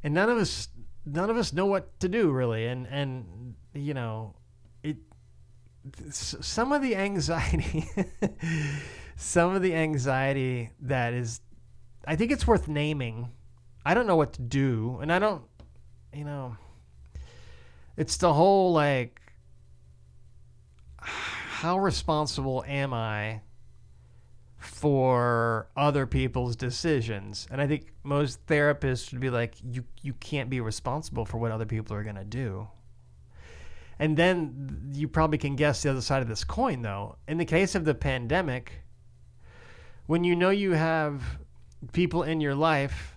and 0.03 0.15
none 0.15 0.29
of 0.29 0.39
us 0.39 0.69
none 1.05 1.31
of 1.31 1.37
us 1.37 1.53
know 1.53 1.67
what 1.67 1.99
to 2.01 2.09
do 2.09 2.31
really, 2.31 2.67
and 2.67 2.87
and 2.87 3.55
you 3.75 3.95
know 3.95 4.35
it 4.83 4.97
some 6.11 6.73
of 6.73 6.83
the 6.83 6.97
anxiety 6.97 7.89
some 9.17 9.55
of 9.55 9.63
the 9.63 9.75
anxiety 9.75 10.71
that 10.81 11.13
is 11.13 11.41
I 12.07 12.17
think 12.17 12.33
it's 12.33 12.47
worth 12.47 12.69
naming. 12.69 13.31
I 13.85 13.95
don't 13.95 14.07
know 14.07 14.17
what 14.17 14.35
to 14.35 14.43
do 14.43 14.99
and 15.03 15.13
I 15.13 15.19
don't 15.19 15.43
you 16.15 16.25
know 16.25 16.57
it's 17.97 18.17
the 18.17 18.33
whole 18.33 18.73
like 18.73 19.21
how 20.99 21.79
responsible 21.79 22.65
am 22.67 22.95
I 22.95 23.41
for 24.63 25.69
other 25.77 26.07
people's 26.07 26.57
decisions? 26.57 27.47
And 27.51 27.61
I 27.61 27.67
think 27.67 27.93
most 28.03 28.45
therapists 28.47 29.13
would 29.13 29.21
be 29.21 29.31
like 29.31 29.55
you 29.63 29.85
you 30.03 30.15
can't 30.15 30.51
be 30.51 30.61
responsible 30.61 31.25
for 31.25 31.39
what 31.39 31.51
other 31.53 31.67
people 31.67 31.97
are 31.97 32.03
going 32.05 32.17
to 32.17 32.25
do. 32.25 32.69
And 33.99 34.17
then 34.17 34.91
you 34.93 35.07
probably 35.07 35.39
can 35.39 35.55
guess 35.55 35.83
the 35.83 35.91
other 35.91 36.01
side 36.01 36.23
of 36.23 36.29
this 36.29 36.45
coin, 36.45 36.83
though. 36.83 37.17
In 37.29 37.39
the 37.39 37.45
case 37.45 37.75
of 37.75 37.85
the 37.85 37.95
pandemic, 37.95 38.83
when 40.07 40.25
you 40.25 40.35
know 40.35 40.51
you 40.51 40.73
have 40.73 41.23
people 41.93 42.23
in 42.25 42.41
your 42.41 42.55
life, 42.55 43.17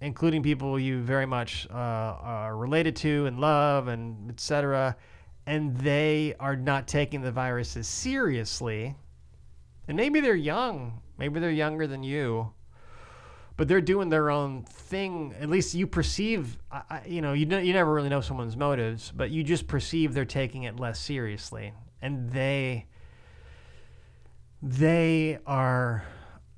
including 0.00 0.42
people 0.42 0.78
you 0.78 1.00
very 1.00 1.26
much 1.26 1.68
uh, 1.70 1.74
are 1.74 2.56
related 2.56 2.96
to 2.96 3.26
and 3.26 3.38
love, 3.38 3.88
and 3.88 4.30
etc., 4.30 4.96
and 5.46 5.76
they 5.76 6.34
are 6.40 6.56
not 6.56 6.88
taking 6.88 7.20
the 7.20 7.30
virus 7.30 7.76
as 7.76 7.86
seriously, 7.86 8.96
and 9.88 9.96
maybe 9.96 10.20
they're 10.20 10.34
young, 10.34 11.00
maybe 11.18 11.40
they're 11.40 11.50
younger 11.50 11.86
than 11.86 12.02
you, 12.02 12.52
but 13.56 13.68
they're 13.68 13.80
doing 13.80 14.08
their 14.08 14.30
own 14.30 14.64
thing. 14.64 15.34
At 15.40 15.48
least 15.48 15.74
you 15.74 15.86
perceive, 15.86 16.58
you 17.06 17.20
know, 17.20 17.32
you 17.32 17.46
you 17.58 17.72
never 17.72 17.92
really 17.92 18.08
know 18.08 18.20
someone's 18.20 18.56
motives, 18.56 19.12
but 19.14 19.30
you 19.30 19.44
just 19.44 19.66
perceive 19.66 20.14
they're 20.14 20.24
taking 20.24 20.64
it 20.64 20.80
less 20.80 20.98
seriously, 20.98 21.72
and 22.02 22.30
they 22.30 22.86
they 24.62 25.38
are 25.46 26.04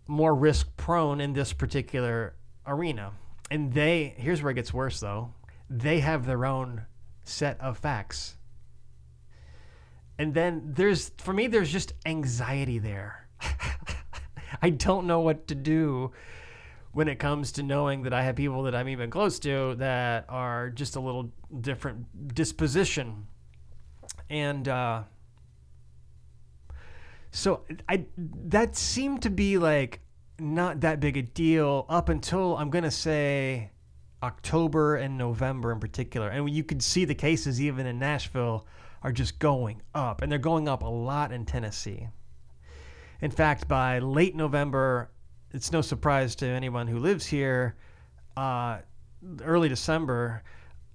more 0.06 0.34
risk 0.34 0.76
prone 0.76 1.20
in 1.20 1.32
this 1.32 1.52
particular 1.52 2.34
arena. 2.66 3.12
And 3.50 3.72
they 3.72 4.14
here's 4.16 4.42
where 4.42 4.52
it 4.52 4.54
gets 4.54 4.72
worse 4.72 5.00
though. 5.00 5.34
They 5.68 6.00
have 6.00 6.26
their 6.26 6.46
own 6.46 6.86
set 7.24 7.60
of 7.60 7.78
facts. 7.78 8.35
And 10.18 10.32
then 10.32 10.72
there's 10.74 11.10
for 11.18 11.32
me 11.32 11.46
there's 11.46 11.70
just 11.70 11.92
anxiety 12.04 12.78
there. 12.78 13.28
I 14.62 14.70
don't 14.70 15.06
know 15.06 15.20
what 15.20 15.48
to 15.48 15.54
do 15.54 16.12
when 16.92 17.08
it 17.08 17.18
comes 17.18 17.52
to 17.52 17.62
knowing 17.62 18.04
that 18.04 18.14
I 18.14 18.22
have 18.22 18.36
people 18.36 18.62
that 18.62 18.74
I'm 18.74 18.88
even 18.88 19.10
close 19.10 19.38
to 19.40 19.74
that 19.74 20.24
are 20.30 20.70
just 20.70 20.96
a 20.96 21.00
little 21.00 21.30
different 21.60 22.34
disposition. 22.34 23.26
And 24.30 24.66
uh, 24.66 25.02
so 27.30 27.64
I 27.86 28.06
that 28.16 28.76
seemed 28.76 29.22
to 29.22 29.30
be 29.30 29.58
like 29.58 30.00
not 30.38 30.80
that 30.80 31.00
big 31.00 31.18
a 31.18 31.22
deal 31.22 31.84
up 31.88 32.08
until 32.08 32.56
I'm 32.56 32.70
gonna 32.70 32.90
say 32.90 33.72
October 34.22 34.96
and 34.96 35.18
November 35.18 35.72
in 35.72 35.80
particular. 35.80 36.28
And 36.28 36.48
you 36.48 36.64
could 36.64 36.82
see 36.82 37.04
the 37.04 37.14
cases 37.14 37.60
even 37.60 37.86
in 37.86 37.98
Nashville 37.98 38.66
are 39.06 39.12
just 39.12 39.38
going 39.38 39.80
up, 39.94 40.20
and 40.20 40.32
they're 40.32 40.36
going 40.36 40.66
up 40.66 40.82
a 40.82 40.88
lot 40.88 41.30
in 41.30 41.44
Tennessee. 41.44 42.08
In 43.20 43.30
fact, 43.30 43.68
by 43.68 44.00
late 44.00 44.34
November, 44.34 45.12
it's 45.52 45.70
no 45.70 45.80
surprise 45.80 46.34
to 46.34 46.46
anyone 46.46 46.88
who 46.88 46.98
lives 46.98 47.24
here. 47.24 47.76
Uh, 48.36 48.78
early 49.44 49.68
December, 49.68 50.42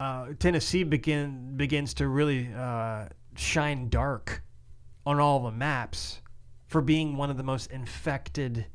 uh, 0.01 0.27
Tennessee 0.39 0.83
begin 0.83 1.55
begins 1.55 1.93
to 1.93 2.09
really 2.09 2.49
uh, 2.53 3.05
shine 3.37 3.87
dark 3.87 4.43
on 5.05 5.21
all 5.21 5.39
the 5.39 5.51
maps 5.51 6.19
for 6.67 6.81
being 6.81 7.15
one 7.15 7.29
of 7.29 7.37
the 7.37 7.43
most 7.43 7.71
infected 7.71 8.65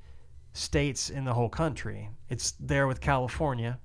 states 0.55 1.11
in 1.11 1.27
the 1.27 1.35
whole 1.35 1.51
country. 1.51 2.09
It's 2.31 2.53
there 2.53 2.87
with 2.87 3.03
California. 3.03 3.79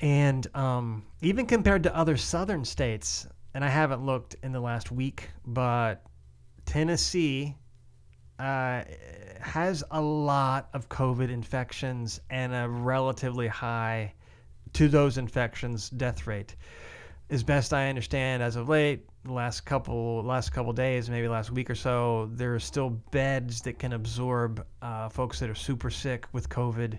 And 0.00 0.46
um, 0.56 1.04
even 1.20 1.44
compared 1.44 1.82
to 1.82 1.94
other 1.94 2.16
southern 2.16 2.64
states, 2.64 3.26
and 3.54 3.64
I 3.64 3.68
haven't 3.68 4.04
looked 4.04 4.36
in 4.42 4.52
the 4.52 4.60
last 4.60 4.90
week, 4.90 5.30
but 5.46 6.04
Tennessee 6.64 7.54
uh, 8.38 8.82
has 9.40 9.84
a 9.90 10.00
lot 10.00 10.68
of 10.72 10.88
COVID 10.88 11.30
infections 11.30 12.20
and 12.30 12.54
a 12.54 12.68
relatively 12.68 13.48
high 13.48 14.14
to 14.72 14.88
those 14.88 15.18
infections 15.18 15.90
death 15.90 16.26
rate. 16.26 16.56
As 17.30 17.42
best 17.42 17.72
I 17.72 17.88
understand, 17.88 18.42
as 18.42 18.56
of 18.56 18.68
late, 18.68 19.06
the 19.24 19.32
last 19.32 19.62
couple 19.62 20.22
last 20.22 20.50
couple 20.50 20.72
days, 20.72 21.08
maybe 21.08 21.28
last 21.28 21.50
week 21.50 21.70
or 21.70 21.74
so, 21.74 22.28
there 22.32 22.54
are 22.54 22.60
still 22.60 22.90
beds 22.90 23.62
that 23.62 23.78
can 23.78 23.92
absorb 23.92 24.66
uh, 24.82 25.08
folks 25.08 25.38
that 25.40 25.48
are 25.48 25.54
super 25.54 25.90
sick 25.90 26.26
with 26.32 26.48
COVID, 26.48 26.98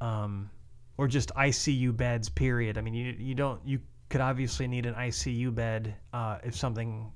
um, 0.00 0.50
or 0.98 1.08
just 1.08 1.34
ICU 1.34 1.96
beds. 1.96 2.28
Period. 2.28 2.76
I 2.76 2.82
mean, 2.82 2.94
you 2.94 3.14
you 3.18 3.34
don't 3.34 3.60
you 3.64 3.80
could 4.08 4.20
obviously 4.20 4.66
need 4.66 4.86
an 4.86 4.94
ICU 4.94 5.54
bed 5.54 5.94
uh, 6.12 6.38
if 6.44 6.54
something 6.54 7.12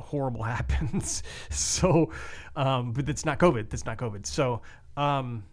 horrible 0.00 0.42
happens. 0.56 1.22
so, 1.50 2.10
um, 2.56 2.92
but 2.92 3.08
it's 3.08 3.24
not 3.24 3.38
COVID. 3.38 3.70
That's 3.70 3.86
not 3.86 3.98
COVID. 3.98 4.26
So, 4.26 4.62
um, 4.96 5.44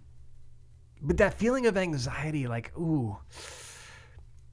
but 1.02 1.18
that 1.18 1.34
feeling 1.36 1.68
of 1.68 1.78
anxiety, 1.78 2.48
like, 2.48 2.76
ooh, 2.78 3.18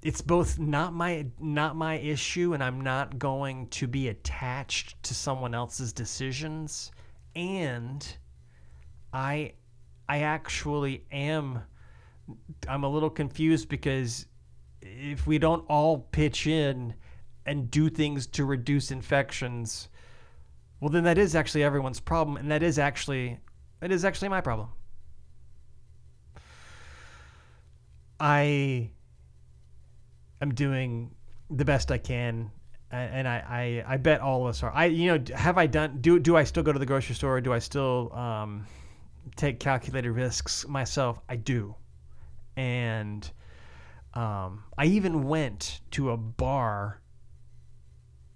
it's 0.02 0.20
both 0.20 0.58
not 0.58 0.92
my 0.92 1.26
not 1.38 1.76
my 1.76 1.94
issue, 1.94 2.54
and 2.54 2.62
I'm 2.62 2.80
not 2.80 3.18
going 3.18 3.68
to 3.68 3.86
be 3.86 4.08
attached 4.08 5.00
to 5.04 5.14
someone 5.14 5.54
else's 5.54 5.92
decisions, 5.92 6.90
and 7.36 8.16
I, 9.12 9.52
I 10.08 10.20
actually 10.20 11.04
am. 11.12 11.62
I'm 12.68 12.84
a 12.84 12.88
little 12.88 13.10
confused 13.10 13.68
because 13.68 14.26
if 14.82 15.26
we 15.26 15.38
don't 15.38 15.64
all 15.68 15.98
pitch 15.98 16.46
in 16.46 16.94
and 17.46 17.70
do 17.70 17.88
things 17.88 18.26
to 18.28 18.44
reduce 18.44 18.90
infections, 18.90 19.88
well, 20.80 20.90
then 20.90 21.04
that 21.04 21.18
is 21.18 21.34
actually 21.34 21.62
everyone's 21.62 22.00
problem, 22.00 22.36
and 22.36 22.50
that 22.50 22.62
is 22.62 22.78
actually 22.78 23.38
it 23.80 23.90
is 23.90 24.04
actually 24.04 24.28
my 24.28 24.40
problem. 24.40 24.68
I 28.18 28.90
am 30.40 30.54
doing 30.54 31.14
the 31.50 31.64
best 31.64 31.90
I 31.90 31.98
can, 31.98 32.50
and 32.90 33.26
I, 33.26 33.82
I, 33.86 33.94
I 33.94 33.96
bet 33.96 34.20
all 34.20 34.42
of 34.42 34.50
us 34.50 34.62
are. 34.62 34.72
I 34.72 34.86
you 34.86 35.06
know 35.06 35.36
have 35.36 35.58
I 35.58 35.66
done 35.66 35.98
do 36.00 36.18
do 36.18 36.36
I 36.36 36.44
still 36.44 36.62
go 36.62 36.72
to 36.72 36.78
the 36.78 36.86
grocery 36.86 37.14
store? 37.14 37.40
do 37.40 37.52
I 37.52 37.58
still 37.58 38.12
um, 38.12 38.66
take 39.36 39.60
calculated 39.60 40.10
risks 40.10 40.66
myself? 40.66 41.20
I 41.28 41.36
do, 41.36 41.74
and 42.56 43.30
um, 44.14 44.64
I 44.76 44.86
even 44.86 45.24
went 45.24 45.80
to 45.92 46.10
a 46.10 46.16
bar 46.16 47.00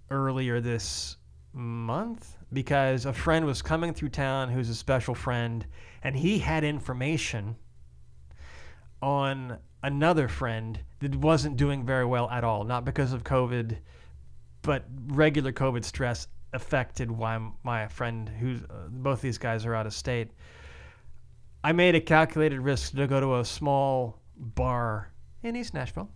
earlier 0.09 0.59
this 0.59 1.17
month 1.53 2.37
because 2.53 3.05
a 3.05 3.13
friend 3.13 3.45
was 3.45 3.61
coming 3.61 3.93
through 3.93 4.09
town 4.09 4.49
who's 4.49 4.69
a 4.69 4.75
special 4.75 5.13
friend, 5.13 5.65
and 6.03 6.15
he 6.15 6.39
had 6.39 6.63
information 6.63 7.55
on 9.01 9.57
another 9.83 10.27
friend 10.27 10.79
that 10.99 11.15
wasn't 11.15 11.57
doing 11.57 11.85
very 11.85 12.05
well 12.05 12.29
at 12.29 12.43
all, 12.43 12.63
not 12.63 12.85
because 12.85 13.13
of 13.13 13.23
COVID, 13.23 13.77
but 14.61 14.85
regular 15.07 15.51
COVID 15.51 15.83
stress 15.83 16.27
affected 16.53 17.11
why 17.11 17.39
my 17.63 17.87
friend, 17.87 18.29
who's 18.29 18.63
uh, 18.63 18.87
both 18.89 19.21
these 19.21 19.37
guys 19.37 19.65
are 19.65 19.75
out 19.75 19.85
of 19.85 19.93
state. 19.93 20.31
I 21.63 21.71
made 21.73 21.95
a 21.95 22.01
calculated 22.01 22.61
risk 22.61 22.95
to 22.95 23.07
go 23.07 23.19
to 23.19 23.39
a 23.39 23.45
small 23.45 24.19
bar 24.37 25.11
in 25.43 25.55
East 25.55 25.73
Nashville. 25.73 26.09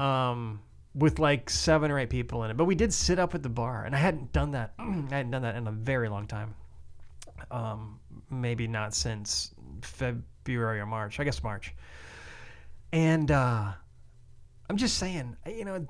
Um, 0.00 0.60
with 0.94 1.18
like 1.18 1.48
seven 1.48 1.90
or 1.90 1.98
eight 1.98 2.10
people 2.10 2.44
in 2.44 2.50
it. 2.50 2.56
But 2.56 2.64
we 2.64 2.74
did 2.74 2.92
sit 2.92 3.18
up 3.18 3.34
at 3.34 3.42
the 3.42 3.48
bar, 3.48 3.84
and 3.84 3.94
I 3.94 3.98
hadn't 3.98 4.32
done 4.32 4.50
that. 4.52 4.74
I 4.78 4.84
hadn't 4.84 5.30
done 5.30 5.42
that 5.42 5.56
in 5.56 5.66
a 5.66 5.72
very 5.72 6.08
long 6.08 6.26
time. 6.26 6.54
Um, 7.50 7.98
maybe 8.30 8.66
not 8.66 8.94
since 8.94 9.54
February 9.82 10.80
or 10.80 10.86
March. 10.86 11.18
I 11.18 11.24
guess 11.24 11.42
March. 11.42 11.74
And 12.92 13.30
uh, 13.30 13.72
I'm 14.68 14.76
just 14.76 14.98
saying, 14.98 15.36
you 15.46 15.64
know, 15.64 15.86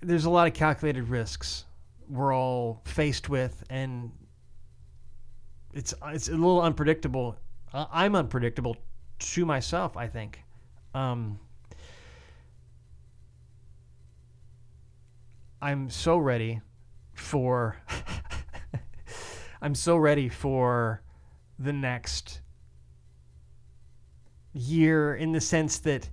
there's 0.00 0.24
a 0.24 0.30
lot 0.30 0.48
of 0.48 0.54
calculated 0.54 1.08
risks 1.08 1.64
we're 2.08 2.34
all 2.34 2.82
faced 2.84 3.28
with, 3.28 3.62
and 3.70 4.10
it's 5.72 5.94
it's 6.08 6.28
a 6.28 6.32
little 6.32 6.60
unpredictable. 6.60 7.36
I'm 7.72 8.16
unpredictable 8.16 8.76
to 9.20 9.46
myself. 9.46 9.96
I 9.96 10.08
think. 10.08 10.42
Um, 10.92 11.38
I'm 15.62 15.90
so 15.90 16.16
ready 16.16 16.60
for 17.12 17.76
I'm 19.62 19.74
so 19.74 19.98
ready 19.98 20.30
for 20.30 21.02
the 21.58 21.72
next 21.72 22.40
year 24.54 25.14
in 25.14 25.32
the 25.32 25.40
sense 25.40 25.78
that 25.80 26.08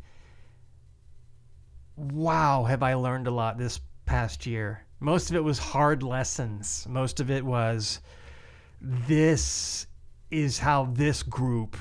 wow, 1.96 2.66
have 2.66 2.84
I 2.84 2.96
learned 2.96 3.28
a 3.28 3.32
lot 3.32 3.58
this 3.58 3.80
past 4.06 4.46
year. 4.46 4.86
Most 5.00 5.30
of 5.30 5.38
it 5.38 5.44
was 5.44 5.58
hard 5.58 6.04
lessons. 6.04 6.86
Most 6.90 7.22
of 7.22 7.32
it 7.32 7.46
was 7.46 8.02
this 8.82 9.88
is 10.30 10.60
how 10.60 10.86
this 10.92 11.24
group 11.24 11.78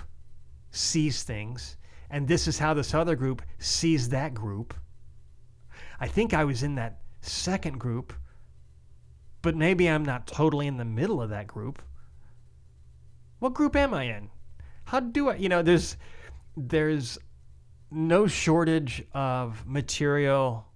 sees 0.70 1.24
things 1.24 1.76
and 2.10 2.28
this 2.28 2.46
is 2.46 2.60
how 2.60 2.74
this 2.74 2.94
other 2.94 3.16
group 3.16 3.42
sees 3.58 4.10
that 4.10 4.34
group. 4.34 4.72
I 5.98 6.06
think 6.06 6.32
I 6.32 6.44
was 6.44 6.62
in 6.62 6.76
that 6.76 7.00
second 7.26 7.78
group, 7.78 8.12
but 9.42 9.56
maybe 9.56 9.88
I'm 9.88 10.04
not 10.04 10.26
totally 10.26 10.66
in 10.66 10.76
the 10.76 10.84
middle 10.84 11.20
of 11.22 11.30
that 11.30 11.46
group. 11.46 11.82
What 13.38 13.54
group 13.54 13.76
am 13.76 13.92
I 13.94 14.04
in? 14.04 14.30
How 14.84 15.00
do 15.00 15.30
I, 15.30 15.36
you 15.36 15.48
know, 15.48 15.62
there's 15.62 15.96
there's 16.56 17.18
no 17.90 18.26
shortage 18.26 19.04
of 19.12 19.66
material 19.66 20.66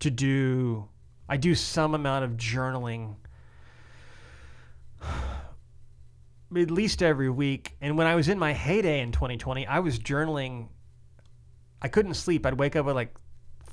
to 0.00 0.10
do 0.10 0.88
I 1.28 1.36
do 1.36 1.54
some 1.54 1.94
amount 1.94 2.24
of 2.24 2.32
journaling 2.32 3.16
at 6.56 6.70
least 6.70 7.02
every 7.02 7.28
week. 7.28 7.76
And 7.80 7.98
when 7.98 8.06
I 8.06 8.14
was 8.14 8.28
in 8.28 8.38
my 8.38 8.52
heyday 8.54 9.00
in 9.00 9.12
2020, 9.12 9.66
I 9.66 9.80
was 9.80 9.98
journaling. 9.98 10.68
I 11.82 11.88
couldn't 11.88 12.14
sleep. 12.14 12.46
I'd 12.46 12.58
wake 12.58 12.76
up 12.76 12.86
at 12.86 12.94
like 12.94 13.14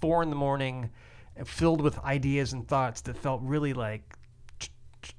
four 0.02 0.22
in 0.22 0.30
the 0.30 0.36
morning, 0.36 0.90
filled 1.44 1.82
with 1.82 2.00
ideas 2.00 2.54
and 2.54 2.68
thoughts 2.68 3.02
that 3.02 3.18
felt 3.18 3.42
really 3.44 3.74
like 3.74 4.16
t- 4.60 4.70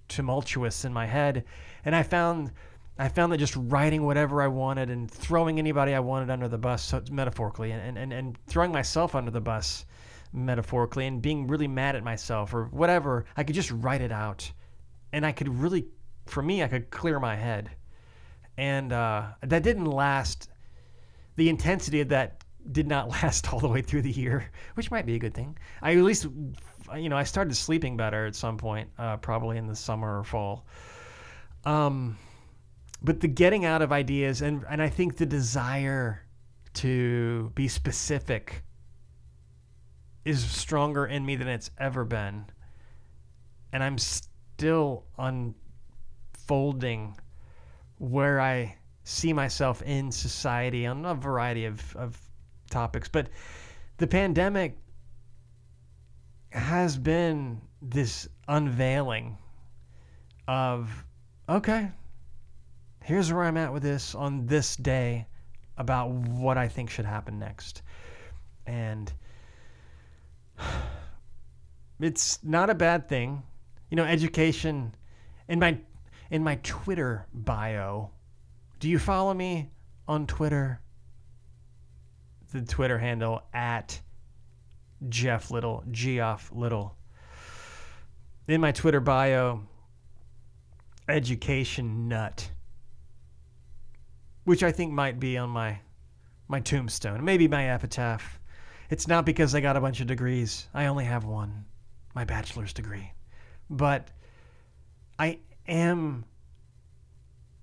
tumultuous 0.09 0.85
in 0.85 0.93
my 0.93 1.07
head. 1.07 1.45
And 1.85 1.95
I 1.95 2.03
found, 2.03 2.53
I 2.99 3.09
found 3.09 3.33
that 3.33 3.39
just 3.39 3.57
writing 3.57 4.05
whatever 4.05 4.41
I 4.41 4.49
wanted 4.49 4.91
and 4.91 5.11
throwing 5.11 5.59
anybody 5.59 5.95
I 5.95 6.01
wanted 6.01 6.31
under 6.31 6.49
the 6.49 6.59
bus, 6.59 6.83
so, 6.83 7.03
metaphorically, 7.11 7.73
and, 7.73 7.99
and, 7.99 8.13
and 8.13 8.39
throwing 8.47 8.73
myself 8.73 9.15
under 9.15 9.31
the 9.31 9.41
bus, 9.41 9.85
metaphorically, 10.33 11.07
and 11.07 11.21
being 11.21 11.47
really 11.47 11.69
mad 11.69 11.97
at 11.97 12.05
myself 12.05 12.55
or 12.55 12.67
whatever, 12.67 13.27
I 13.37 13.45
could 13.45 13.55
just 13.55 13.71
write 13.71 14.01
it 14.01 14.13
out. 14.13 14.51
And 15.13 15.25
I 15.25 15.33
could 15.33 15.49
really 15.49 15.87
for 16.27 16.43
me, 16.43 16.63
I 16.63 16.69
could 16.69 16.91
clear 16.91 17.19
my 17.19 17.37
head. 17.37 17.71
And 18.59 18.93
uh, 18.93 19.27
that 19.43 19.63
didn't 19.63 19.87
last. 19.87 20.51
The 21.37 21.49
intensity 21.49 22.01
of 22.01 22.09
that 22.09 22.45
did 22.73 22.87
not 22.87 23.09
last 23.23 23.53
all 23.53 23.61
the 23.61 23.69
way 23.69 23.83
through 23.83 24.03
the 24.03 24.11
year, 24.11 24.51
which 24.75 24.91
might 24.91 25.07
be 25.07 25.15
a 25.15 25.19
good 25.19 25.35
thing. 25.35 25.57
I 25.83 25.93
at 25.97 26.03
least, 26.03 26.27
you 26.97 27.09
know, 27.09 27.17
I 27.17 27.25
started 27.25 27.55
sleeping 27.55 27.97
better 27.97 28.27
at 28.27 28.35
some 28.35 28.57
point, 28.57 28.91
uh, 28.99 29.17
probably 29.19 29.59
in 29.59 29.67
the 29.67 29.77
summer 29.77 30.19
or 30.19 30.25
fall. 30.25 30.67
Um, 31.65 32.17
but 33.03 33.21
the 33.21 33.29
getting 33.29 33.65
out 33.65 33.83
of 33.83 33.93
ideas 33.93 34.43
and 34.43 34.65
and 34.69 34.81
I 34.81 34.89
think 34.89 35.17
the 35.17 35.27
desire 35.27 36.23
to 36.75 37.51
be 37.55 37.69
specific 37.69 38.63
is 40.25 40.45
stronger 40.45 41.07
in 41.07 41.25
me 41.25 41.37
than 41.37 41.49
it's 41.49 41.71
ever 41.79 42.05
been, 42.05 42.47
and 43.73 43.83
I'm 43.83 43.99
still 43.99 45.05
unfolding 45.19 47.17
where 47.99 48.41
I 48.41 48.77
see 49.05 49.33
myself 49.33 49.83
in 49.83 50.11
society 50.11 50.85
on 50.85 51.05
a 51.05 51.15
variety 51.15 51.65
of, 51.65 51.95
of 51.97 52.21
topics. 52.71 53.09
But 53.09 53.29
the 53.99 54.07
pandemic 54.07 54.77
has 56.51 56.97
been 56.97 57.61
this 57.83 58.29
unveiling 58.49 59.37
of, 60.49 61.05
okay, 61.49 61.91
here's 63.03 63.33
where 63.33 63.45
I'm 63.45 63.57
at 63.57 63.73
with 63.73 63.83
this 63.83 64.15
on 64.15 64.47
this 64.47 64.77
day 64.77 65.27
about 65.79 66.11
what 66.11 66.57
I 66.57 66.69
think 66.69 66.91
should 66.91 67.05
happen 67.05 67.39
next. 67.39 67.83
And 68.67 69.13
it's 72.01 72.43
not 72.43 72.71
a 72.71 72.75
bad 72.75 73.09
thing. 73.09 73.43
You 73.91 73.97
know, 73.97 74.05
education 74.05 74.95
in 75.49 75.59
my 75.59 75.79
in 76.31 76.43
my 76.43 76.59
Twitter 76.63 77.27
bio. 77.33 78.11
Do 78.81 78.89
you 78.89 78.99
follow 78.99 79.33
me 79.33 79.71
on 80.09 80.27
Twitter? 80.27 80.81
The 82.53 82.63
Twitter 82.63 82.99
handle 82.99 83.43
at 83.53 84.01
Jeff 85.09 85.51
Little, 85.51 85.85
Geoff 85.91 86.51
Little. 86.53 86.97
In 88.49 88.61
my 88.61 88.73
Twitter 88.73 89.01
bio, 89.01 89.63
education 91.09 92.09
nut, 92.09 92.51
which 94.45 94.63
I 94.63 94.73
think 94.73 94.93
might 94.93 95.19
be 95.19 95.37
on 95.37 95.51
my 95.51 95.81
my 96.49 96.61
tombstone, 96.61 97.25
maybe 97.25 97.49
my 97.49 97.69
epitaph. 97.71 98.39
It's 98.89 99.09
not 99.09 99.27
because 99.27 99.55
I 99.55 99.61
got 99.61 99.77
a 99.77 99.81
bunch 99.81 100.01
of 100.01 100.07
degrees. 100.07 100.69
I 100.73 100.87
only 100.87 101.05
have 101.05 101.25
one, 101.25 101.65
my 102.15 102.25
bachelor's 102.25 102.73
degree. 102.73 103.11
But 103.69 104.09
I 105.19 105.41
am 105.67 106.25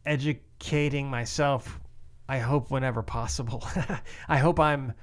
educating 0.05 1.09
myself, 1.09 1.79
I 2.27 2.39
hope, 2.39 2.71
whenever 2.71 3.03
possible. 3.03 3.63
I 4.27 4.37
hope 4.37 4.59
I'm 4.59 4.93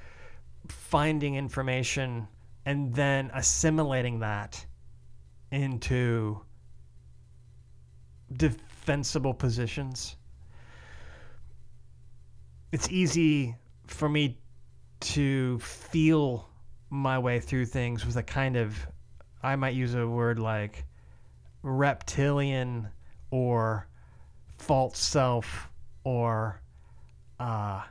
finding 0.69 1.35
information 1.35 2.29
and 2.67 2.95
then 2.95 3.31
assimilating 3.35 4.21
that 4.21 4.65
into 5.51 6.41
defensible 8.33 9.35
positions. 9.35 10.17
It's 12.73 12.89
easy 12.91 13.57
for 13.87 14.09
me 14.09 14.39
to 15.01 15.59
feel 15.59 16.49
my 16.91 17.19
way 17.19 17.41
through 17.41 17.67
things 17.67 18.05
with 18.05 18.17
a 18.17 18.23
kind 18.23 18.57
of, 18.57 18.77
I 19.43 19.57
might 19.57 19.75
use 19.75 19.95
a 19.95 20.07
word 20.07 20.39
like 20.39 20.85
reptilian 21.63 22.89
or 23.31 23.89
false 24.59 24.99
self 24.99 25.69
or 26.05 26.60
uh, 27.41 27.83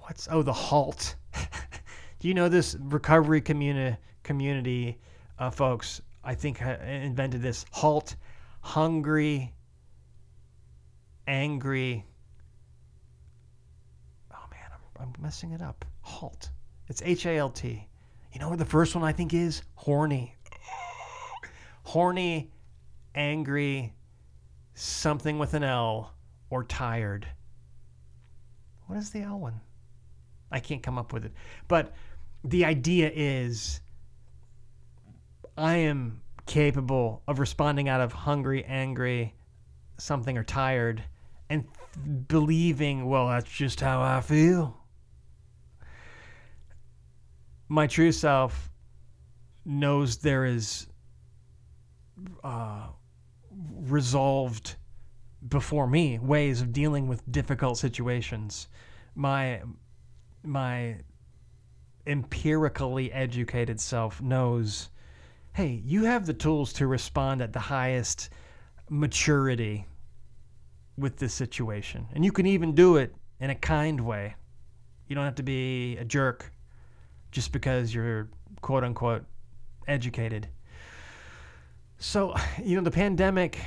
what's 0.00 0.26
oh 0.30 0.42
the 0.42 0.52
halt. 0.52 1.14
Do 2.18 2.26
you 2.26 2.34
know 2.34 2.48
this 2.48 2.76
recovery 2.80 3.40
community 3.40 3.96
community 4.24 4.98
uh, 5.38 5.50
folks? 5.50 6.00
I 6.24 6.34
think 6.34 6.60
invented 6.60 7.42
this 7.42 7.64
halt, 7.70 8.16
hungry, 8.60 9.54
angry. 11.26 12.04
Oh 14.32 14.44
man, 14.50 14.60
I'm, 14.72 15.02
I'm 15.02 15.22
messing 15.22 15.52
it 15.52 15.62
up. 15.62 15.84
Halt. 16.00 16.50
It's 16.88 17.02
H 17.04 17.26
A 17.26 17.36
L 17.36 17.50
T. 17.50 17.86
You 18.32 18.40
know 18.40 18.48
what 18.48 18.58
the 18.58 18.64
first 18.64 18.94
one 18.94 19.04
I 19.04 19.12
think 19.12 19.34
is? 19.34 19.62
Horny. 19.74 20.34
Horny, 21.84 22.50
angry, 23.14 23.94
something 24.74 25.38
with 25.38 25.54
an 25.54 25.64
L 25.64 26.14
or 26.50 26.64
tired. 26.64 27.26
What 28.88 28.98
is 28.98 29.10
the 29.10 29.20
L 29.20 29.38
one? 29.38 29.60
I 30.50 30.60
can't 30.60 30.82
come 30.82 30.98
up 30.98 31.12
with 31.12 31.26
it. 31.26 31.32
But 31.68 31.94
the 32.42 32.64
idea 32.64 33.12
is 33.14 33.80
I 35.58 35.76
am 35.76 36.22
capable 36.46 37.22
of 37.28 37.38
responding 37.38 37.88
out 37.90 38.00
of 38.00 38.12
hungry, 38.12 38.64
angry, 38.64 39.34
something, 39.98 40.38
or 40.38 40.42
tired 40.42 41.04
and 41.50 41.66
believing, 42.28 43.06
well, 43.06 43.28
that's 43.28 43.50
just 43.50 43.80
how 43.80 44.00
I 44.00 44.22
feel. 44.22 44.76
My 47.68 47.86
true 47.86 48.12
self 48.12 48.70
knows 49.66 50.16
there 50.16 50.46
is 50.46 50.86
uh, 52.42 52.86
resolved 53.82 54.76
before 55.46 55.86
me 55.86 56.18
ways 56.18 56.60
of 56.60 56.72
dealing 56.72 57.06
with 57.08 57.30
difficult 57.30 57.78
situations. 57.78 58.68
My 59.14 59.62
my 60.42 60.96
empirically 62.06 63.12
educated 63.12 63.80
self 63.80 64.20
knows, 64.22 64.88
hey, 65.52 65.82
you 65.84 66.04
have 66.04 66.26
the 66.26 66.32
tools 66.32 66.72
to 66.74 66.86
respond 66.86 67.42
at 67.42 67.52
the 67.52 67.60
highest 67.60 68.30
maturity 68.88 69.86
with 70.96 71.16
this 71.18 71.34
situation. 71.34 72.06
And 72.14 72.24
you 72.24 72.32
can 72.32 72.46
even 72.46 72.74
do 72.74 72.96
it 72.96 73.14
in 73.40 73.50
a 73.50 73.54
kind 73.54 74.00
way. 74.00 74.34
You 75.06 75.14
don't 75.14 75.24
have 75.24 75.36
to 75.36 75.42
be 75.42 75.96
a 75.98 76.04
jerk 76.04 76.52
just 77.30 77.52
because 77.52 77.94
you're 77.94 78.28
quote 78.60 78.84
unquote 78.84 79.24
educated. 79.86 80.48
So, 81.98 82.34
you 82.62 82.76
know, 82.76 82.82
the 82.82 82.90
pandemic 82.90 83.58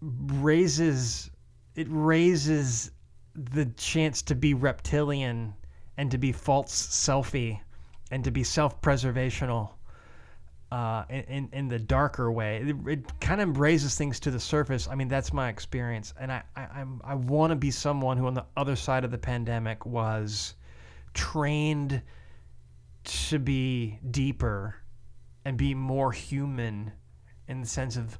raises 0.00 1.30
it 1.74 1.86
raises 1.90 2.90
the 3.34 3.66
chance 3.76 4.22
to 4.22 4.34
be 4.34 4.54
reptilian 4.54 5.54
and 5.96 6.10
to 6.10 6.18
be 6.18 6.32
false 6.32 6.72
selfie 6.72 7.60
and 8.10 8.24
to 8.24 8.30
be 8.30 8.42
self-preservational 8.42 9.70
uh, 10.70 11.04
in 11.08 11.48
in 11.52 11.68
the 11.68 11.78
darker 11.78 12.30
way. 12.30 12.58
It, 12.58 12.76
it 12.86 13.20
kind 13.20 13.40
of 13.40 13.58
raises 13.58 13.96
things 13.96 14.20
to 14.20 14.30
the 14.30 14.40
surface. 14.40 14.88
I 14.88 14.94
mean, 14.94 15.08
that's 15.08 15.32
my 15.32 15.48
experience, 15.48 16.12
and 16.20 16.30
I 16.30 16.42
I, 16.56 16.66
I'm, 16.66 17.00
I 17.04 17.14
want 17.14 17.50
to 17.50 17.56
be 17.56 17.70
someone 17.70 18.16
who, 18.16 18.26
on 18.26 18.34
the 18.34 18.44
other 18.56 18.76
side 18.76 19.04
of 19.04 19.10
the 19.10 19.18
pandemic, 19.18 19.86
was 19.86 20.54
trained 21.14 22.02
to 23.04 23.38
be 23.38 23.98
deeper 24.10 24.76
and 25.44 25.56
be 25.56 25.74
more 25.74 26.12
human 26.12 26.92
in 27.46 27.62
the 27.62 27.66
sense 27.66 27.96
of 27.96 28.18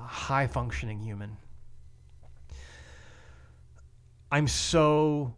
high 0.00 0.46
functioning 0.46 1.00
human. 1.00 1.36
I'm 4.30 4.48
so 4.48 5.34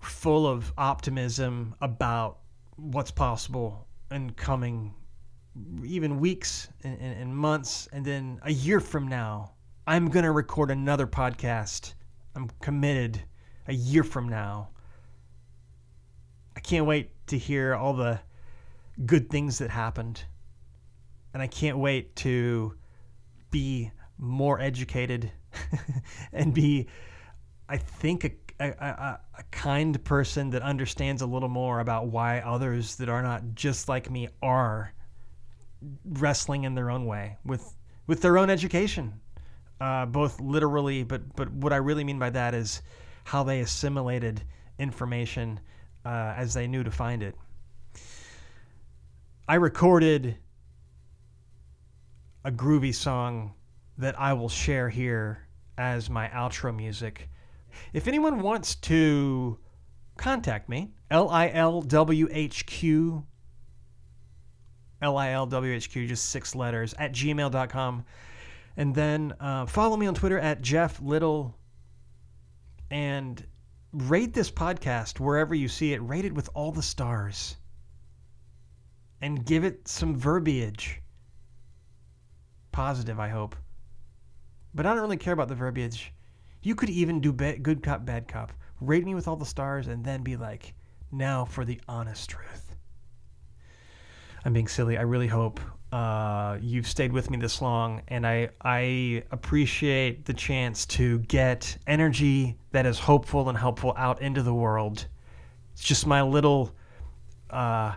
full 0.00 0.46
of 0.46 0.72
optimism 0.78 1.74
about 1.80 2.38
what's 2.76 3.10
possible 3.10 3.86
in 4.10 4.30
coming 4.30 4.94
even 5.84 6.20
weeks 6.20 6.68
and, 6.84 7.00
and, 7.00 7.20
and 7.20 7.36
months 7.36 7.88
and 7.92 8.04
then 8.04 8.38
a 8.42 8.52
year 8.52 8.78
from 8.78 9.08
now 9.08 9.50
i'm 9.86 10.08
going 10.10 10.22
to 10.22 10.30
record 10.30 10.70
another 10.70 11.06
podcast 11.06 11.94
i'm 12.36 12.48
committed 12.60 13.20
a 13.66 13.72
year 13.72 14.04
from 14.04 14.28
now 14.28 14.68
i 16.56 16.60
can't 16.60 16.84
wait 16.84 17.10
to 17.26 17.38
hear 17.38 17.74
all 17.74 17.94
the 17.94 18.20
good 19.04 19.28
things 19.28 19.58
that 19.58 19.70
happened. 19.70 20.22
And 21.34 21.42
I 21.42 21.46
can't 21.46 21.78
wait 21.78 22.16
to 22.16 22.74
be 23.50 23.90
more 24.18 24.60
educated 24.60 25.30
and 26.32 26.54
be, 26.54 26.86
I 27.68 27.76
think, 27.76 28.24
a, 28.24 28.32
a, 28.60 28.68
a, 28.68 29.20
a, 29.38 29.42
kind 29.50 30.02
person 30.04 30.50
that 30.50 30.62
understands 30.62 31.22
a 31.22 31.26
little 31.26 31.48
more 31.48 31.80
about 31.80 32.08
why 32.08 32.40
others 32.40 32.96
that 32.96 33.08
are 33.08 33.22
not 33.22 33.42
just 33.54 33.88
like 33.88 34.10
me 34.10 34.28
are 34.42 34.92
wrestling 36.04 36.64
in 36.64 36.74
their 36.74 36.90
own 36.90 37.06
way 37.06 37.36
with 37.44 37.76
with 38.06 38.22
their 38.22 38.38
own 38.38 38.50
education, 38.50 39.20
uh, 39.80 40.06
both 40.06 40.40
literally, 40.40 41.02
but 41.02 41.34
but 41.36 41.50
what 41.52 41.72
I 41.72 41.76
really 41.76 42.04
mean 42.04 42.18
by 42.18 42.30
that 42.30 42.54
is 42.54 42.82
how 43.24 43.42
they 43.42 43.60
assimilated 43.60 44.42
information 44.78 45.60
uh, 46.04 46.34
as 46.36 46.54
they 46.54 46.66
knew 46.66 46.84
to 46.84 46.90
find 46.90 47.22
it. 47.22 47.34
I 49.48 49.56
recorded 49.56 50.38
a 52.46 52.50
groovy 52.52 52.94
song 52.94 53.52
that 53.98 54.18
I 54.20 54.32
will 54.32 54.48
share 54.48 54.88
here 54.88 55.48
as 55.76 56.08
my 56.08 56.28
outro 56.28 56.74
music. 56.74 57.28
If 57.92 58.06
anyone 58.06 58.40
wants 58.40 58.76
to 58.76 59.58
contact 60.16 60.68
me, 60.68 60.92
L 61.10 61.28
I 61.28 61.50
L 61.50 61.82
W 61.82 62.28
H 62.30 62.64
Q, 62.66 63.26
L 65.02 65.18
I 65.18 65.30
L 65.30 65.46
W 65.46 65.74
H 65.74 65.90
Q, 65.90 66.06
just 66.06 66.30
six 66.30 66.54
letters, 66.54 66.94
at 67.00 67.12
gmail.com. 67.12 68.04
And 68.76 68.94
then 68.94 69.34
uh, 69.40 69.66
follow 69.66 69.96
me 69.96 70.06
on 70.06 70.14
Twitter 70.14 70.38
at 70.38 70.62
Geoff 70.62 71.00
Little 71.02 71.52
and 72.92 73.44
rate 73.92 74.34
this 74.34 74.52
podcast 74.52 75.18
wherever 75.18 75.52
you 75.52 75.66
see 75.66 75.94
it. 75.94 75.98
Rate 75.98 76.24
it 76.24 76.32
with 76.32 76.48
all 76.54 76.70
the 76.70 76.82
stars 76.82 77.56
and 79.20 79.44
give 79.44 79.64
it 79.64 79.88
some 79.88 80.14
verbiage. 80.14 81.02
Positive, 82.76 83.18
I 83.18 83.28
hope. 83.28 83.56
But 84.74 84.84
I 84.84 84.92
don't 84.92 85.00
really 85.00 85.16
care 85.16 85.32
about 85.32 85.48
the 85.48 85.54
verbiage. 85.54 86.12
You 86.60 86.74
could 86.74 86.90
even 86.90 87.22
do 87.22 87.32
ba- 87.32 87.56
good 87.56 87.82
cop, 87.82 88.04
bad 88.04 88.28
cop. 88.28 88.52
Rate 88.82 89.02
me 89.06 89.14
with 89.14 89.26
all 89.26 89.36
the 89.36 89.46
stars 89.46 89.88
and 89.88 90.04
then 90.04 90.22
be 90.22 90.36
like, 90.36 90.74
now 91.10 91.46
for 91.46 91.64
the 91.64 91.80
honest 91.88 92.28
truth. 92.28 92.76
I'm 94.44 94.52
being 94.52 94.68
silly. 94.68 94.98
I 94.98 95.02
really 95.02 95.26
hope 95.26 95.58
uh, 95.90 96.58
you've 96.60 96.86
stayed 96.86 97.14
with 97.14 97.30
me 97.30 97.38
this 97.38 97.62
long, 97.62 98.02
and 98.08 98.26
I 98.26 98.50
I 98.60 99.22
appreciate 99.30 100.26
the 100.26 100.34
chance 100.34 100.84
to 100.86 101.20
get 101.20 101.78
energy 101.86 102.58
that 102.72 102.84
is 102.84 102.98
hopeful 102.98 103.48
and 103.48 103.56
helpful 103.56 103.94
out 103.96 104.20
into 104.20 104.42
the 104.42 104.52
world. 104.52 105.06
It's 105.72 105.82
just 105.82 106.06
my 106.06 106.20
little 106.20 106.76
uh, 107.48 107.94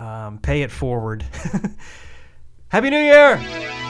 um, 0.00 0.38
pay 0.38 0.62
it 0.62 0.72
forward. 0.72 1.24
Happy 2.68 2.90
New 2.90 2.98
Year! 2.98 3.87